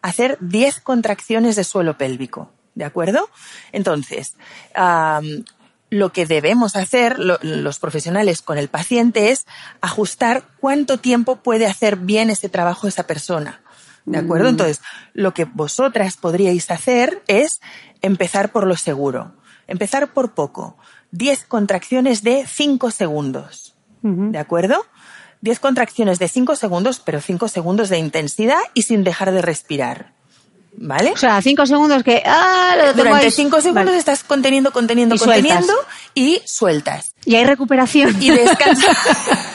hacer 0.00 0.38
10 0.40 0.80
contracciones 0.80 1.56
de 1.56 1.64
suelo 1.64 1.98
pélvico. 1.98 2.50
¿De 2.74 2.84
acuerdo? 2.84 3.28
Entonces, 3.70 4.34
lo 5.90 6.12
que 6.12 6.26
debemos 6.26 6.74
hacer 6.74 7.18
los 7.18 7.78
profesionales 7.78 8.42
con 8.42 8.58
el 8.58 8.68
paciente 8.68 9.30
es 9.30 9.46
ajustar 9.80 10.44
cuánto 10.58 10.98
tiempo 10.98 11.36
puede 11.36 11.66
hacer 11.66 11.96
bien 11.96 12.30
ese 12.30 12.48
trabajo 12.48 12.88
esa 12.88 13.06
persona. 13.06 13.63
¿De 14.04 14.18
acuerdo? 14.18 14.46
Mm. 14.46 14.50
Entonces, 14.50 14.80
lo 15.12 15.32
que 15.34 15.44
vosotras 15.44 16.16
podríais 16.16 16.70
hacer 16.70 17.22
es 17.26 17.60
empezar 18.02 18.52
por 18.52 18.66
lo 18.66 18.76
seguro. 18.76 19.34
Empezar 19.66 20.12
por 20.12 20.34
poco. 20.34 20.76
10 21.12 21.44
contracciones 21.44 22.22
de 22.22 22.46
5 22.46 22.90
segundos. 22.90 23.74
¿De 24.02 24.38
acuerdo? 24.38 24.84
10 25.40 25.60
contracciones 25.60 26.18
de 26.18 26.28
5 26.28 26.56
segundos, 26.56 27.00
pero 27.00 27.22
5 27.22 27.48
segundos 27.48 27.88
de 27.88 27.98
intensidad 27.98 28.58
y 28.74 28.82
sin 28.82 29.04
dejar 29.04 29.32
de 29.32 29.40
respirar. 29.40 30.12
¿Vale? 30.76 31.12
O 31.12 31.16
sea, 31.16 31.40
5 31.40 31.66
segundos 31.66 32.02
que... 32.02 32.22
Ah, 32.26 32.92
Durante 32.94 33.30
5 33.30 33.60
segundos 33.60 33.94
estás 33.94 34.24
conteniendo, 34.24 34.72
conteniendo, 34.72 35.16
conteniendo 35.16 35.72
y 36.14 36.42
sueltas. 36.44 37.14
Y 37.24 37.36
hay 37.36 37.44
recuperación. 37.44 38.20
Y 38.20 38.30
descansas. 38.30 38.96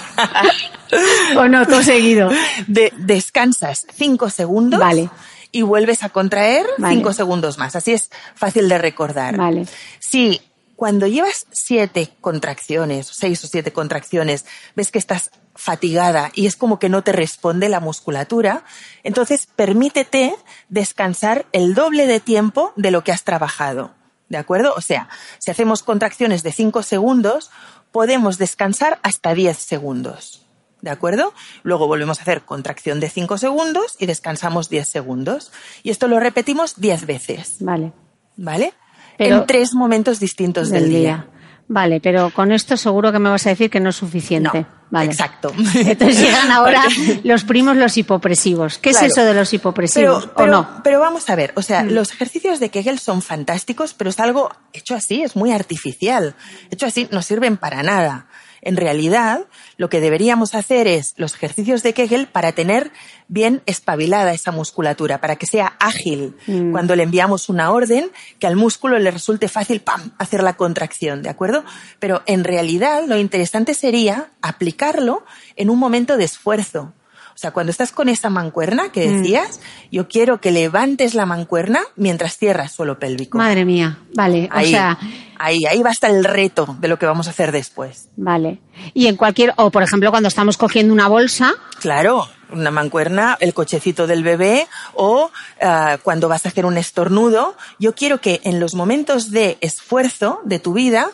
o 1.37 1.47
no, 1.47 1.65
todo 1.65 1.83
seguido. 1.83 2.29
descansas 2.67 3.85
cinco 3.93 4.29
segundos. 4.29 4.79
Vale. 4.79 5.09
Y 5.51 5.63
vuelves 5.63 6.03
a 6.03 6.09
contraer 6.09 6.65
cinco 6.89 7.11
segundos 7.13 7.57
más. 7.57 7.75
Así 7.75 7.93
es 7.93 8.11
fácil 8.35 8.69
de 8.69 8.77
recordar. 8.77 9.35
Vale. 9.35 9.65
Si 9.99 10.41
cuando 10.75 11.07
llevas 11.07 11.45
siete 11.51 12.09
contracciones, 12.21 13.07
seis 13.07 13.43
o 13.43 13.47
siete 13.47 13.73
contracciones, 13.73 14.45
ves 14.75 14.91
que 14.91 14.99
estás 14.99 15.31
fatigada 15.53 16.31
y 16.33 16.45
es 16.45 16.55
como 16.55 16.79
que 16.79 16.87
no 16.87 17.03
te 17.03 17.11
responde 17.11 17.67
la 17.67 17.81
musculatura, 17.81 18.63
entonces 19.03 19.49
permítete 19.57 20.33
descansar 20.69 21.45
el 21.51 21.73
doble 21.73 22.07
de 22.07 22.21
tiempo 22.21 22.71
de 22.77 22.91
lo 22.91 23.03
que 23.03 23.11
has 23.11 23.25
trabajado. 23.25 23.91
¿De 24.29 24.37
acuerdo? 24.37 24.73
O 24.77 24.81
sea, 24.81 25.09
si 25.39 25.51
hacemos 25.51 25.83
contracciones 25.83 26.43
de 26.43 26.51
cinco 26.51 26.83
segundos, 26.83 27.51
podemos 27.91 28.37
descansar 28.37 28.99
hasta 29.03 29.33
10 29.33 29.57
segundos. 29.57 30.45
¿De 30.81 30.89
acuerdo? 30.89 31.33
Luego 31.63 31.87
volvemos 31.87 32.19
a 32.19 32.21
hacer 32.21 32.43
contracción 32.43 32.99
de 33.01 33.09
5 33.09 33.37
segundos 33.37 33.97
y 33.99 34.05
descansamos 34.05 34.69
10 34.69 34.87
segundos. 34.87 35.51
Y 35.83 35.89
esto 35.89 36.07
lo 36.07 36.21
repetimos 36.21 36.79
10 36.79 37.05
veces. 37.05 37.57
Vale. 37.59 37.91
¿Vale? 38.37 38.73
en 39.19 39.45
tres 39.45 39.73
momentos 39.73 40.19
distintos 40.19 40.69
del, 40.69 40.89
día. 40.89 41.27
Vale, 41.67 41.99
pero 41.99 42.31
con 42.31 42.53
esto 42.53 42.77
seguro 42.77 43.11
que 43.11 43.19
me 43.19 43.29
vas 43.29 43.45
a 43.45 43.49
decir 43.49 43.69
que 43.69 43.81
no 43.81 43.89
es 43.89 43.97
suficiente. 43.97 44.65
Vale. 44.89 45.11
Exacto. 45.11 45.53
Entonces 45.75 46.19
llegan 46.19 46.51
ahora 46.51 46.83
los 47.23 47.43
primos, 47.43 47.77
los 47.77 47.97
hipopresivos. 47.97 48.77
¿Qué 48.77 48.91
es 48.91 49.01
eso 49.01 49.23
de 49.23 49.33
los 49.33 49.53
hipopresivos 49.53 50.29
pero, 50.35 50.43
o 50.43 50.47
no? 50.47 50.81
Pero 50.83 50.99
vamos 50.99 51.29
a 51.29 51.35
ver, 51.35 51.53
o 51.55 51.61
sea, 51.61 51.83
mm. 51.83 51.91
los 51.91 52.11
ejercicios 52.11 52.59
de 52.59 52.69
Kegel 52.69 52.99
son 52.99 53.21
fantásticos, 53.21 53.93
pero 53.93 54.09
es 54.09 54.19
algo 54.19 54.49
hecho 54.73 54.95
así, 54.95 55.23
es 55.23 55.35
muy 55.35 55.51
artificial. 55.51 56.35
Hecho 56.71 56.85
así, 56.85 57.07
no 57.11 57.21
sirven 57.21 57.57
para 57.57 57.83
nada. 57.83 58.27
En 58.61 58.77
realidad, 58.77 59.45
lo 59.77 59.89
que 59.89 60.01
deberíamos 60.01 60.55
hacer 60.55 60.87
es 60.87 61.13
los 61.17 61.35
ejercicios 61.35 61.83
de 61.83 61.93
Kegel 61.93 62.27
para 62.27 62.51
tener 62.51 62.91
bien 63.27 63.61
espabilada 63.65 64.33
esa 64.33 64.51
musculatura, 64.51 65.21
para 65.21 65.35
que 65.35 65.45
sea 65.45 65.75
ágil 65.79 66.35
mm. 66.47 66.71
cuando 66.71 66.95
le 66.95 67.03
enviamos 67.03 67.49
una 67.49 67.71
orden, 67.71 68.11
que 68.39 68.47
al 68.47 68.55
músculo 68.55 68.99
le 68.99 69.11
resulte 69.11 69.47
fácil, 69.47 69.81
¡pam!, 69.81 70.11
hacer 70.17 70.43
la 70.43 70.57
contracción, 70.57 71.21
¿de 71.21 71.29
acuerdo? 71.29 71.63
Pero 71.99 72.21
en 72.25 72.43
realidad 72.43 73.03
lo 73.07 73.17
interesante 73.17 73.73
sería 73.73 74.31
aplicarlo 74.41 75.23
en 75.55 75.69
un 75.69 75.79
momento 75.79 76.17
de 76.17 76.25
esfuerzo. 76.25 76.93
O 77.39 77.41
sea, 77.41 77.51
cuando 77.51 77.71
estás 77.71 77.93
con 77.93 78.09
esa 78.09 78.29
mancuerna 78.29 78.91
que 78.91 79.07
mm. 79.07 79.21
decías, 79.21 79.61
yo 79.93 80.09
quiero 80.09 80.41
que 80.41 80.51
levantes 80.51 81.13
la 81.13 81.25
mancuerna 81.25 81.79
mientras 81.95 82.37
cierras 82.37 82.73
suelo 82.73 82.99
pélvico. 82.99 83.37
Madre 83.37 83.63
mía, 83.63 83.97
vale. 84.13 84.49
Ahí, 84.51 84.67
o 84.67 84.69
sea, 84.71 84.99
ahí, 85.37 85.65
ahí 85.65 85.81
va 85.81 85.87
a 85.87 85.93
estar 85.93 86.11
el 86.11 86.25
reto 86.25 86.75
de 86.81 86.89
lo 86.89 86.99
que 86.99 87.05
vamos 87.05 87.27
a 87.27 87.29
hacer 87.29 87.53
después. 87.53 88.09
Vale. 88.17 88.59
Y 88.93 89.07
en 89.07 89.15
cualquier, 89.15 89.53
o 89.55 89.71
por 89.71 89.83
ejemplo, 89.83 90.11
cuando 90.11 90.27
estamos 90.27 90.57
cogiendo 90.57 90.93
una 90.93 91.07
bolsa. 91.07 91.53
Claro, 91.79 92.27
una 92.51 92.71
mancuerna, 92.71 93.37
el 93.39 93.53
cochecito 93.53 94.05
del 94.05 94.21
bebé 94.21 94.67
o 94.93 95.31
ah, 95.61 95.97
cuando 96.03 96.27
vas 96.27 96.45
a 96.45 96.49
hacer 96.49 96.65
un 96.65 96.77
estornudo. 96.77 97.55
Yo 97.79 97.95
quiero 97.95 98.19
que 98.19 98.41
en 98.43 98.59
los 98.59 98.75
momentos 98.75 99.31
de 99.31 99.57
esfuerzo 99.61 100.41
de 100.43 100.59
tu 100.59 100.73
vida, 100.73 101.09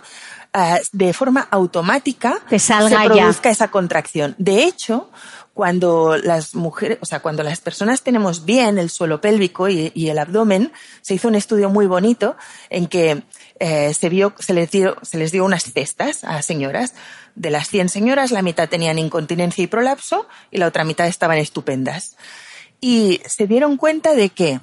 ah, 0.53 0.79
de 0.91 1.13
forma 1.13 1.47
automática, 1.51 2.39
Te 2.49 2.57
salga 2.57 3.03
se 3.03 3.09
produzca 3.09 3.51
esa 3.51 3.67
contracción. 3.67 4.33
De 4.39 4.63
hecho, 4.63 5.11
cuando 5.55 6.17
las 6.17 6.53
mujeres, 6.53 6.97
o 6.99 7.05
sea, 7.05 7.21
cuando 7.21 7.41
las 7.41 7.61
personas 7.61 8.01
tenemos 8.01 8.43
bien 8.43 8.77
el 8.77 8.89
suelo 8.89 9.21
pélvico 9.21 9.69
y, 9.69 9.89
el 9.95 10.19
abdomen, 10.19 10.73
se 11.01 11.13
hizo 11.13 11.29
un 11.29 11.35
estudio 11.35 11.69
muy 11.69 11.87
bonito 11.87 12.35
en 12.69 12.87
que 12.87 13.23
eh, 13.61 13.93
se 13.93 14.09
vio, 14.09 14.33
se 14.37 14.53
les 14.53 14.69
dio, 14.69 14.97
se 15.01 15.17
les 15.17 15.31
dio 15.31 15.45
unas 15.45 15.63
cestas 15.63 16.25
a 16.25 16.41
señoras. 16.41 16.93
De 17.35 17.51
las 17.51 17.69
100 17.69 17.87
señoras, 17.87 18.31
la 18.31 18.41
mitad 18.41 18.67
tenían 18.67 18.99
incontinencia 18.99 19.63
y 19.63 19.67
prolapso 19.67 20.27
y 20.51 20.57
la 20.57 20.67
otra 20.67 20.83
mitad 20.83 21.07
estaban 21.07 21.37
estupendas. 21.37 22.17
Y 22.81 23.21
se 23.25 23.47
dieron 23.47 23.77
cuenta 23.77 24.13
de 24.13 24.31
que 24.31 24.59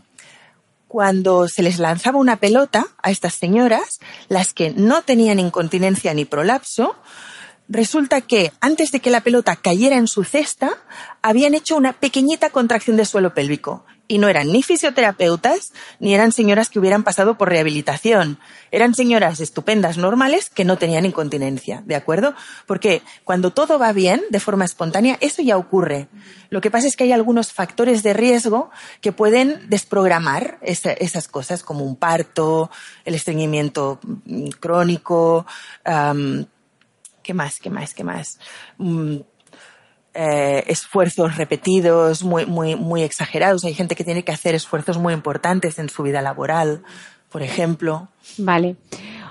cuando 0.88 1.48
se 1.48 1.62
les 1.62 1.78
lanzaba 1.78 2.18
una 2.18 2.36
pelota 2.36 2.86
a 3.02 3.10
estas 3.10 3.32
señoras, 3.32 3.98
las 4.28 4.52
que 4.52 4.72
no 4.72 5.00
tenían 5.00 5.40
incontinencia 5.40 6.12
ni 6.12 6.26
prolapso, 6.26 6.96
resulta 7.72 8.20
que 8.20 8.52
antes 8.60 8.92
de 8.92 9.00
que 9.00 9.10
la 9.10 9.22
pelota 9.22 9.56
cayera 9.56 9.96
en 9.96 10.06
su 10.06 10.24
cesta, 10.24 10.78
habían 11.22 11.54
hecho 11.54 11.76
una 11.76 11.94
pequeñita 11.94 12.50
contracción 12.50 12.96
de 12.96 13.06
suelo 13.06 13.32
pélvico. 13.32 13.84
Y 14.08 14.18
no 14.18 14.28
eran 14.28 14.52
ni 14.52 14.62
fisioterapeutas, 14.62 15.72
ni 15.98 16.14
eran 16.14 16.32
señoras 16.32 16.68
que 16.68 16.78
hubieran 16.78 17.02
pasado 17.02 17.38
por 17.38 17.48
rehabilitación. 17.48 18.38
Eran 18.70 18.94
señoras 18.94 19.40
estupendas, 19.40 19.96
normales, 19.96 20.50
que 20.50 20.66
no 20.66 20.76
tenían 20.76 21.06
incontinencia, 21.06 21.82
¿de 21.86 21.94
acuerdo? 21.94 22.34
Porque 22.66 23.00
cuando 23.24 23.52
todo 23.52 23.78
va 23.78 23.92
bien, 23.92 24.20
de 24.28 24.40
forma 24.40 24.66
espontánea, 24.66 25.16
eso 25.20 25.40
ya 25.40 25.56
ocurre. 25.56 26.08
Lo 26.50 26.60
que 26.60 26.70
pasa 26.70 26.88
es 26.88 26.96
que 26.96 27.04
hay 27.04 27.12
algunos 27.12 27.54
factores 27.54 28.02
de 28.02 28.12
riesgo 28.12 28.70
que 29.00 29.12
pueden 29.12 29.70
desprogramar 29.70 30.58
esas 30.60 31.28
cosas, 31.28 31.62
como 31.62 31.84
un 31.84 31.96
parto, 31.96 32.70
el 33.06 33.14
estreñimiento 33.14 33.98
crónico, 34.60 35.46
¿Qué 37.22 37.34
más? 37.34 37.58
¿Qué 37.60 37.70
más? 37.70 37.94
¿Qué 37.94 38.04
más? 38.04 38.38
Mm, 38.78 39.16
eh, 40.14 40.64
esfuerzos 40.66 41.36
repetidos, 41.36 42.22
muy, 42.22 42.44
muy, 42.46 42.76
muy 42.76 43.02
exagerados. 43.02 43.64
Hay 43.64 43.74
gente 43.74 43.94
que 43.94 44.04
tiene 44.04 44.24
que 44.24 44.32
hacer 44.32 44.54
esfuerzos 44.54 44.98
muy 44.98 45.14
importantes 45.14 45.78
en 45.78 45.88
su 45.88 46.02
vida 46.02 46.20
laboral, 46.20 46.82
por 47.30 47.42
ejemplo. 47.42 48.08
Vale. 48.38 48.76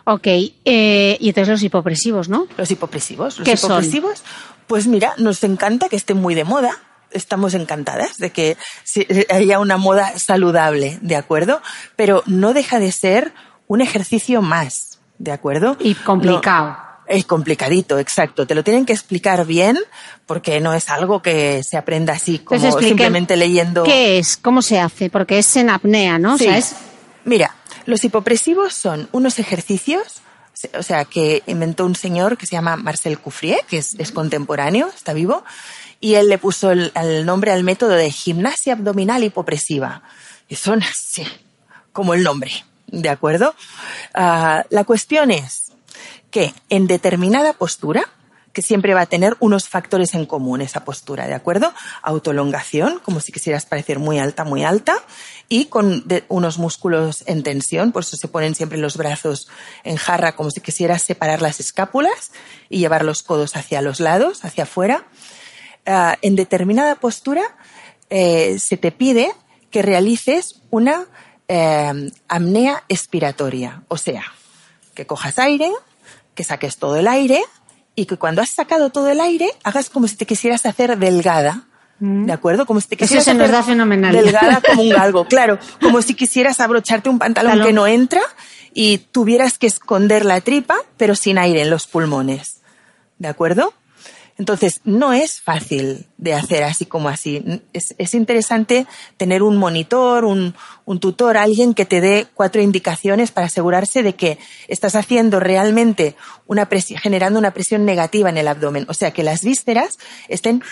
Ok, 0.06 0.26
eh, 0.26 1.18
y 1.20 1.28
entonces 1.30 1.50
los 1.50 1.62
hipopresivos, 1.64 2.30
¿no? 2.30 2.48
Los 2.58 2.72
hipopresivos. 2.72 3.38
Los 3.38 3.46
¿Qué 3.48 3.56
son? 3.58 3.72
hipopresivos, 3.72 4.24
pues 4.66 4.88
mira, 4.88 5.14
nos 5.18 5.44
encanta 5.44 5.88
que 5.90 5.96
estén 5.98 6.18
muy 6.18 6.34
de 6.34 6.44
moda. 6.44 6.72
Estamos 7.12 7.54
encantadas 7.54 8.18
de 8.18 8.32
que 8.32 8.58
se- 8.84 9.28
haya 9.30 9.60
una 9.60 9.78
moda 9.78 10.18
saludable, 10.18 10.98
¿de 11.02 11.16
acuerdo? 11.18 11.62
Pero 11.96 12.24
no 12.26 12.54
deja 12.54 12.80
de 12.80 12.92
ser 12.92 13.34
un 13.68 13.82
ejercicio 13.82 14.42
más, 14.42 15.00
¿de 15.20 15.32
acuerdo? 15.32 15.78
Y 15.80 15.94
complicado. 15.94 16.70
No, 16.70 16.91
es 17.08 17.26
complicadito, 17.26 18.00
exacto. 18.00 18.48
Te 18.48 18.56
lo 18.56 18.64
tienen 18.64 18.86
que 18.86 18.94
explicar 18.94 19.46
bien 19.46 19.78
porque 20.26 20.60
no 20.60 20.74
es 20.74 20.90
algo 20.90 21.22
que 21.22 21.64
se 21.64 21.78
aprenda 21.78 22.14
así 22.14 22.40
como 22.40 22.64
Entonces 22.64 22.88
simplemente 22.88 23.36
leyendo. 23.36 23.84
¿Qué 23.84 24.18
es? 24.18 24.38
¿Cómo 24.38 24.62
se 24.62 24.80
hace? 24.80 25.10
Porque 25.10 25.40
es 25.40 25.56
en 25.56 25.70
apnea, 25.70 26.18
¿no? 26.20 26.38
Sí. 26.38 26.46
O 26.46 26.48
sea, 26.48 26.58
es 26.58 26.76
Mira, 27.24 27.56
los 27.86 28.04
hipopresivos 28.04 28.74
son 28.74 29.08
unos 29.12 29.38
ejercicios, 29.40 30.22
o 30.78 30.84
sea, 30.84 31.06
que 31.06 31.44
inventó 31.46 31.86
un 31.86 31.96
señor 31.96 32.38
que 32.38 32.46
se 32.46 32.54
llama 32.54 32.76
Marcel 32.76 33.20
Coufrier, 33.20 33.60
que 33.68 33.78
es, 33.78 33.96
es 33.96 34.12
contemporáneo, 34.12 34.88
está 34.88 35.14
vivo, 35.14 35.44
y 36.00 36.16
él 36.16 36.30
le 36.30 36.38
puso 36.38 36.72
el, 36.72 36.92
el 36.96 37.26
nombre 37.26 37.52
al 37.52 37.64
método 37.64 37.92
de 37.92 38.12
gimnasia 38.12 38.74
abdominal 38.74 39.24
hipopresiva. 39.24 40.02
Y 40.50 40.56
son 40.56 40.82
así, 40.84 41.26
como 41.92 42.14
el 42.16 42.24
nombre, 42.24 42.52
¿de 42.88 43.10
acuerdo? 43.10 43.54
Ah, 44.14 44.66
la 44.70 44.84
cuestión 44.84 45.30
es 45.30 45.61
que 46.32 46.54
en 46.70 46.88
determinada 46.88 47.54
postura, 47.54 48.06
que 48.54 48.62
siempre 48.62 48.94
va 48.94 49.02
a 49.02 49.06
tener 49.06 49.38
unos 49.40 49.70
factores 49.70 50.14
en 50.14 50.26
común 50.26 50.62
esa 50.62 50.84
postura, 50.84 51.28
¿de 51.28 51.34
acuerdo? 51.34 51.74
Autolongación, 52.02 53.00
como 53.00 53.20
si 53.20 53.32
quisieras 53.32 53.66
parecer 53.66 54.00
muy 54.00 54.20
alta, 54.20 54.44
muy 54.44 54.64
alta, 54.64 54.96
y 55.48 55.66
con 55.66 56.06
unos 56.28 56.58
músculos 56.58 57.24
en 57.28 57.44
tensión, 57.44 57.92
por 57.92 58.04
eso 58.04 58.18
se 58.18 58.28
ponen 58.28 58.56
siempre 58.56 58.78
los 58.78 58.98
brazos 58.98 59.48
en 59.84 59.98
jarra, 59.98 60.36
como 60.36 60.52
si 60.52 60.62
quisieras 60.62 61.02
separar 61.02 61.42
las 61.42 61.60
escápulas 61.60 62.32
y 62.70 62.80
llevar 62.80 63.06
los 63.06 63.24
codos 63.24 63.56
hacia 63.56 63.82
los 63.82 64.00
lados, 64.00 64.44
hacia 64.44 64.64
afuera. 64.64 65.06
Ah, 65.86 66.18
en 66.22 66.36
determinada 66.36 66.96
postura 66.96 67.42
eh, 68.10 68.60
se 68.60 68.78
te 68.78 68.92
pide 68.92 69.32
que 69.72 69.82
realices 69.82 70.62
una 70.70 71.06
eh, 71.48 72.12
apnea 72.28 72.84
expiratoria, 72.88 73.84
o 73.88 73.98
sea, 73.98 74.24
que 74.94 75.08
cojas 75.08 75.40
aire, 75.40 75.72
que 76.36 76.44
saques 76.44 76.78
todo 76.78 76.96
el 76.96 77.08
aire 77.08 77.42
y 77.96 78.06
que 78.06 78.18
cuando 78.18 78.42
has 78.42 78.50
sacado 78.50 78.90
todo 78.90 79.10
el 79.10 79.20
aire 79.20 79.50
hagas 79.64 79.90
como 79.90 80.08
si 80.08 80.16
te 80.16 80.26
quisieras 80.26 80.66
hacer 80.66 80.98
delgada. 80.98 81.64
¿De 82.00 82.34
acuerdo? 82.34 82.66
Como 82.66 82.82
si 82.82 82.88
te 82.88 82.96
Mm. 82.96 82.98
Eso 82.98 83.04
quisieras 83.16 83.26
se 83.26 83.34
nos 83.36 83.44
hacer 83.44 83.54
da 83.56 83.64
fenomenal. 83.64 84.12
delgada 84.16 84.62
como 84.68 84.82
un 84.82 84.90
galgo, 84.90 85.26
claro. 85.30 85.60
Como 85.80 86.02
si 86.02 86.16
quisieras 86.16 86.60
abrocharte 86.60 87.10
un 87.10 87.20
pantalón 87.20 87.52
Talón. 87.52 87.68
que 87.68 87.74
no 87.74 87.86
entra 87.86 88.22
y 88.74 88.98
tuvieras 88.98 89.60
que 89.60 89.68
esconder 89.68 90.26
la 90.26 90.42
tripa, 90.42 90.76
pero 90.98 91.14
sin 91.14 91.38
aire 91.38 91.62
en 91.62 91.70
los 91.70 91.86
pulmones. 91.86 92.62
¿De 93.20 93.28
acuerdo? 93.28 93.74
Entonces, 94.42 94.82
no 94.86 95.14
es 95.14 95.40
fácil 95.40 96.08
de 96.18 96.34
hacer 96.34 96.64
así 96.64 96.88
como 96.88 97.10
así. 97.10 97.62
Es, 97.74 97.94
es 98.00 98.16
interesante 98.16 98.88
tener 99.16 99.44
un 99.44 99.56
monitor, 99.56 100.26
un, 100.26 100.56
un 100.84 101.00
tutor, 101.00 101.38
alguien 101.38 101.76
que 101.76 101.86
te 101.86 102.02
dé 102.02 102.26
cuatro 102.34 102.60
indicaciones 102.60 103.30
para 103.30 103.46
asegurarse 103.46 104.02
de 104.02 104.16
que 104.16 104.40
estás 104.68 104.96
haciendo 104.96 105.40
realmente 105.40 106.16
una 106.48 106.70
presión, 106.70 107.00
generando 107.00 107.38
una 107.38 107.54
presión 107.54 107.86
negativa 107.86 108.32
en 108.32 108.40
el 108.40 108.48
abdomen. 108.48 108.88
O 108.90 108.96
sea, 108.96 109.12
que 109.12 109.22
las 109.22 109.44
vísceras 109.44 110.00
estén 110.28 110.64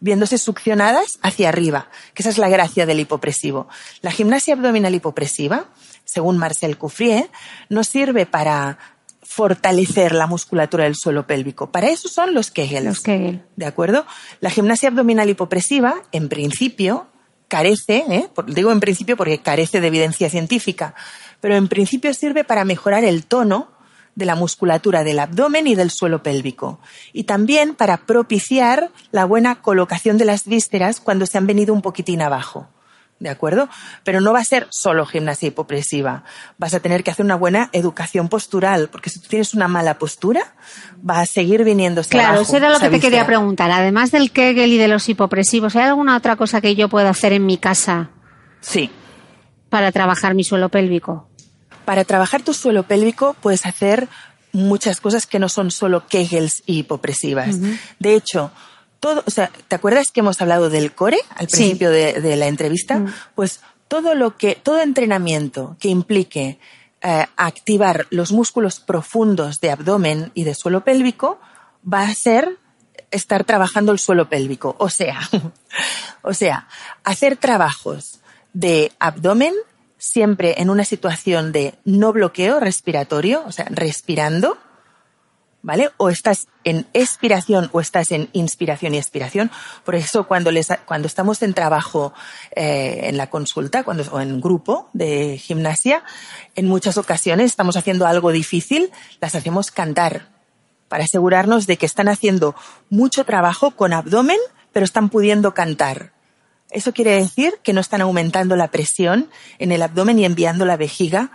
viéndose 0.00 0.38
succionadas 0.38 1.18
hacia 1.20 1.50
arriba, 1.50 1.90
que 2.14 2.22
esa 2.22 2.30
es 2.30 2.38
la 2.38 2.48
gracia 2.48 2.86
del 2.86 3.00
hipopresivo. 3.00 3.68
La 4.00 4.10
gimnasia 4.10 4.54
abdominal 4.54 4.94
hipopresiva, 4.94 5.66
según 6.06 6.38
Marcel 6.38 6.78
Coufrier, 6.78 7.30
nos 7.68 7.88
sirve 7.88 8.24
para 8.24 8.78
fortalecer 9.34 10.12
la 10.12 10.26
musculatura 10.26 10.84
del 10.84 10.94
suelo 10.94 11.26
pélvico. 11.26 11.72
Para 11.72 11.88
eso 11.88 12.08
son 12.08 12.34
los 12.34 12.50
Kegels. 12.50 12.84
Los 12.84 13.00
Kegel. 13.00 13.42
¿De 13.56 13.64
acuerdo? 13.64 14.04
La 14.40 14.50
gimnasia 14.50 14.90
abdominal 14.90 15.30
hipopresiva, 15.30 16.02
en 16.12 16.28
principio, 16.28 17.06
carece, 17.48 18.04
¿eh? 18.10 18.28
Digo 18.48 18.72
en 18.72 18.80
principio 18.80 19.16
porque 19.16 19.40
carece 19.40 19.80
de 19.80 19.86
evidencia 19.86 20.28
científica, 20.28 20.94
pero 21.40 21.56
en 21.56 21.68
principio 21.68 22.12
sirve 22.12 22.44
para 22.44 22.66
mejorar 22.66 23.04
el 23.04 23.24
tono 23.24 23.70
de 24.14 24.26
la 24.26 24.36
musculatura 24.36 25.02
del 25.02 25.18
abdomen 25.18 25.66
y 25.66 25.74
del 25.74 25.90
suelo 25.90 26.22
pélvico. 26.22 26.78
Y 27.14 27.24
también 27.24 27.74
para 27.74 28.04
propiciar 28.04 28.90
la 29.12 29.24
buena 29.24 29.62
colocación 29.62 30.18
de 30.18 30.26
las 30.26 30.44
vísceras 30.44 31.00
cuando 31.00 31.24
se 31.24 31.38
han 31.38 31.46
venido 31.46 31.72
un 31.72 31.80
poquitín 31.80 32.20
abajo. 32.20 32.68
¿De 33.22 33.28
acuerdo? 33.28 33.68
Pero 34.02 34.20
no 34.20 34.32
va 34.32 34.40
a 34.40 34.44
ser 34.44 34.66
solo 34.70 35.06
gimnasia 35.06 35.46
hipopresiva. 35.46 36.24
Vas 36.58 36.74
a 36.74 36.80
tener 36.80 37.04
que 37.04 37.12
hacer 37.12 37.24
una 37.24 37.36
buena 37.36 37.70
educación 37.72 38.28
postural, 38.28 38.88
porque 38.90 39.10
si 39.10 39.20
tú 39.20 39.28
tienes 39.28 39.54
una 39.54 39.68
mala 39.68 39.96
postura, 39.96 40.54
va 41.08 41.20
a 41.20 41.26
seguir 41.26 41.62
viniéndose 41.62 42.10
Claro, 42.10 42.28
abajo. 42.30 42.42
eso 42.42 42.56
era 42.56 42.70
lo 42.70 42.80
que 42.80 42.90
te 42.90 42.98
quería 42.98 43.24
preguntar. 43.24 43.70
Además 43.70 44.10
del 44.10 44.32
Kegel 44.32 44.72
y 44.72 44.76
de 44.76 44.88
los 44.88 45.08
hipopresivos, 45.08 45.76
¿hay 45.76 45.84
alguna 45.84 46.16
otra 46.16 46.34
cosa 46.34 46.60
que 46.60 46.74
yo 46.74 46.88
pueda 46.88 47.10
hacer 47.10 47.32
en 47.32 47.46
mi 47.46 47.58
casa 47.58 48.10
Sí. 48.60 48.90
para 49.68 49.92
trabajar 49.92 50.34
mi 50.34 50.42
suelo 50.42 50.68
pélvico? 50.68 51.28
Para 51.84 52.02
trabajar 52.04 52.42
tu 52.42 52.52
suelo 52.52 52.82
pélvico 52.82 53.36
puedes 53.40 53.66
hacer 53.66 54.08
muchas 54.52 55.00
cosas 55.00 55.26
que 55.28 55.38
no 55.38 55.48
son 55.48 55.70
solo 55.70 56.08
Kegels 56.08 56.64
y 56.66 56.80
hipopresivas. 56.80 57.56
De 58.00 58.16
hecho, 58.16 58.50
todo, 59.02 59.24
o 59.26 59.30
sea, 59.32 59.50
¿te 59.66 59.74
acuerdas 59.74 60.12
que 60.12 60.20
hemos 60.20 60.40
hablado 60.40 60.70
del 60.70 60.92
core 60.94 61.18
al 61.36 61.48
Sí. 61.48 61.56
principio 61.56 61.90
de, 61.90 62.20
de 62.20 62.36
la 62.36 62.46
entrevista? 62.46 63.04
Pues 63.34 63.60
todo 63.88 64.14
lo 64.14 64.36
que, 64.36 64.54
todo 64.54 64.80
entrenamiento 64.80 65.76
que 65.80 65.88
implique 65.88 66.60
eh, 67.02 67.26
activar 67.36 68.06
los 68.10 68.30
músculos 68.30 68.78
profundos 68.78 69.58
de 69.60 69.72
abdomen 69.72 70.30
y 70.34 70.44
de 70.44 70.54
suelo 70.54 70.84
pélvico 70.84 71.40
va 71.84 72.02
a 72.02 72.14
ser 72.14 72.58
estar 73.10 73.42
trabajando 73.42 73.90
el 73.90 73.98
suelo 73.98 74.28
pélvico. 74.28 74.76
O 74.78 74.88
sea, 74.88 75.18
o 76.22 76.32
sea, 76.32 76.68
hacer 77.02 77.36
trabajos 77.36 78.20
de 78.52 78.92
abdomen 79.00 79.52
siempre 79.98 80.54
en 80.58 80.70
una 80.70 80.84
situación 80.84 81.50
de 81.50 81.74
no 81.84 82.12
bloqueo 82.12 82.60
respiratorio, 82.60 83.42
o 83.46 83.52
sea, 83.52 83.66
respirando, 83.68 84.58
¿vale? 85.62 85.90
O 85.96 86.10
estás 86.10 86.48
en 86.64 86.86
expiración 86.92 87.70
o 87.72 87.80
estás 87.80 88.12
en 88.12 88.28
inspiración 88.32 88.94
y 88.94 88.98
expiración. 88.98 89.50
Por 89.84 89.94
eso 89.94 90.26
cuando, 90.26 90.50
les, 90.50 90.68
cuando 90.84 91.06
estamos 91.06 91.42
en 91.42 91.54
trabajo 91.54 92.12
eh, 92.54 93.00
en 93.04 93.16
la 93.16 93.30
consulta 93.30 93.84
cuando, 93.84 94.04
o 94.12 94.20
en 94.20 94.40
grupo 94.40 94.90
de 94.92 95.38
gimnasia, 95.38 96.02
en 96.54 96.66
muchas 96.66 96.98
ocasiones 96.98 97.46
estamos 97.46 97.76
haciendo 97.76 98.06
algo 98.06 98.32
difícil, 98.32 98.90
las 99.20 99.34
hacemos 99.34 99.70
cantar 99.70 100.28
para 100.88 101.04
asegurarnos 101.04 101.66
de 101.66 101.78
que 101.78 101.86
están 101.86 102.08
haciendo 102.08 102.54
mucho 102.90 103.24
trabajo 103.24 103.70
con 103.70 103.94
abdomen, 103.94 104.38
pero 104.72 104.84
están 104.84 105.08
pudiendo 105.08 105.54
cantar. 105.54 106.12
Eso 106.70 106.92
quiere 106.92 107.12
decir 107.12 107.54
que 107.62 107.72
no 107.72 107.80
están 107.80 108.00
aumentando 108.00 108.56
la 108.56 108.70
presión 108.70 109.30
en 109.58 109.72
el 109.72 109.82
abdomen 109.82 110.18
y 110.18 110.24
enviando 110.24 110.64
la 110.64 110.76
vejiga 110.76 111.30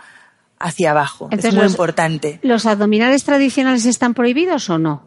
hacia 0.60 0.90
abajo. 0.92 1.26
Entonces, 1.26 1.48
es 1.50 1.54
muy 1.54 1.62
los- 1.64 1.72
importante. 1.72 2.38
¿Los 2.42 2.66
abdominales 2.66 3.24
tradicionales 3.24 3.86
están 3.86 4.14
prohibidos 4.14 4.68
o 4.70 4.78
no? 4.78 5.02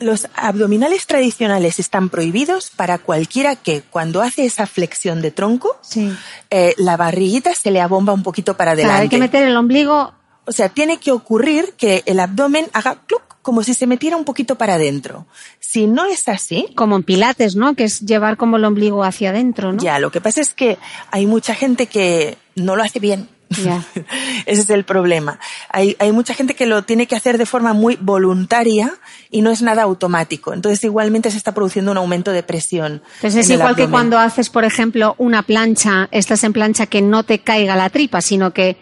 Los 0.00 0.28
abdominales 0.36 1.06
tradicionales 1.06 1.80
están 1.80 2.08
prohibidos 2.08 2.70
para 2.76 2.98
cualquiera 2.98 3.56
que 3.56 3.82
cuando 3.82 4.22
hace 4.22 4.44
esa 4.44 4.66
flexión 4.66 5.20
de 5.22 5.32
tronco, 5.32 5.76
Sí. 5.82 6.12
eh, 6.50 6.74
la 6.78 6.96
barriguita 6.96 7.52
se 7.54 7.72
le 7.72 7.80
abomba 7.80 8.12
un 8.12 8.22
poquito 8.22 8.56
para 8.56 8.72
adelante. 8.72 9.02
hay 9.02 9.08
que 9.08 9.18
meter 9.18 9.42
el 9.42 9.56
ombligo. 9.56 10.12
O 10.46 10.52
sea, 10.52 10.68
tiene 10.68 10.98
que 10.98 11.10
ocurrir 11.10 11.74
que 11.76 12.04
el 12.06 12.20
abdomen 12.20 12.68
haga 12.72 13.02
cluc, 13.06 13.22
como 13.42 13.62
si 13.62 13.74
se 13.74 13.86
metiera 13.86 14.16
un 14.16 14.24
poquito 14.24 14.54
para 14.56 14.74
adentro. 14.74 15.26
Si 15.58 15.86
no 15.86 16.06
es 16.06 16.28
así, 16.28 16.68
Como 16.76 16.96
en 16.96 17.02
pilates, 17.02 17.56
¿no? 17.56 17.74
Que 17.74 17.84
es 17.84 18.00
llevar 18.00 18.36
como 18.36 18.56
el 18.56 18.64
ombligo 18.64 19.02
hacia 19.04 19.30
adentro, 19.30 19.72
¿no? 19.72 19.78
ya, 19.82 19.98
lo 19.98 20.10
que 20.12 20.20
pasa 20.20 20.40
es 20.40 20.54
que 20.54 20.78
hay 21.10 21.26
mucha 21.26 21.54
gente 21.54 21.86
que 21.86 22.38
no 22.54 22.76
lo 22.76 22.82
hace 22.84 22.98
bien. 23.00 23.28
Ya. 23.50 23.82
Ese 24.46 24.60
es 24.62 24.70
el 24.70 24.84
problema. 24.84 25.38
Hay, 25.70 25.96
hay 25.98 26.12
mucha 26.12 26.34
gente 26.34 26.54
que 26.54 26.66
lo 26.66 26.82
tiene 26.84 27.06
que 27.06 27.16
hacer 27.16 27.38
de 27.38 27.46
forma 27.46 27.72
muy 27.72 27.96
voluntaria 28.00 28.92
y 29.30 29.40
no 29.42 29.50
es 29.50 29.62
nada 29.62 29.82
automático. 29.84 30.52
Entonces 30.52 30.84
igualmente 30.84 31.30
se 31.30 31.38
está 31.38 31.52
produciendo 31.52 31.90
un 31.92 31.96
aumento 31.98 32.32
de 32.32 32.42
presión. 32.42 33.02
Entonces 33.16 33.36
es 33.36 33.46
en 33.46 33.52
el 33.54 33.58
igual 33.60 33.74
que 33.76 33.88
cuando 33.88 34.18
haces, 34.18 34.50
por 34.50 34.64
ejemplo, 34.64 35.14
una 35.18 35.42
plancha, 35.42 36.08
estás 36.10 36.44
en 36.44 36.52
plancha 36.52 36.86
que 36.86 37.00
no 37.02 37.22
te 37.24 37.38
caiga 37.40 37.74
la 37.76 37.88
tripa, 37.90 38.20
sino 38.20 38.52
que 38.52 38.76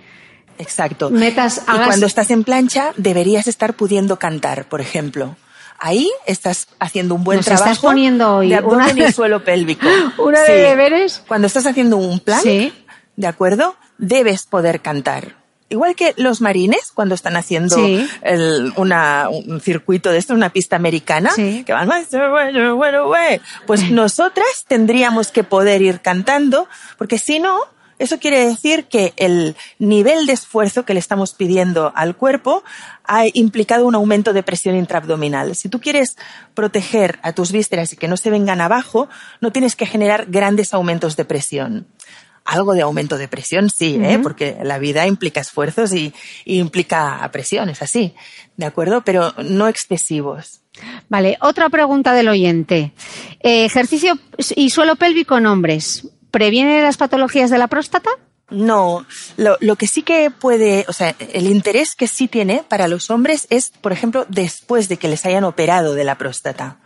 Exacto. 0.59 1.11
metas, 1.11 1.59
Y 1.67 1.71
hagas- 1.71 1.87
cuando 1.89 2.07
estás 2.07 2.31
en 2.31 2.43
plancha, 2.45 2.93
deberías 2.97 3.47
estar 3.47 3.75
pudiendo 3.75 4.19
cantar, 4.19 4.69
por 4.69 4.81
ejemplo. 4.81 5.37
Ahí 5.79 6.11
estás 6.27 6.69
haciendo 6.79 7.15
un 7.15 7.23
buen 7.23 7.37
Nos 7.37 7.45
trabajo 7.47 7.71
estás 7.71 7.83
poniendo 7.83 8.37
hoy 8.37 8.49
de 8.49 8.57
abdomen 8.57 8.97
una- 8.97 9.09
y 9.09 9.13
suelo 9.13 9.45
pélvico. 9.45 9.87
una 10.19 10.41
de 10.43 10.53
deberes. 10.63 11.23
Cuando 11.29 11.47
estás 11.47 11.67
haciendo 11.67 11.99
un 11.99 12.19
plan, 12.21 12.41
Sí. 12.43 12.73
¿de 13.17 13.27
acuerdo? 13.27 13.77
Debes 13.99 14.47
poder 14.47 14.81
cantar. 14.81 15.37
Igual 15.69 15.97
que 15.97 16.15
los 16.17 16.41
marines, 16.41 16.93
cuando 16.95 17.17
están 17.17 17.37
haciendo 17.37 17.75
Sí. 17.75 18.09
el- 18.23 18.73
una, 18.77 19.29
un 19.29 19.61
circuito 19.61 20.11
de 20.13 20.19
esto, 20.19 20.33
una 20.33 20.51
pista 20.51 20.77
americana, 20.77 21.31
Sí. 21.35 21.65
que 21.67 21.73
van, 21.73 21.89
pues 23.67 23.91
nosotras 23.91 24.47
tendríamos 24.69 25.33
que 25.33 25.43
poder 25.43 25.83
ir 25.83 26.01
cantando, 26.01 26.69
porque 26.99 27.19
si 27.19 27.41
no, 27.41 27.59
Eso 27.99 28.19
quiere 28.19 28.47
decir 28.47 28.85
que 28.85 29.15
el 29.17 29.57
nivel 29.79 30.27
de 30.27 30.35
esfuerzo 30.35 30.85
que 30.85 30.93
le 30.93 31.01
estamos 31.01 31.33
pidiendo 31.33 31.95
al 31.97 32.15
cuerpo 32.15 32.63
ha 33.05 33.23
implicado 33.33 33.87
un 33.87 33.95
aumento 33.95 34.35
de 34.35 34.43
presión 34.43 34.77
intraabdominal. 34.77 35.57
Si 35.57 35.71
tú 35.71 35.81
quieres 35.81 36.19
proteger 36.53 37.19
a 37.23 37.33
tus 37.33 37.53
vísceras 37.53 37.95
y 37.95 37.97
que 37.97 38.07
no 38.07 38.19
se 38.19 38.29
vengan 38.29 38.61
abajo, 38.61 39.09
no 39.41 39.51
tienes 39.51 39.77
que 39.77 39.87
generar 39.87 40.27
grandes 40.29 40.75
aumentos 40.75 41.17
de 41.17 41.25
presión. 41.25 41.87
Algo 42.47 42.75
de 42.75 42.83
aumento 42.83 43.19
de 43.19 43.29
presión, 43.29 43.71
sí, 43.71 43.99
¿eh? 44.01 44.19
porque 44.23 44.57
la 44.63 44.79
vida 44.79 45.07
implica 45.07 45.41
esfuerzos 45.41 45.93
y, 45.93 46.15
y 46.45 46.59
implica 46.61 47.29
presiones, 47.33 47.83
así, 47.83 48.15
¿de 48.57 48.67
acuerdo? 48.67 49.03
Pero 49.03 49.35
no 49.39 49.69
excesivos. 49.69 50.61
Vale, 51.09 51.39
otra 51.41 51.69
pregunta 51.69 52.13
del 52.13 52.29
oyente. 52.29 52.93
Eh, 53.41 53.65
ejercicio 53.65 54.19
y 54.55 54.71
suelo 54.71 54.97
pélvico 54.97 55.39
en 55.39 55.47
hombres. 55.47 56.09
¿Previene 56.31 56.83
las 56.83 56.97
patologías 56.97 57.51
de 57.51 57.59
la 57.59 57.69
próstata? 57.69 58.11
No, 58.49 59.07
lo, 59.37 59.57
lo, 59.61 59.75
que 59.77 59.89
sí 59.89 60.03
que 60.03 60.31
puede, 60.31 60.85
o 60.89 60.93
sea, 60.93 61.17
el 61.19 61.47
interés 61.47 61.97
que 61.97 62.07
sí 62.07 62.29
tiene 62.29 62.63
para 62.69 62.87
los 62.87 63.11
hombres 63.11 63.49
es, 63.51 63.73
por 63.81 63.93
ejemplo, 63.93 64.25
después 64.29 64.89
de 64.89 64.99
que 64.99 65.09
les 65.09 65.27
hayan 65.27 65.43
operado 65.43 65.95
de 65.95 66.05
la 66.05 66.17
próstata. 66.17 66.79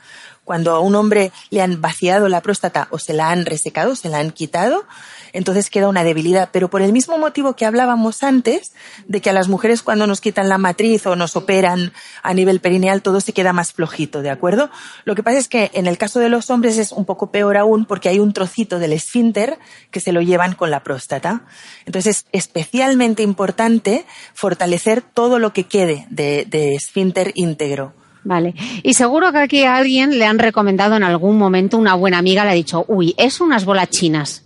Cuando 0.44 0.72
a 0.72 0.80
un 0.80 0.94
hombre 0.94 1.32
le 1.50 1.60
han 1.60 1.80
vaciado 1.80 2.28
la 2.28 2.40
próstata 2.40 2.88
o 2.90 2.98
se 2.98 3.12
la 3.12 3.30
han 3.30 3.44
resecado, 3.44 3.94
se 3.94 4.08
la 4.08 4.18
han 4.18 4.30
quitado, 4.30 4.86
entonces 5.32 5.70
queda 5.70 5.88
una 5.88 6.04
debilidad. 6.04 6.50
Pero 6.52 6.68
por 6.68 6.82
el 6.82 6.92
mismo 6.92 7.18
motivo 7.18 7.54
que 7.54 7.64
hablábamos 7.64 8.22
antes, 8.22 8.72
de 9.06 9.20
que 9.20 9.30
a 9.30 9.32
las 9.32 9.48
mujeres 9.48 9.82
cuando 9.82 10.06
nos 10.06 10.20
quitan 10.20 10.48
la 10.48 10.58
matriz 10.58 11.06
o 11.06 11.16
nos 11.16 11.36
operan 11.36 11.92
a 12.22 12.34
nivel 12.34 12.60
perineal, 12.60 13.02
todo 13.02 13.20
se 13.20 13.32
queda 13.32 13.52
más 13.52 13.72
flojito, 13.72 14.22
¿de 14.22 14.30
acuerdo? 14.30 14.70
Lo 15.04 15.14
que 15.14 15.22
pasa 15.22 15.38
es 15.38 15.48
que 15.48 15.70
en 15.74 15.86
el 15.86 15.98
caso 15.98 16.20
de 16.20 16.28
los 16.28 16.50
hombres 16.50 16.78
es 16.78 16.92
un 16.92 17.04
poco 17.04 17.30
peor 17.30 17.56
aún 17.56 17.84
porque 17.84 18.08
hay 18.08 18.18
un 18.18 18.32
trocito 18.32 18.78
del 18.78 18.92
esfínter 18.92 19.58
que 19.90 20.00
se 20.00 20.12
lo 20.12 20.20
llevan 20.20 20.54
con 20.54 20.70
la 20.70 20.82
próstata. 20.82 21.42
Entonces 21.86 22.10
es 22.10 22.26
especialmente 22.32 23.22
importante 23.22 24.04
fortalecer 24.34 25.02
todo 25.02 25.38
lo 25.38 25.52
que 25.52 25.64
quede 25.64 26.06
de, 26.10 26.74
esfínter 26.74 27.32
íntegro. 27.34 27.94
Vale. 28.22 28.54
Y 28.82 28.94
seguro 28.94 29.32
que 29.32 29.38
aquí 29.38 29.62
a 29.62 29.76
alguien 29.76 30.18
le 30.18 30.26
han 30.26 30.38
recomendado 30.38 30.96
en 30.96 31.02
algún 31.02 31.38
momento, 31.38 31.78
una 31.78 31.94
buena 31.94 32.18
amiga 32.18 32.44
le 32.44 32.50
ha 32.50 32.54
dicho, 32.54 32.84
uy, 32.86 33.14
es 33.16 33.40
unas 33.40 33.64
bolas 33.64 33.88
chinas. 33.88 34.44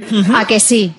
¿A 0.34 0.46
que 0.46 0.60
sí? 0.60 0.94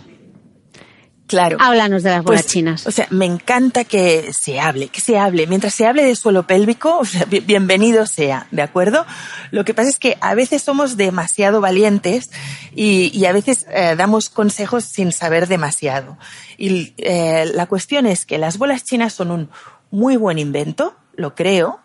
Claro. 1.25 1.57
Háblanos 1.59 2.03
de 2.03 2.11
las 2.11 2.23
bolas 2.23 2.43
Pues, 2.43 2.51
chinas. 2.51 2.85
O 2.85 2.91
sea, 2.91 3.07
me 3.09 3.25
encanta 3.25 3.85
que 3.85 4.31
se 4.37 4.59
hable, 4.59 4.89
que 4.89 4.99
se 5.01 5.17
hable. 5.17 5.47
Mientras 5.47 5.73
se 5.73 5.87
hable 5.87 6.03
de 6.03 6.15
suelo 6.15 6.45
pélvico, 6.45 6.97
o 6.99 7.05
sea, 7.05 7.25
bi- 7.25 7.39
bienvenido 7.39 8.05
sea, 8.05 8.45
¿de 8.51 8.61
acuerdo? 8.61 9.05
Lo 9.49 9.63
que 9.65 9.73
pasa 9.73 9.89
es 9.89 9.97
que 9.99 10.17
a 10.21 10.35
veces 10.35 10.61
somos 10.61 10.95
demasiado 10.97 11.59
valientes 11.61 12.29
y, 12.75 13.17
y 13.17 13.25
a 13.25 13.31
veces 13.31 13.65
eh, 13.71 13.95
damos 13.97 14.29
consejos 14.29 14.83
sin 14.83 15.11
saber 15.11 15.47
demasiado. 15.47 16.17
Y 16.57 16.93
eh, 16.97 17.49
la 17.53 17.65
cuestión 17.65 18.05
es 18.05 18.25
que 18.25 18.37
las 18.37 18.57
bolas 18.57 18.83
chinas 18.83 19.13
son 19.13 19.31
un 19.31 19.49
muy 19.91 20.17
buen 20.17 20.37
invento, 20.37 20.95
lo 21.15 21.33
creo, 21.35 21.79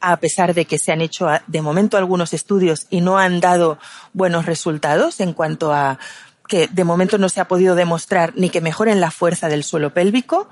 a 0.00 0.16
pesar 0.18 0.52
de 0.54 0.64
que 0.64 0.78
se 0.78 0.90
han 0.90 1.00
hecho 1.00 1.28
de 1.46 1.62
momento 1.62 1.96
algunos 1.96 2.34
estudios 2.34 2.88
y 2.90 3.00
no 3.00 3.16
han 3.18 3.40
dado 3.40 3.78
buenos 4.12 4.44
resultados 4.46 5.20
en 5.20 5.32
cuanto 5.32 5.72
a 5.72 5.98
que 6.52 6.68
de 6.68 6.84
momento 6.84 7.16
no 7.16 7.30
se 7.30 7.40
ha 7.40 7.48
podido 7.48 7.74
demostrar 7.74 8.34
ni 8.36 8.50
que 8.50 8.60
mejoren 8.60 9.00
la 9.00 9.10
fuerza 9.10 9.48
del 9.48 9.64
suelo 9.64 9.94
pélvico, 9.94 10.50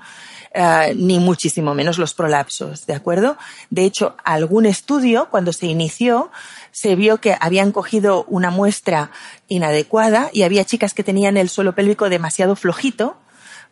eh, 0.51 0.95
ni 0.97 1.19
muchísimo 1.19 1.75
menos 1.75 1.99
los 1.99 2.15
prolapsos, 2.15 2.87
¿de 2.87 2.95
acuerdo? 2.95 3.37
De 3.69 3.85
hecho, 3.85 4.15
algún 4.23 4.65
estudio, 4.65 5.27
cuando 5.29 5.53
se 5.53 5.67
inició, 5.67 6.31
se 6.71 6.95
vio 6.95 7.21
que 7.21 7.37
habían 7.39 7.71
cogido 7.71 8.25
una 8.27 8.49
muestra 8.49 9.11
inadecuada 9.47 10.31
y 10.33 10.41
había 10.41 10.65
chicas 10.65 10.95
que 10.95 11.03
tenían 11.03 11.37
el 11.37 11.49
suelo 11.49 11.75
pélvico 11.75 12.09
demasiado 12.09 12.55
flojito 12.55 13.17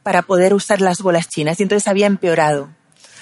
para 0.03 0.21
poder 0.21 0.53
usar 0.53 0.81
las 0.81 1.01
bolas 1.01 1.29
chinas 1.29 1.59
y 1.59 1.63
entonces 1.63 1.87
había 1.87 2.05
empeorado. 2.05 2.69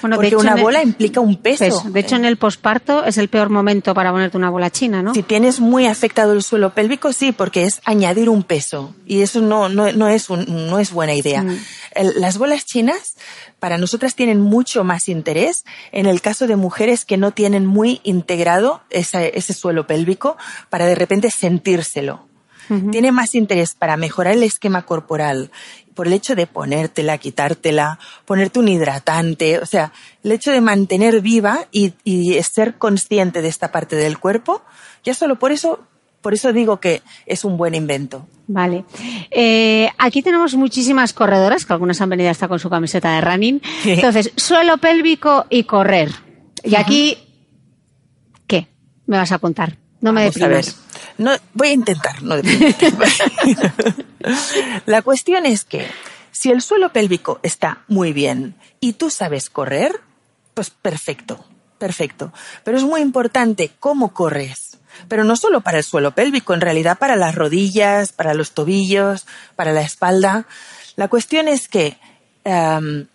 Bueno, 0.01 0.15
Porque 0.15 0.27
hecho, 0.27 0.39
una 0.39 0.53
el- 0.53 0.61
bola 0.61 0.83
implica 0.83 1.19
un 1.19 1.37
peso. 1.37 1.65
Pues, 1.81 1.93
de 1.93 1.99
hecho, 1.99 2.15
en 2.15 2.25
el 2.25 2.37
posparto 2.37 3.03
es 3.05 3.17
el 3.17 3.29
peor 3.29 3.49
momento 3.49 3.93
para 3.93 4.11
ponerte 4.11 4.37
una 4.37 4.49
bola 4.49 4.69
china, 4.69 5.01
¿no? 5.01 5.13
Si 5.13 5.23
tienes 5.23 5.59
muy 5.59 5.85
afectado 5.87 6.33
el 6.33 6.43
suelo 6.43 6.73
pélvico, 6.73 7.13
sí, 7.13 7.31
porque 7.31 7.63
es 7.63 7.81
añadir 7.85 8.29
un 8.29 8.43
peso. 8.43 8.93
Y 9.05 9.21
eso 9.21 9.41
no, 9.41 9.69
no, 9.69 9.91
no, 9.93 10.07
es, 10.07 10.29
un- 10.29 10.45
no 10.67 10.77
es 10.79 10.91
buena 10.91 11.13
idea. 11.15 11.41
Mm. 11.43 11.57
Las 12.17 12.37
bolas 12.37 12.65
chinas, 12.65 13.15
para 13.59 13.77
nosotras, 13.79 14.13
tienen 14.13 14.39
mucho 14.39 14.83
más 14.83 15.09
interés 15.09 15.65
en 15.91 16.05
el 16.05 16.21
caso 16.21 16.45
de 16.45 16.55
mujeres 16.55 17.03
que 17.05 17.17
no 17.17 17.31
tienen 17.31 17.65
muy 17.65 17.99
integrado 18.03 18.81
ese, 18.91 19.31
ese 19.37 19.53
suelo 19.53 19.87
pélvico 19.87 20.37
para 20.69 20.85
de 20.85 20.93
repente 20.95 21.31
sentírselo. 21.31 22.27
Tiene 22.91 23.13
más 23.13 23.33
interés 23.33 23.75
para 23.75 23.95
mejorar 23.95 24.33
el 24.33 24.43
esquema 24.43 24.81
corporal 24.81 25.51
por 25.97 26.05
el 26.07 26.13
hecho 26.13 26.35
de 26.35 26.45
ponértela, 26.45 27.17
quitártela, 27.17 27.97
ponerte 28.23 28.59
un 28.59 28.67
hidratante, 28.67 29.57
o 29.57 29.65
sea, 29.65 29.91
el 30.23 30.31
hecho 30.31 30.51
de 30.51 30.61
mantener 30.61 31.21
viva 31.21 31.65
y, 31.71 31.93
y 32.03 32.41
ser 32.43 32.77
consciente 32.77 33.41
de 33.41 33.47
esta 33.47 33.71
parte 33.71 33.95
del 33.95 34.19
cuerpo, 34.19 34.61
ya 35.03 35.15
solo 35.15 35.39
por 35.39 35.51
eso, 35.51 35.79
por 36.21 36.35
eso 36.35 36.53
digo 36.53 36.79
que 36.79 37.01
es 37.25 37.43
un 37.43 37.57
buen 37.57 37.73
invento. 37.73 38.27
Vale. 38.45 38.85
Eh, 39.31 39.89
aquí 39.97 40.21
tenemos 40.21 40.53
muchísimas 40.53 41.13
corredoras, 41.13 41.65
que 41.65 41.73
algunas 41.73 41.99
han 41.99 42.09
venido 42.09 42.29
hasta 42.29 42.47
con 42.47 42.59
su 42.59 42.69
camiseta 42.69 43.15
de 43.15 43.21
running. 43.21 43.61
Entonces, 43.85 44.31
suelo 44.37 44.77
pélvico 44.77 45.47
y 45.49 45.63
correr. 45.63 46.11
Y 46.63 46.75
aquí, 46.75 47.17
¿qué? 48.45 48.67
Me 49.07 49.17
vas 49.17 49.31
a 49.31 49.39
contar. 49.39 49.77
No 50.01 50.13
me 50.13 50.25
deprimas. 50.25 50.77
No, 51.17 51.31
voy 51.53 51.69
a 51.69 51.73
intentar, 51.73 52.21
no. 52.21 52.35
La 54.85 55.01
cuestión 55.01 55.45
es 55.45 55.63
que 55.63 55.87
si 56.31 56.51
el 56.51 56.61
suelo 56.61 56.93
pélvico 56.93 57.39
está 57.41 57.83
muy 57.87 58.13
bien 58.13 58.55
y 58.79 58.93
tú 58.93 59.09
sabes 59.09 59.49
correr, 59.49 60.01
pues 60.53 60.69
perfecto, 60.69 61.43
perfecto. 61.79 62.31
Pero 62.63 62.77
es 62.77 62.83
muy 62.83 63.01
importante 63.01 63.71
cómo 63.79 64.13
corres. 64.13 64.77
Pero 65.07 65.23
no 65.23 65.35
solo 65.35 65.61
para 65.61 65.79
el 65.79 65.83
suelo 65.83 66.11
pélvico, 66.11 66.53
en 66.53 66.61
realidad 66.61 66.97
para 66.97 67.15
las 67.15 67.35
rodillas, 67.35 68.11
para 68.11 68.33
los 68.33 68.51
tobillos, 68.51 69.25
para 69.55 69.71
la 69.71 69.81
espalda. 69.81 70.47
La 70.95 71.07
cuestión 71.07 71.47
es 71.47 71.67
que 71.67 71.97
em, 72.43 73.07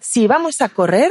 si 0.00 0.26
vamos 0.26 0.60
a 0.60 0.68
correr, 0.68 1.10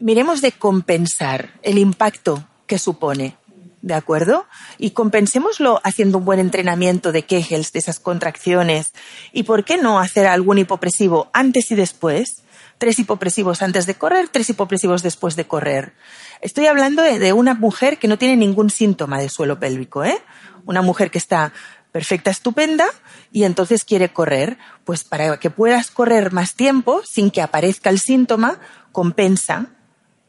miremos 0.00 0.40
de 0.40 0.52
compensar 0.52 1.54
el 1.62 1.78
impacto 1.78 2.44
que 2.66 2.78
supone. 2.78 3.37
¿De 3.80 3.94
acuerdo? 3.94 4.46
Y 4.76 4.90
compensémoslo 4.90 5.80
haciendo 5.84 6.18
un 6.18 6.24
buen 6.24 6.40
entrenamiento 6.40 7.12
de 7.12 7.22
Kegels, 7.22 7.72
de 7.72 7.78
esas 7.78 8.00
contracciones. 8.00 8.92
¿Y 9.32 9.44
por 9.44 9.64
qué 9.64 9.76
no 9.76 10.00
hacer 10.00 10.26
algún 10.26 10.58
hipopresivo 10.58 11.30
antes 11.32 11.70
y 11.70 11.76
después? 11.76 12.42
Tres 12.78 12.98
hipopresivos 12.98 13.62
antes 13.62 13.86
de 13.86 13.94
correr, 13.94 14.28
tres 14.28 14.50
hipopresivos 14.50 15.02
después 15.04 15.36
de 15.36 15.46
correr. 15.46 15.94
Estoy 16.40 16.66
hablando 16.66 17.02
de, 17.02 17.32
una 17.32 17.54
mujer 17.54 17.98
que 17.98 18.08
no 18.08 18.18
tiene 18.18 18.36
ningún 18.36 18.70
síntoma 18.70 19.20
de 19.20 19.28
suelo 19.28 19.60
pélvico, 19.60 20.04
¿eh? 20.04 20.18
Una 20.66 20.82
mujer 20.82 21.10
que 21.10 21.18
está 21.18 21.52
perfecta, 21.92 22.30
estupenda, 22.30 22.86
y 23.30 23.44
entonces 23.44 23.84
quiere 23.84 24.12
correr. 24.12 24.58
Pues 24.84 25.04
para 25.04 25.38
que 25.38 25.50
puedas 25.50 25.92
correr 25.92 26.32
más 26.32 26.54
tiempo 26.54 27.02
sin 27.04 27.30
que 27.30 27.42
aparezca 27.42 27.90
el 27.90 28.00
síntoma, 28.00 28.58
compensa 28.90 29.66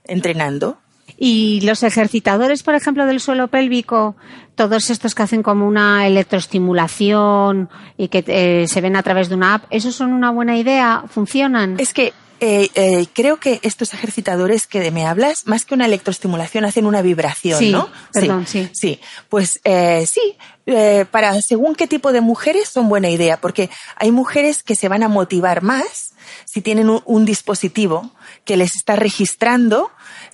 entrenando. 0.03 0.79
Y 1.17 1.61
los 1.61 1.83
ejercitadores, 1.83 2.63
por 2.63 2.75
ejemplo, 2.75 3.05
del 3.05 3.19
suelo 3.19 3.47
pélvico, 3.47 4.15
todos 4.55 4.89
estos 4.89 5.15
que 5.15 5.23
hacen 5.23 5.43
como 5.43 5.67
una 5.67 6.07
electroestimulación 6.07 7.69
y 7.97 8.07
que 8.09 8.23
eh, 8.27 8.67
se 8.67 8.81
ven 8.81 8.95
a 8.95 9.03
través 9.03 9.29
de 9.29 9.35
una 9.35 9.55
app, 9.55 9.65
¿esos 9.69 9.95
son 9.95 10.13
una 10.13 10.31
buena 10.31 10.57
idea? 10.57 11.03
¿Funcionan? 11.09 11.79
Es 11.79 11.93
que 11.93 12.13
eh, 12.41 12.69
eh, 12.75 13.05
creo 13.13 13.37
que 13.37 13.59
estos 13.63 13.93
ejercitadores 13.93 14.65
que 14.65 14.91
me 14.91 15.05
hablas, 15.05 15.45
más 15.45 15.65
que 15.65 15.73
una 15.73 15.85
electroestimulación, 15.85 16.63
hacen 16.63 16.85
una 16.85 17.01
vibración, 17.01 17.59
Sí, 17.59 17.71
¿no? 17.71 17.89
perdón, 18.13 18.47
sí. 18.47 18.69
Sí, 18.71 18.99
pues 19.27 19.59
eh, 19.65 20.05
sí, 20.07 20.37
eh, 20.65 21.05
para 21.11 21.41
según 21.41 21.75
qué 21.75 21.85
tipo 21.85 22.13
de 22.13 22.21
mujeres 22.21 22.69
son 22.69 22.87
buena 22.87 23.09
idea, 23.09 23.41
porque 23.41 23.69
hay 23.97 24.11
mujeres 24.11 24.63
que 24.63 24.75
se 24.75 24.87
van 24.87 25.03
a 25.03 25.09
motivar 25.09 25.63
más 25.63 26.11
si 26.45 26.61
tienen 26.61 26.89
un, 26.89 27.01
un 27.05 27.25
dispositivo 27.25 28.11
que 28.45 28.55
les 28.55 28.75
está 28.75 28.95
registrando 28.95 29.91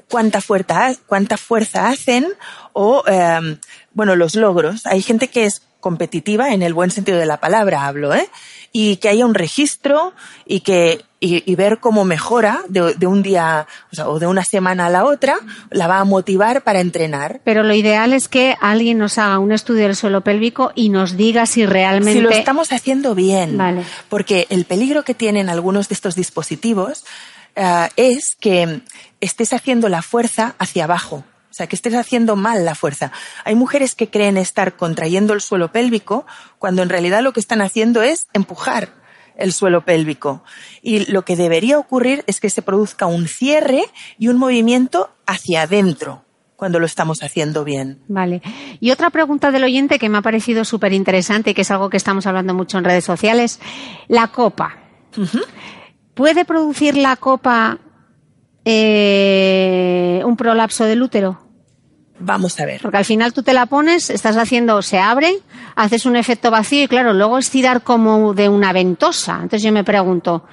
cuánta 0.10 0.42
fuerza, 0.42 0.94
cuánta 1.06 1.38
fuerza 1.38 1.90
hacen 1.90 2.28
o, 2.74 3.04
eh, 3.08 3.58
bueno, 3.94 4.16
los 4.16 4.36
logros. 4.36 4.86
Hay 4.86 5.02
gente 5.02 5.28
que 5.28 5.46
es 5.46 5.62
competitiva 5.80 6.52
en 6.54 6.64
el 6.64 6.74
buen 6.74 6.90
sentido 6.92 7.20
de 7.20 7.26
la 7.26 7.40
palabra, 7.40 7.86
hablo, 7.86 8.14
¿eh? 8.14 8.28
Y 8.72 8.98
que 8.98 9.08
haya 9.08 9.26
un 9.26 9.36
registro 9.36 10.14
y 10.46 10.62
que 10.62 11.06
y, 11.20 11.50
y 11.50 11.56
ver 11.56 11.80
cómo 11.80 12.06
mejora 12.06 12.62
de, 12.68 12.94
de 12.96 13.08
un 13.08 13.24
día 13.24 13.68
o, 13.92 13.96
sea, 13.96 14.10
o 14.10 14.20
de 14.20 14.28
una 14.28 14.44
semana 14.44 14.88
a 14.88 14.90
la 14.90 15.06
otra, 15.06 15.38
la 15.72 15.88
va 15.88 16.00
a 16.00 16.04
motivar 16.04 16.64
para 16.64 16.82
entrenar. 16.82 17.40
Pero 17.44 17.64
lo 17.64 17.74
ideal 17.74 18.14
es 18.14 18.28
que 18.28 18.56
alguien 18.62 18.98
nos 18.98 19.18
haga 19.18 19.40
un 19.40 19.52
estudio 19.52 19.84
del 19.84 19.96
suelo 19.96 20.22
pélvico 20.22 20.72
y 20.76 20.90
nos 20.90 21.18
diga 21.18 21.46
si 21.46 21.66
realmente... 21.66 22.20
Si 22.20 22.22
lo 22.22 22.30
estamos 22.32 22.72
haciendo 22.72 23.16
bien, 23.16 23.58
Vale. 23.58 23.84
porque 24.10 24.46
el 24.50 24.66
peligro 24.66 25.04
que 25.04 25.14
tienen 25.14 25.50
algunos 25.50 25.88
de 25.88 25.96
estos 25.96 26.16
dispositivos 26.16 27.06
eh, 27.56 27.90
es 27.96 28.36
que 28.36 28.82
estés 29.22 29.54
haciendo 29.54 29.90
la 29.90 30.02
fuerza 30.02 30.56
hacia 30.60 30.84
abajo, 30.84 31.24
sea, 31.56 31.68
que 31.68 31.76
estés 31.78 31.96
haciendo 31.96 32.36
mal 32.36 32.66
la 32.66 32.76
fuerza. 32.76 33.14
Hay 33.46 33.56
mujeres 33.56 33.96
que 33.96 34.10
creen 34.10 34.36
estar 34.36 34.76
contrayendo 34.76 35.34
el 35.34 35.40
suelo 35.40 35.72
pélvico 35.72 36.26
cuando 36.60 36.84
en 36.84 36.90
realidad 36.90 37.24
lo 37.24 37.32
que 37.32 37.40
están 37.40 37.62
haciendo 37.62 38.02
es 38.02 38.28
empujar 38.34 38.90
el 39.38 39.54
suelo 39.54 39.86
pélvico. 39.86 40.44
Y 40.82 41.10
lo 41.12 41.24
que 41.24 41.38
debería 41.38 41.80
ocurrir 41.80 42.26
es 42.28 42.42
que 42.42 42.50
se 42.50 42.62
produzca 42.62 43.06
un 43.06 43.30
cierre 43.30 43.86
y 44.18 44.28
un 44.28 44.38
movimiento 44.38 45.16
hacia 45.26 45.62
adentro 45.62 46.26
cuando 46.58 46.80
lo 46.80 46.86
estamos 46.86 47.24
haciendo 47.24 47.64
bien. 47.64 48.00
Vale. 48.10 48.42
Y 48.82 48.92
otra 48.92 49.10
pregunta 49.10 49.52
del 49.52 49.64
oyente 49.64 49.98
que 49.98 50.10
me 50.10 50.18
ha 50.18 50.22
parecido 50.22 50.66
súper 50.66 50.92
interesante 50.92 51.52
y 51.52 51.54
que 51.54 51.62
es 51.62 51.72
algo 51.72 51.90
que 51.90 51.98
estamos 51.98 52.28
hablando 52.28 52.54
mucho 52.54 52.78
en 52.78 52.84
redes 52.84 53.06
sociales. 53.06 53.62
La 54.10 54.28
copa. 54.28 54.78
¿Puede 56.16 56.46
producir 56.46 56.96
la 56.98 57.18
copa 57.18 57.78
eh, 58.64 60.22
un 60.26 60.38
prolapso 60.38 60.86
del 60.86 61.04
útero? 61.04 61.40
Vamos 62.18 62.58
a 62.60 62.66
ver. 62.66 62.82
Porque 62.82 62.98
al 62.98 63.06
final 63.06 63.34
tú 63.34 63.44
te 63.44 63.54
la 63.54 63.66
pones, 63.66 64.10
estás 64.10 64.38
haciendo, 64.38 64.82
se 64.82 64.98
abre, 64.98 65.40
haces 65.76 66.06
un 66.06 66.16
efecto 66.16 66.50
vacío 66.50 66.84
y 66.84 66.88
claro, 66.88 67.14
luego 67.14 67.38
es 67.38 67.50
tirar 67.50 67.84
como 67.84 68.34
de 68.34 68.48
una 68.48 68.72
ventosa. 68.72 69.34
Entonces 69.36 69.62
yo 69.62 69.72
me 69.72 69.84
pregunto, 69.84 70.46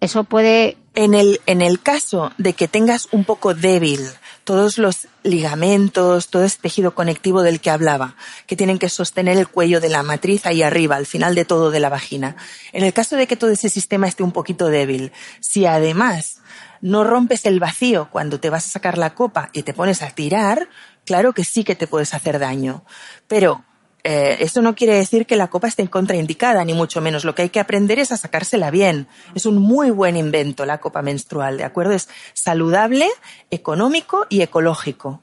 ¿eso 0.00 0.24
puede...? 0.24 0.76
En 0.94 1.14
el, 1.14 1.40
en 1.46 1.62
el 1.62 1.80
caso 1.80 2.32
de 2.38 2.54
que 2.54 2.66
tengas 2.66 3.06
un 3.12 3.22
poco 3.22 3.54
débil 3.54 4.00
todos 4.48 4.78
los 4.78 5.08
ligamentos, 5.24 6.28
todo 6.28 6.42
ese 6.44 6.58
tejido 6.62 6.94
conectivo 6.94 7.42
del 7.42 7.60
que 7.60 7.68
hablaba, 7.68 8.16
que 8.46 8.56
tienen 8.56 8.78
que 8.78 8.88
sostener 8.88 9.36
el 9.36 9.46
cuello 9.46 9.78
de 9.78 9.90
la 9.90 10.02
matriz 10.02 10.46
ahí 10.46 10.62
arriba, 10.62 10.96
al 10.96 11.04
final 11.04 11.34
de 11.34 11.44
todo 11.44 11.70
de 11.70 11.80
la 11.80 11.90
vagina. 11.90 12.34
En 12.72 12.82
el 12.82 12.94
caso 12.94 13.16
de 13.16 13.26
que 13.26 13.36
todo 13.36 13.50
ese 13.50 13.68
sistema 13.68 14.08
esté 14.08 14.22
un 14.22 14.32
poquito 14.32 14.68
débil, 14.68 15.12
si 15.40 15.66
además 15.66 16.40
no 16.80 17.04
rompes 17.04 17.44
el 17.44 17.60
vacío 17.60 18.08
cuando 18.10 18.40
te 18.40 18.48
vas 18.48 18.64
a 18.64 18.70
sacar 18.70 18.96
la 18.96 19.14
copa 19.14 19.50
y 19.52 19.64
te 19.64 19.74
pones 19.74 20.00
a 20.00 20.12
tirar, 20.12 20.70
claro 21.04 21.34
que 21.34 21.44
sí 21.44 21.62
que 21.62 21.76
te 21.76 21.86
puedes 21.86 22.14
hacer 22.14 22.38
daño. 22.38 22.86
Pero 23.26 23.66
eh, 24.04 24.36
eso 24.40 24.62
no 24.62 24.74
quiere 24.74 24.94
decir 24.94 25.26
que 25.26 25.36
la 25.36 25.48
copa 25.48 25.68
esté 25.68 25.86
contraindicada, 25.88 26.64
ni 26.64 26.72
mucho 26.72 27.00
menos. 27.00 27.24
Lo 27.24 27.34
que 27.34 27.42
hay 27.42 27.48
que 27.50 27.60
aprender 27.60 27.98
es 27.98 28.12
a 28.12 28.16
sacársela 28.16 28.70
bien. 28.70 29.08
Es 29.34 29.46
un 29.46 29.58
muy 29.58 29.90
buen 29.90 30.16
invento 30.16 30.64
la 30.64 30.78
copa 30.78 31.02
menstrual, 31.02 31.58
¿de 31.58 31.64
acuerdo? 31.64 31.92
Es 31.92 32.08
saludable, 32.32 33.08
económico 33.50 34.26
y 34.28 34.42
ecológico. 34.42 35.22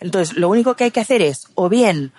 Entonces, 0.00 0.36
lo 0.36 0.48
único 0.48 0.74
que 0.74 0.84
hay 0.84 0.90
que 0.90 1.00
hacer 1.00 1.22
es, 1.22 1.48
o 1.54 1.68
bien, 1.68 2.12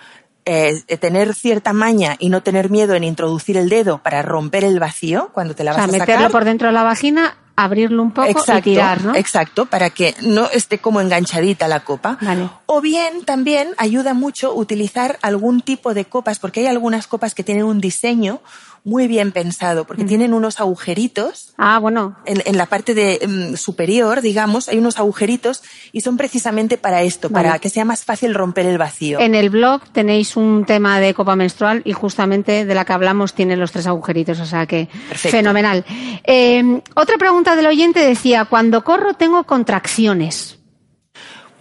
eh, 0.45 0.84
tener 0.97 1.34
cierta 1.34 1.74
maña 1.74 2.16
y 2.20 2.30
no 2.30 2.43
tener 2.43 2.70
miedo 2.70 2.93
en 2.93 3.03
introducir 3.03 3.58
el 3.58 3.68
dedo 3.68 3.97
para 4.03 4.22
romper 4.22 4.64
el 4.64 4.80
vacío 4.80 5.32
cuando 5.34 5.56
te 5.56 5.64
la 5.64 5.72
vas 5.72 5.80
o 5.80 5.88
sea, 5.88 5.95
a 5.95 5.99
sacar. 5.99 6.08
meterlo 6.08 6.32
por 6.32 6.45
dentro 6.45 6.68
de 6.68 6.74
la 6.74 6.84
vagina 6.84 7.38
abrirlo 7.56 8.03
un 8.03 8.12
poco 8.12 8.28
exacto, 8.28 8.70
y 8.70 8.74
tirar, 8.74 9.03
¿no? 9.03 9.16
Exacto, 9.16 9.66
para 9.66 9.89
que 9.89 10.16
no 10.22 10.49
esté 10.49 10.80
como 10.80 11.01
enganchadita 11.01 11.68
la 11.68 11.82
copa. 11.82 12.18
Vale. 12.22 12.49
O 12.66 12.82
bien 12.82 13.24
también 13.24 13.70
ayuda 13.78 14.14
mucho 14.14 14.53
utilizar 14.53 15.18
algún 15.22 15.62
tipo 15.62 15.93
de 15.93 16.06
copas, 16.06 16.39
porque 16.39 16.62
hay 16.62 16.68
algunas 16.68 17.08
copas 17.08 17.34
que 17.34 17.43
tienen 17.43 17.66
un 17.66 17.80
diseño 17.80 18.41
muy 18.86 19.07
bien 19.07 19.31
pensado, 19.31 19.86
porque 19.86 20.03
tienen 20.05 20.31
unos 20.31 20.59
agujeritos. 20.59 21.53
Ah, 21.57 21.79
bueno. 21.79 22.15
En, 22.25 22.43
en 22.45 22.55
la 22.55 22.67
parte 22.67 22.93
de 22.93 23.19
um, 23.25 23.57
superior, 23.57 24.21
digamos, 24.21 24.69
hay 24.69 24.77
unos 24.77 24.99
agujeritos 24.99 25.63
y 25.91 26.01
son 26.01 26.17
precisamente 26.17 26.77
para 26.77 27.01
esto, 27.01 27.29
Vale. 27.29 27.47
para 27.47 27.59
que 27.59 27.69
sea 27.69 27.83
más 27.83 28.05
fácil 28.05 28.36
romper 28.36 28.67
el 28.67 28.77
vacío. 28.77 29.19
En 29.19 29.33
el 29.33 29.49
blog 29.49 29.81
tenéis 29.91 30.38
un 30.38 30.65
tema 30.65 30.99
de 30.99 31.15
copa 31.15 31.36
menstrual 31.36 31.81
y 31.83 31.93
justamente 31.93 32.63
de 32.63 32.75
la 32.75 32.86
que 32.86 32.93
hablamos 32.93 33.33
tiene 33.33 33.57
los 33.57 33.71
tres 33.71 33.88
agujeritos, 33.88 34.39
o 34.39 34.45
sea 34.45 34.67
que 34.67 34.88
Perfecto. 35.09 35.36
fenomenal. 35.36 35.83
Eh, 36.23 36.81
otra 36.95 37.17
pregunta 37.17 37.55
del 37.55 37.65
oyente 37.65 37.99
decía, 38.01 38.45
cuando 38.45 38.83
corro 38.83 39.15
tengo 39.15 39.43
contracciones. 39.45 40.59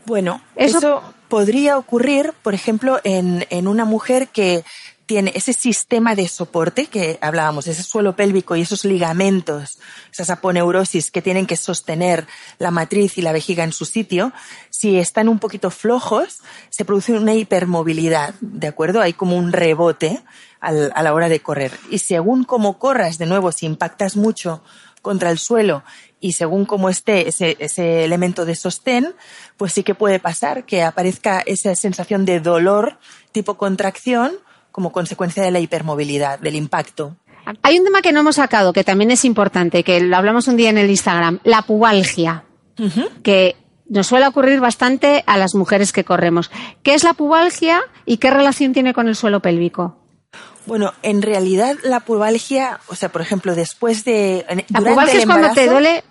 Bueno, 0.07 0.43
Eso- 0.57 0.79
eso, 0.79 1.03
podría 1.29 1.79
ocurrir, 1.79 2.33
por 2.43 2.53
ejemplo, 2.55 3.01
en, 3.03 3.47
en 3.51 3.67
una 3.67 3.85
mujer 3.87 4.29
que 4.29 4.63
tiene 5.07 5.33
ese 5.35 5.53
sistema 5.53 6.15
de 6.15 6.29
soporte 6.29 6.87
que 6.87 7.19
hablábamos, 7.21 7.67
ese 7.67 7.83
suelo 7.83 8.17
pélvico 8.17 8.57
y 8.57 8.63
esos 8.63 8.85
ligamentos, 8.85 9.79
esas 10.13 10.31
aponeurosis 10.31 11.11
que 11.11 11.21
tienen 11.23 11.47
que 11.47 11.57
sostener 11.57 12.27
la 12.59 12.71
matriz 12.71 13.19
y 13.19 13.23
la 13.23 13.33
vejiga 13.33 13.65
en 13.65 13.73
su 13.73 13.85
sitio, 13.85 14.33
si 14.71 14.99
están 14.99 15.29
un 15.29 15.39
poquito 15.39 15.71
flojos, 15.71 16.39
se 16.71 16.85
produce 16.85 17.13
una 17.13 17.35
hipermovilidad, 17.35 18.35
¿de 18.41 18.67
acuerdo? 18.69 19.01
Hay 19.01 19.13
como 19.13 19.37
un 19.37 19.53
rebote 19.53 20.23
al- 20.61 20.93
a 20.95 21.03
la 21.03 21.13
hora 21.13 21.29
de 21.29 21.41
correr. 21.41 21.73
Y 21.91 21.99
según 21.99 22.45
cómo 22.45 22.79
corras, 22.79 23.19
de 23.19 23.27
nuevo, 23.27 23.53
si 23.53 23.67
impactas 23.67 24.17
mucho 24.17 24.63
contra 25.03 25.31
el 25.31 25.39
suelo 25.39 25.85
y 26.19 26.33
según 26.33 26.65
cómo 26.65 26.89
esté 26.89 27.29
ese, 27.29 27.59
ese 27.61 28.05
elemento 28.05 28.47
de 28.47 28.55
sostén, 28.55 29.15
pues 29.59 29.75
sí 29.75 29.83
que 29.83 29.95
puede 29.95 30.19
pasar 30.19 30.65
que 30.65 30.83
aparezca 30.83 31.43
esa 31.45 31.75
sensación 31.77 32.25
de 32.25 32.41
dolor 32.41 32.99
tipo 33.33 33.59
contracción 33.59 34.33
como 34.75 34.91
consecuencia 34.91 35.41
de 35.41 35.53
la 35.53 35.61
hipermovilidad, 35.61 36.41
del 36.41 36.57
impacto. 36.57 37.15
Hay 37.63 37.79
un 37.79 37.85
tema 37.85 38.03
que 38.03 38.11
no 38.11 38.19
hemos 38.19 38.35
sacado, 38.35 38.73
que 38.73 38.83
también 38.83 39.13
es 39.13 39.25
importante, 39.25 39.85
que 39.85 40.01
lo 40.01 40.17
hablamos 40.17 40.49
un 40.49 40.57
día 40.57 40.69
en 40.69 40.79
el 40.79 40.91
Instagram, 40.91 41.39
la 41.45 41.63
pubalgia, 41.63 42.43
que 43.23 43.55
nos 43.89 44.09
suele 44.09 44.27
ocurrir 44.27 44.59
bastante 44.59 45.23
a 45.29 45.39
las 45.39 45.55
mujeres 45.55 45.93
que 45.93 46.03
corremos. 46.03 46.51
¿Qué 46.83 46.95
es 46.95 47.05
la 47.05 47.15
pubalgia 47.15 47.83
y 48.05 48.17
qué 48.17 48.33
relación 48.33 48.73
tiene 48.73 48.95
con 48.95 49.07
el 49.07 49.15
suelo 49.15 49.39
pélvico? 49.39 49.97
Bueno, 50.67 50.93
en 51.03 51.23
realidad 51.23 51.77
la 51.85 52.01
pubalgia, 52.01 52.81
o 52.89 52.97
sea, 52.97 53.11
por 53.11 53.21
ejemplo, 53.21 53.55
después 53.55 54.05
de... 54.05 54.45
La 54.71 54.81
pubalgia 54.81 55.15
el 55.15 55.21
es 55.21 55.27
cuando 55.27 55.53
te 55.53 55.69
duele 55.69 56.03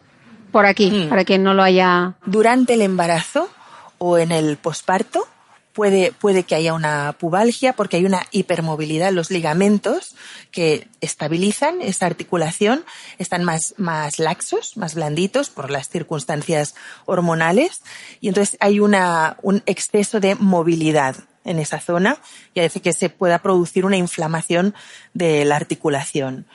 por 0.53 0.65
aquí, 0.65 0.89
Mm. 0.89 1.09
para 1.09 1.25
quien 1.25 1.43
no 1.43 1.53
lo 1.53 1.63
haya... 1.63 2.13
durante 2.25 2.75
el 2.75 2.81
embarazo 2.81 3.49
o 3.97 4.17
en 4.17 4.31
el 4.31 4.55
posparto 4.55 5.27
puede, 5.73 6.11
puede 6.11 6.43
que 6.43 6.55
haya 6.55 6.73
una 6.73 7.15
pubalgia 7.19 7.73
porque 7.73 7.97
hay 7.97 8.05
una 8.05 8.25
hipermovilidad 8.31 9.09
en 9.09 9.15
los 9.15 9.31
ligamentos 9.31 10.15
que 10.51 10.87
estabilizan 11.01 11.81
esa 11.81 12.05
articulación, 12.05 12.85
están 13.17 13.43
más, 13.43 13.73
más 13.77 14.19
laxos, 14.19 14.77
más 14.77 14.95
blanditos 14.95 15.49
por 15.49 15.71
las 15.71 15.89
circunstancias 15.89 16.75
hormonales 17.05 17.81
y 18.21 18.27
entonces 18.27 18.57
hay 18.59 18.79
una, 18.79 19.37
un 19.41 19.63
exceso 19.65 20.19
de 20.19 20.35
movilidad 20.35 21.15
en 21.43 21.59
esa 21.59 21.81
zona 21.81 22.17
y 22.53 22.61
hace 22.61 22.79
que 22.79 22.93
se 22.93 23.09
pueda 23.09 23.39
producir 23.39 23.85
una 23.85 23.97
inflamación 23.97 24.73
de 25.13 25.43
la 25.43 25.55
articulación. 25.55 26.45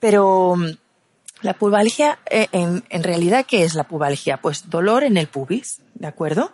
Pero 0.00 0.56
mm, 0.56 0.70
la 1.42 1.54
pubalgia, 1.54 2.18
eh, 2.30 2.48
en, 2.52 2.82
en 2.88 3.02
realidad, 3.04 3.46
¿qué 3.46 3.62
es 3.62 3.74
la 3.74 3.84
pubalgia? 3.84 4.38
Pues 4.38 4.70
dolor 4.70 5.04
en 5.04 5.16
el 5.16 5.28
pubis, 5.28 5.80
¿de 5.94 6.08
acuerdo? 6.08 6.52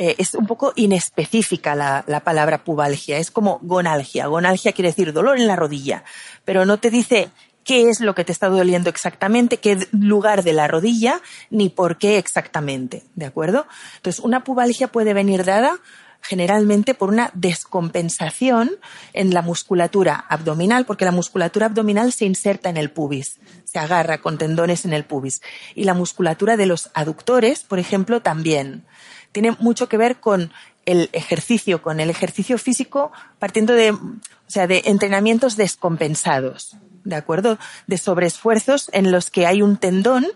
Eh, 0.00 0.14
es 0.18 0.34
un 0.34 0.46
poco 0.46 0.72
inespecífica 0.76 1.74
la, 1.74 2.04
la 2.06 2.20
palabra 2.20 2.62
pubalgia, 2.62 3.18
es 3.18 3.32
como 3.32 3.58
gonalgia. 3.62 4.28
Gonalgia 4.28 4.70
quiere 4.70 4.90
decir 4.90 5.12
dolor 5.12 5.38
en 5.38 5.48
la 5.48 5.56
rodilla, 5.56 6.04
pero 6.44 6.64
no 6.64 6.78
te 6.78 6.88
dice 6.88 7.30
qué 7.64 7.90
es 7.90 8.00
lo 8.00 8.14
que 8.14 8.24
te 8.24 8.30
está 8.30 8.48
doliendo 8.48 8.90
exactamente, 8.90 9.58
qué 9.58 9.88
lugar 9.90 10.44
de 10.44 10.52
la 10.52 10.68
rodilla, 10.68 11.20
ni 11.50 11.68
por 11.68 11.98
qué 11.98 12.16
exactamente, 12.16 13.02
¿de 13.16 13.26
acuerdo? 13.26 13.66
Entonces, 13.96 14.24
una 14.24 14.44
pubalgia 14.44 14.86
puede 14.86 15.14
venir 15.14 15.44
dada 15.44 15.78
generalmente 16.22 16.94
por 16.94 17.10
una 17.10 17.30
descompensación 17.34 18.70
en 19.12 19.34
la 19.34 19.42
musculatura 19.42 20.24
abdominal, 20.28 20.84
porque 20.84 21.04
la 21.04 21.12
musculatura 21.12 21.66
abdominal 21.66 22.12
se 22.12 22.24
inserta 22.24 22.70
en 22.70 22.76
el 22.76 22.90
pubis, 22.90 23.38
se 23.64 23.78
agarra 23.78 24.18
con 24.18 24.38
tendones 24.38 24.84
en 24.84 24.92
el 24.92 25.04
pubis. 25.04 25.42
Y 25.74 25.84
la 25.84 25.94
musculatura 25.94 26.56
de 26.56 26.66
los 26.66 26.90
aductores, 26.94 27.64
por 27.64 27.78
ejemplo, 27.78 28.20
también. 28.20 28.84
Tiene 29.32 29.56
mucho 29.60 29.88
que 29.88 29.96
ver 29.96 30.16
con 30.20 30.52
el 30.86 31.10
ejercicio, 31.12 31.82
con 31.82 32.00
el 32.00 32.08
ejercicio 32.10 32.56
físico, 32.58 33.12
partiendo 33.38 33.74
de, 33.74 33.90
o 33.92 34.00
sea, 34.46 34.66
de 34.66 34.82
entrenamientos 34.86 35.56
descompensados. 35.56 36.76
¿De 37.04 37.14
acuerdo? 37.16 37.58
De 37.86 37.96
sobreesfuerzos 37.96 38.90
en 38.92 39.10
los 39.12 39.30
que 39.30 39.46
hay 39.46 39.62
un 39.62 39.76
tendón 39.76 40.26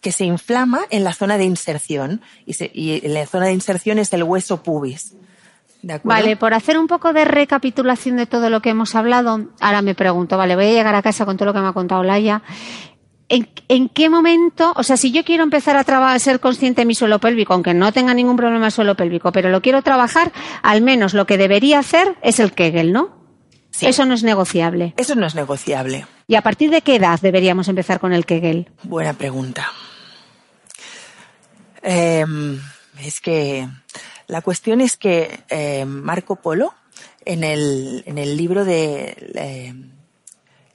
que 0.00 0.12
se 0.12 0.24
inflama 0.24 0.80
en 0.90 1.02
la 1.04 1.12
zona 1.12 1.38
de 1.38 1.44
inserción. 1.44 2.20
Y, 2.46 2.54
se- 2.54 2.70
y 2.72 3.00
la 3.08 3.26
zona 3.26 3.46
de 3.46 3.52
inserción 3.52 3.98
es 3.98 4.12
el 4.12 4.22
hueso 4.22 4.62
pubis. 4.62 5.14
Vale, 6.04 6.36
por 6.36 6.52
hacer 6.54 6.76
un 6.78 6.86
poco 6.86 7.12
de 7.12 7.24
recapitulación 7.24 8.16
de 8.16 8.26
todo 8.26 8.50
lo 8.50 8.60
que 8.60 8.68
hemos 8.70 8.94
hablado, 8.94 9.46
ahora 9.60 9.80
me 9.82 9.94
pregunto, 9.94 10.36
vale, 10.36 10.54
voy 10.54 10.66
a 10.66 10.72
llegar 10.72 10.94
a 10.94 11.02
casa 11.02 11.24
con 11.24 11.36
todo 11.38 11.46
lo 11.46 11.54
que 11.54 11.60
me 11.60 11.68
ha 11.68 11.72
contado 11.72 12.02
Laia. 12.04 12.42
¿En, 13.30 13.48
en 13.68 13.88
qué 13.88 14.10
momento, 14.10 14.72
o 14.74 14.82
sea, 14.82 14.96
si 14.96 15.12
yo 15.12 15.24
quiero 15.24 15.44
empezar 15.44 15.76
a 15.76 15.84
trabajar, 15.84 16.16
a 16.16 16.18
ser 16.18 16.40
consciente 16.40 16.80
de 16.80 16.84
mi 16.84 16.96
suelo 16.96 17.20
pélvico, 17.20 17.54
aunque 17.54 17.72
no 17.74 17.92
tenga 17.92 18.12
ningún 18.12 18.36
problema 18.36 18.64
de 18.64 18.70
suelo 18.72 18.96
pélvico, 18.96 19.30
pero 19.30 19.50
lo 19.50 19.62
quiero 19.62 19.82
trabajar, 19.82 20.32
al 20.62 20.82
menos 20.82 21.14
lo 21.14 21.26
que 21.26 21.38
debería 21.38 21.78
hacer 21.78 22.16
es 22.22 22.40
el 22.40 22.52
Kegel, 22.52 22.92
¿no? 22.92 23.20
Sí. 23.70 23.86
Eso 23.86 24.04
no 24.04 24.14
es 24.14 24.24
negociable. 24.24 24.94
Eso 24.96 25.14
no 25.14 25.28
es 25.28 25.36
negociable. 25.36 26.06
¿Y 26.26 26.34
a 26.34 26.42
partir 26.42 26.70
de 26.70 26.82
qué 26.82 26.96
edad 26.96 27.20
deberíamos 27.20 27.68
empezar 27.68 28.00
con 28.00 28.12
el 28.12 28.26
Kegel? 28.26 28.68
Buena 28.82 29.12
pregunta. 29.12 29.70
Em, 31.80 32.60
es 33.00 33.20
que 33.20 33.68
la 34.26 34.42
cuestión 34.42 34.80
es 34.80 34.96
que 34.96 35.44
eh, 35.48 35.84
Marco 35.84 36.34
Polo, 36.34 36.74
en 37.24 37.44
el, 37.44 38.02
en 38.06 38.18
el 38.18 38.36
libro 38.36 38.64
de 38.64 39.16
eh, 39.36 39.74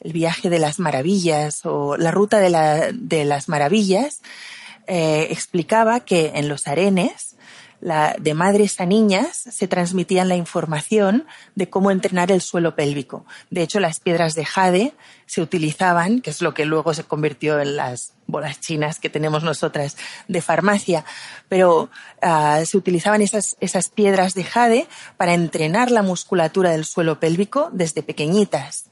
El 0.06 0.14
viaje 0.14 0.50
de 0.50 0.60
las 0.60 0.78
maravillas 0.80 1.62
o 1.66 1.98
la 1.98 2.12
ruta 2.12 2.40
de, 2.40 2.50
la- 2.52 2.92
de 2.94 3.26
las 3.26 3.50
maravillas, 3.50 4.22
eh, 4.88 5.28
explicaba 5.32 6.00
que 6.02 6.34
en 6.36 6.48
los 6.48 6.68
arenes 6.68 7.32
de 8.20 8.34
madres 8.34 8.80
a 8.80 8.86
niñas 8.86 9.38
se 9.52 9.68
transmitían 9.68 10.28
la 10.28 10.36
información 10.36 11.26
de 11.56 11.70
cómo 11.70 11.92
entrenar 11.92 12.32
el 12.32 12.42
suelo 12.42 12.76
pélvico. 12.76 13.26
De 13.52 13.62
hecho, 13.62 13.80
las 13.80 14.00
piedras 14.00 14.34
de 14.34 14.44
jade 14.46 14.94
se 15.28 15.42
utilizaban, 15.42 16.22
que 16.22 16.32
es 16.32 16.42
lo 16.42 16.54
que 16.56 16.66
luego 16.66 16.94
se 16.96 17.04
convirtió 17.04 17.60
en 17.60 17.76
las 17.76 18.14
bolas 18.26 18.60
chinas 18.60 19.00
que 19.00 19.10
tenemos 19.12 19.44
nosotras 19.44 19.98
de 20.28 20.42
farmacia, 20.42 21.06
pero 21.48 21.90
ah, 22.24 22.62
se 22.66 22.78
utilizaban 22.78 23.22
esas, 23.22 23.56
esas 23.60 23.90
piedras 23.90 24.34
de 24.34 24.46
jade 24.46 24.88
para 25.18 25.34
entrenar 25.36 25.92
la 25.92 26.02
musculatura 26.02 26.72
del 26.72 26.86
suelo 26.86 27.20
pélvico 27.20 27.70
desde 27.72 28.02
pequeñitas. 28.02 28.86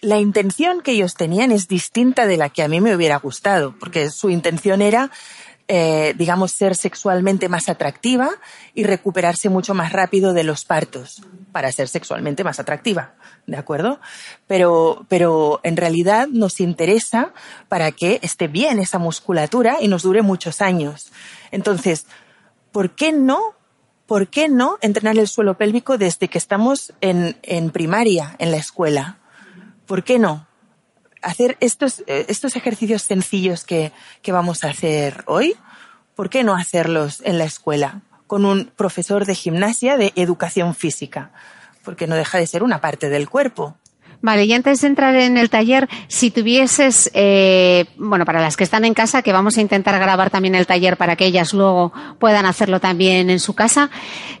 La 0.00 0.18
intención 0.18 0.80
que 0.80 0.92
ellos 0.92 1.14
tenían 1.14 1.50
es 1.50 1.68
distinta 1.68 2.26
de 2.26 2.36
la 2.36 2.48
que 2.50 2.62
a 2.62 2.68
mí 2.68 2.80
me 2.80 2.94
hubiera 2.94 3.16
gustado, 3.16 3.74
porque 3.78 4.10
su 4.10 4.30
intención 4.30 4.80
era 4.80 5.10
eh, 5.70 6.14
digamos, 6.16 6.52
ser 6.52 6.74
sexualmente 6.74 7.50
más 7.50 7.68
atractiva 7.68 8.30
y 8.74 8.84
recuperarse 8.84 9.50
mucho 9.50 9.74
más 9.74 9.92
rápido 9.92 10.32
de 10.32 10.42
los 10.42 10.64
partos 10.64 11.20
para 11.52 11.70
ser 11.72 11.88
sexualmente 11.88 12.42
más 12.42 12.58
atractiva, 12.58 13.12
¿de 13.46 13.58
acuerdo? 13.58 14.00
Pero, 14.46 15.04
pero 15.10 15.60
en 15.64 15.76
realidad 15.76 16.26
nos 16.28 16.60
interesa 16.60 17.34
para 17.68 17.92
que 17.92 18.18
esté 18.22 18.48
bien 18.48 18.78
esa 18.78 18.98
musculatura 18.98 19.76
y 19.78 19.88
nos 19.88 20.04
dure 20.04 20.22
muchos 20.22 20.62
años. 20.62 21.12
Entonces, 21.50 22.06
¿por 22.72 22.92
qué 22.92 23.12
no? 23.12 23.38
¿Por 24.06 24.28
qué 24.28 24.48
no 24.48 24.78
entrenar 24.80 25.18
el 25.18 25.28
suelo 25.28 25.58
pélvico 25.58 25.98
desde 25.98 26.28
que 26.28 26.38
estamos 26.38 26.94
en, 27.02 27.36
en 27.42 27.68
primaria, 27.72 28.36
en 28.38 28.52
la 28.52 28.56
escuela? 28.56 29.17
¿Por 29.88 30.04
qué 30.04 30.20
no? 30.20 30.46
hacer 31.22 31.56
estos, 31.60 32.04
eh, 32.06 32.26
estos 32.28 32.56
ejercicios 32.56 33.02
sencillos 33.02 33.64
que, 33.64 33.92
que 34.22 34.32
vamos 34.32 34.64
a 34.64 34.70
hacer 34.70 35.24
hoy, 35.26 35.56
¿por 36.14 36.30
qué 36.30 36.44
no 36.44 36.54
hacerlos 36.54 37.20
en 37.24 37.38
la 37.38 37.44
escuela 37.44 38.02
con 38.26 38.44
un 38.44 38.66
profesor 38.76 39.24
de 39.24 39.34
gimnasia 39.34 39.96
de 39.96 40.12
educación 40.16 40.74
física? 40.74 41.32
Porque 41.84 42.06
no 42.06 42.14
deja 42.14 42.38
de 42.38 42.46
ser 42.46 42.62
una 42.62 42.80
parte 42.80 43.08
del 43.08 43.28
cuerpo. 43.28 43.76
Vale, 44.20 44.44
y 44.44 44.52
antes 44.52 44.80
de 44.80 44.88
entrar 44.88 45.14
en 45.14 45.36
el 45.36 45.48
taller, 45.48 45.88
si 46.08 46.30
tuvieses, 46.30 47.08
eh, 47.14 47.86
bueno, 47.96 48.24
para 48.24 48.40
las 48.40 48.56
que 48.56 48.64
están 48.64 48.84
en 48.84 48.94
casa, 48.94 49.22
que 49.22 49.32
vamos 49.32 49.56
a 49.56 49.60
intentar 49.60 49.98
grabar 50.00 50.30
también 50.30 50.56
el 50.56 50.66
taller 50.66 50.96
para 50.96 51.14
que 51.14 51.26
ellas 51.26 51.54
luego 51.54 51.92
puedan 52.18 52.44
hacerlo 52.44 52.80
también 52.80 53.30
en 53.30 53.38
su 53.38 53.54
casa, 53.54 53.90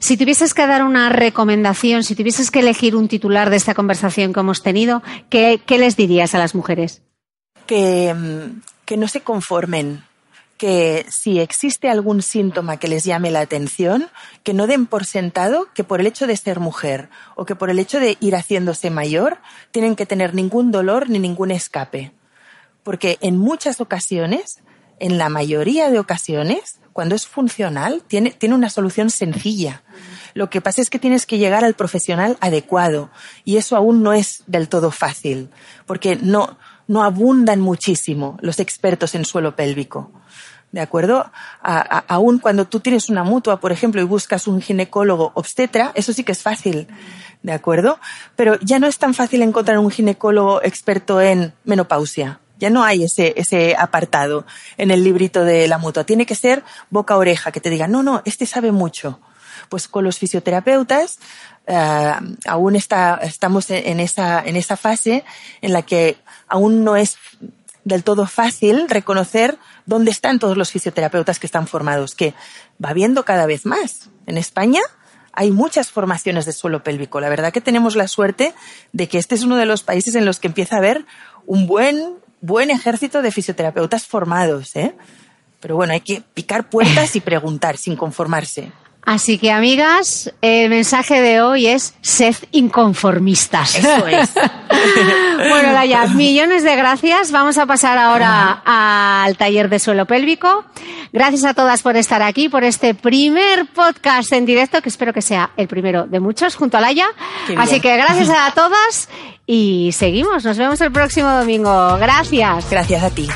si 0.00 0.16
tuvieses 0.16 0.52
que 0.52 0.66
dar 0.66 0.82
una 0.82 1.10
recomendación, 1.10 2.02
si 2.02 2.16
tuvieses 2.16 2.50
que 2.50 2.60
elegir 2.60 2.96
un 2.96 3.06
titular 3.06 3.50
de 3.50 3.56
esta 3.56 3.74
conversación 3.74 4.32
que 4.32 4.40
hemos 4.40 4.62
tenido, 4.62 5.02
¿qué, 5.30 5.60
qué 5.64 5.78
les 5.78 5.96
dirías 5.96 6.34
a 6.34 6.38
las 6.38 6.56
mujeres? 6.56 7.02
Que, 7.66 8.12
mm, 8.14 8.62
que 8.84 8.96
no 8.96 9.06
se 9.06 9.20
conformen, 9.20 10.02
que 10.58 11.06
si 11.08 11.38
existe 11.38 11.88
algún 11.88 12.20
síntoma 12.20 12.76
que 12.76 12.88
les 12.88 13.04
llame 13.04 13.30
la 13.30 13.40
atención, 13.40 14.08
que 14.42 14.52
no 14.52 14.66
den 14.66 14.86
por 14.86 15.06
sentado 15.06 15.68
que 15.72 15.84
por 15.84 16.00
el 16.00 16.06
hecho 16.06 16.26
de 16.26 16.36
ser 16.36 16.58
mujer 16.60 17.08
o 17.36 17.46
que 17.46 17.54
por 17.54 17.70
el 17.70 17.78
hecho 17.78 18.00
de 18.00 18.18
ir 18.20 18.34
haciéndose 18.34 18.90
mayor 18.90 19.38
tienen 19.70 19.96
que 19.96 20.04
tener 20.04 20.34
ningún 20.34 20.72
dolor 20.72 21.08
ni 21.08 21.20
ningún 21.20 21.52
escape. 21.52 22.12
Porque 22.82 23.18
en 23.20 23.38
muchas 23.38 23.80
ocasiones, 23.80 24.58
en 24.98 25.16
la 25.16 25.28
mayoría 25.28 25.90
de 25.90 26.00
ocasiones, 26.00 26.80
cuando 26.92 27.14
es 27.14 27.28
funcional, 27.28 28.02
tiene, 28.08 28.32
tiene 28.32 28.56
una 28.56 28.70
solución 28.70 29.10
sencilla. 29.10 29.84
Lo 30.34 30.50
que 30.50 30.60
pasa 30.60 30.82
es 30.82 30.90
que 30.90 30.98
tienes 30.98 31.26
que 31.26 31.38
llegar 31.38 31.64
al 31.64 31.74
profesional 31.74 32.36
adecuado 32.40 33.10
y 33.44 33.56
eso 33.56 33.76
aún 33.76 34.02
no 34.02 34.12
es 34.12 34.42
del 34.48 34.68
todo 34.68 34.90
fácil, 34.90 35.50
porque 35.86 36.16
no, 36.16 36.58
no 36.88 37.04
abundan 37.04 37.60
muchísimo 37.60 38.36
los 38.40 38.58
expertos 38.58 39.14
en 39.14 39.24
suelo 39.24 39.54
pélvico. 39.54 40.10
¿De 40.72 40.80
acuerdo? 40.80 41.30
aún 41.62 42.38
cuando 42.38 42.66
tú 42.66 42.80
tienes 42.80 43.08
una 43.08 43.24
mutua, 43.24 43.58
por 43.58 43.72
ejemplo, 43.72 44.02
y 44.02 44.04
buscas 44.04 44.46
un 44.46 44.60
ginecólogo 44.60 45.32
obstetra, 45.34 45.92
eso 45.94 46.12
sí 46.12 46.24
que 46.24 46.32
es 46.32 46.42
fácil. 46.42 46.88
¿De 47.42 47.52
acuerdo? 47.52 47.98
Pero 48.36 48.58
ya 48.60 48.78
no 48.78 48.86
es 48.86 48.98
tan 48.98 49.14
fácil 49.14 49.42
encontrar 49.42 49.78
un 49.78 49.90
ginecólogo 49.90 50.62
experto 50.62 51.20
en 51.20 51.54
menopausia. 51.64 52.40
Ya 52.58 52.68
no 52.68 52.82
hay 52.82 53.04
ese, 53.04 53.34
ese 53.36 53.76
apartado 53.78 54.44
en 54.76 54.90
el 54.90 55.04
librito 55.04 55.44
de 55.44 55.68
la 55.68 55.78
mutua. 55.78 56.04
Tiene 56.04 56.26
que 56.26 56.34
ser 56.34 56.64
boca 56.90 57.14
a 57.14 57.18
oreja, 57.18 57.52
que 57.52 57.60
te 57.60 57.70
diga, 57.70 57.86
no, 57.86 58.02
no, 58.02 58.22
este 58.24 58.44
sabe 58.44 58.72
mucho. 58.72 59.20
Pues 59.68 59.88
con 59.88 60.04
los 60.04 60.18
fisioterapeutas 60.18 61.18
eh, 61.68 62.12
aún 62.46 62.76
está, 62.76 63.20
estamos 63.22 63.70
en 63.70 64.00
esa, 64.00 64.42
en 64.44 64.56
esa 64.56 64.76
fase 64.76 65.24
en 65.60 65.72
la 65.74 65.82
que 65.82 66.16
aún 66.48 66.82
no 66.82 66.96
es 66.96 67.18
del 67.84 68.04
todo 68.04 68.26
fácil 68.26 68.88
reconocer 68.88 69.58
dónde 69.86 70.10
están 70.10 70.38
todos 70.38 70.56
los 70.56 70.70
fisioterapeutas 70.70 71.38
que 71.38 71.46
están 71.46 71.66
formados, 71.66 72.14
que 72.14 72.34
va 72.82 72.92
viendo 72.94 73.24
cada 73.24 73.46
vez 73.46 73.66
más. 73.66 74.08
En 74.26 74.38
España 74.38 74.80
hay 75.32 75.50
muchas 75.50 75.90
formaciones 75.90 76.46
de 76.46 76.52
suelo 76.52 76.82
pélvico. 76.82 77.20
La 77.20 77.28
verdad 77.28 77.52
que 77.52 77.60
tenemos 77.60 77.96
la 77.96 78.08
suerte 78.08 78.54
de 78.92 79.08
que 79.08 79.18
este 79.18 79.34
es 79.34 79.42
uno 79.42 79.56
de 79.56 79.66
los 79.66 79.82
países 79.82 80.14
en 80.14 80.24
los 80.24 80.40
que 80.40 80.48
empieza 80.48 80.76
a 80.76 80.78
haber 80.78 81.04
un 81.46 81.66
buen, 81.66 82.14
buen 82.40 82.70
ejército 82.70 83.22
de 83.22 83.30
fisioterapeutas 83.30 84.06
formados, 84.06 84.74
¿eh? 84.74 84.94
Pero 85.60 85.76
bueno, 85.76 85.92
hay 85.92 86.00
que 86.00 86.22
picar 86.34 86.70
puertas 86.70 87.14
y 87.16 87.20
preguntar 87.20 87.76
sin 87.76 87.96
conformarse. 87.96 88.72
Así 89.08 89.38
que, 89.38 89.50
amigas, 89.50 90.34
el 90.42 90.68
mensaje 90.68 91.22
de 91.22 91.40
hoy 91.40 91.66
es 91.66 91.94
sed 92.02 92.36
inconformistas. 92.50 93.76
Eso 93.76 94.06
es. 94.06 94.28
bueno, 95.48 95.72
Daya, 95.72 96.08
millones 96.08 96.62
de 96.62 96.76
gracias. 96.76 97.32
Vamos 97.32 97.56
a 97.56 97.64
pasar 97.64 97.96
ahora 97.96 98.60
al 98.66 99.34
taller 99.38 99.70
de 99.70 99.78
suelo 99.78 100.04
pélvico. 100.04 100.62
Gracias 101.10 101.46
a 101.46 101.54
todas 101.54 101.80
por 101.80 101.96
estar 101.96 102.20
aquí, 102.20 102.50
por 102.50 102.64
este 102.64 102.92
primer 102.92 103.64
podcast 103.72 104.30
en 104.34 104.44
directo, 104.44 104.82
que 104.82 104.90
espero 104.90 105.14
que 105.14 105.22
sea 105.22 105.52
el 105.56 105.68
primero 105.68 106.06
de 106.06 106.20
muchos, 106.20 106.54
junto 106.54 106.76
a 106.76 106.82
Laia. 106.82 107.08
Así 107.56 107.80
que 107.80 107.96
gracias 107.96 108.28
a 108.28 108.50
todas 108.54 109.08
y 109.46 109.88
seguimos. 109.94 110.44
Nos 110.44 110.58
vemos 110.58 110.82
el 110.82 110.92
próximo 110.92 111.30
domingo. 111.30 111.96
Gracias. 111.96 112.68
Gracias 112.68 113.02
a 113.02 113.08
ti. 113.08 113.26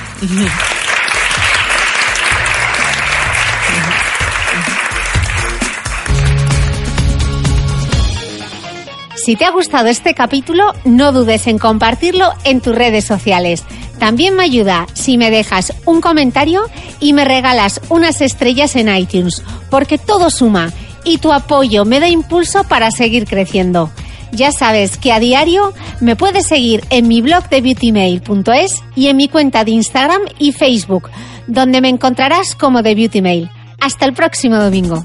Si 9.25 9.37
te 9.37 9.45
ha 9.45 9.53
gustado 9.53 9.87
este 9.87 10.15
capítulo, 10.15 10.75
no 10.85 11.13
dudes 11.13 11.47
en 11.47 11.57
compartirlo 11.57 12.33
en 12.43 12.61
tus 12.61 12.75
redes 12.75 13.05
sociales. 13.05 13.63
También 14.01 14.35
me 14.35 14.43
ayuda 14.43 14.89
si 14.95 15.17
me 15.17 15.31
dejas 15.31 15.73
un 15.87 16.01
comentario 16.01 16.65
y 16.99 17.13
me 17.13 17.25
regalas 17.25 17.81
unas 17.89 18.21
estrellas 18.21 18.75
en 18.75 18.93
iTunes, 18.93 19.45
porque 19.71 19.97
todo 19.97 20.29
suma 20.29 20.73
y 21.05 21.19
tu 21.19 21.33
apoyo 21.33 21.85
me 21.85 22.01
da 22.01 22.09
impulso 22.09 22.65
para 22.65 22.91
seguir 22.91 23.27
creciendo. 23.27 23.93
Ya 24.33 24.51
sabes 24.51 24.97
que 24.97 25.13
a 25.13 25.21
diario 25.21 25.73
me 26.01 26.17
puedes 26.17 26.47
seguir 26.47 26.83
en 26.91 27.07
mi 27.07 27.23
blog 27.23 27.49
de 27.49 27.61
beautymail.es 27.61 28.83
y 28.97 29.07
en 29.07 29.17
mi 29.17 29.29
cuenta 29.29 29.63
de 29.63 29.71
Instagram 29.71 30.23
y 30.41 30.51
Facebook, 30.51 31.11
donde 31.47 31.81
me 31.81 31.91
encontrarás 31.91 32.57
como 32.57 32.83
de 32.83 32.97
Beautymail. 32.97 33.51
Hasta 33.79 34.05
el 34.05 34.15
próximo 34.15 34.57
domingo. 34.57 35.05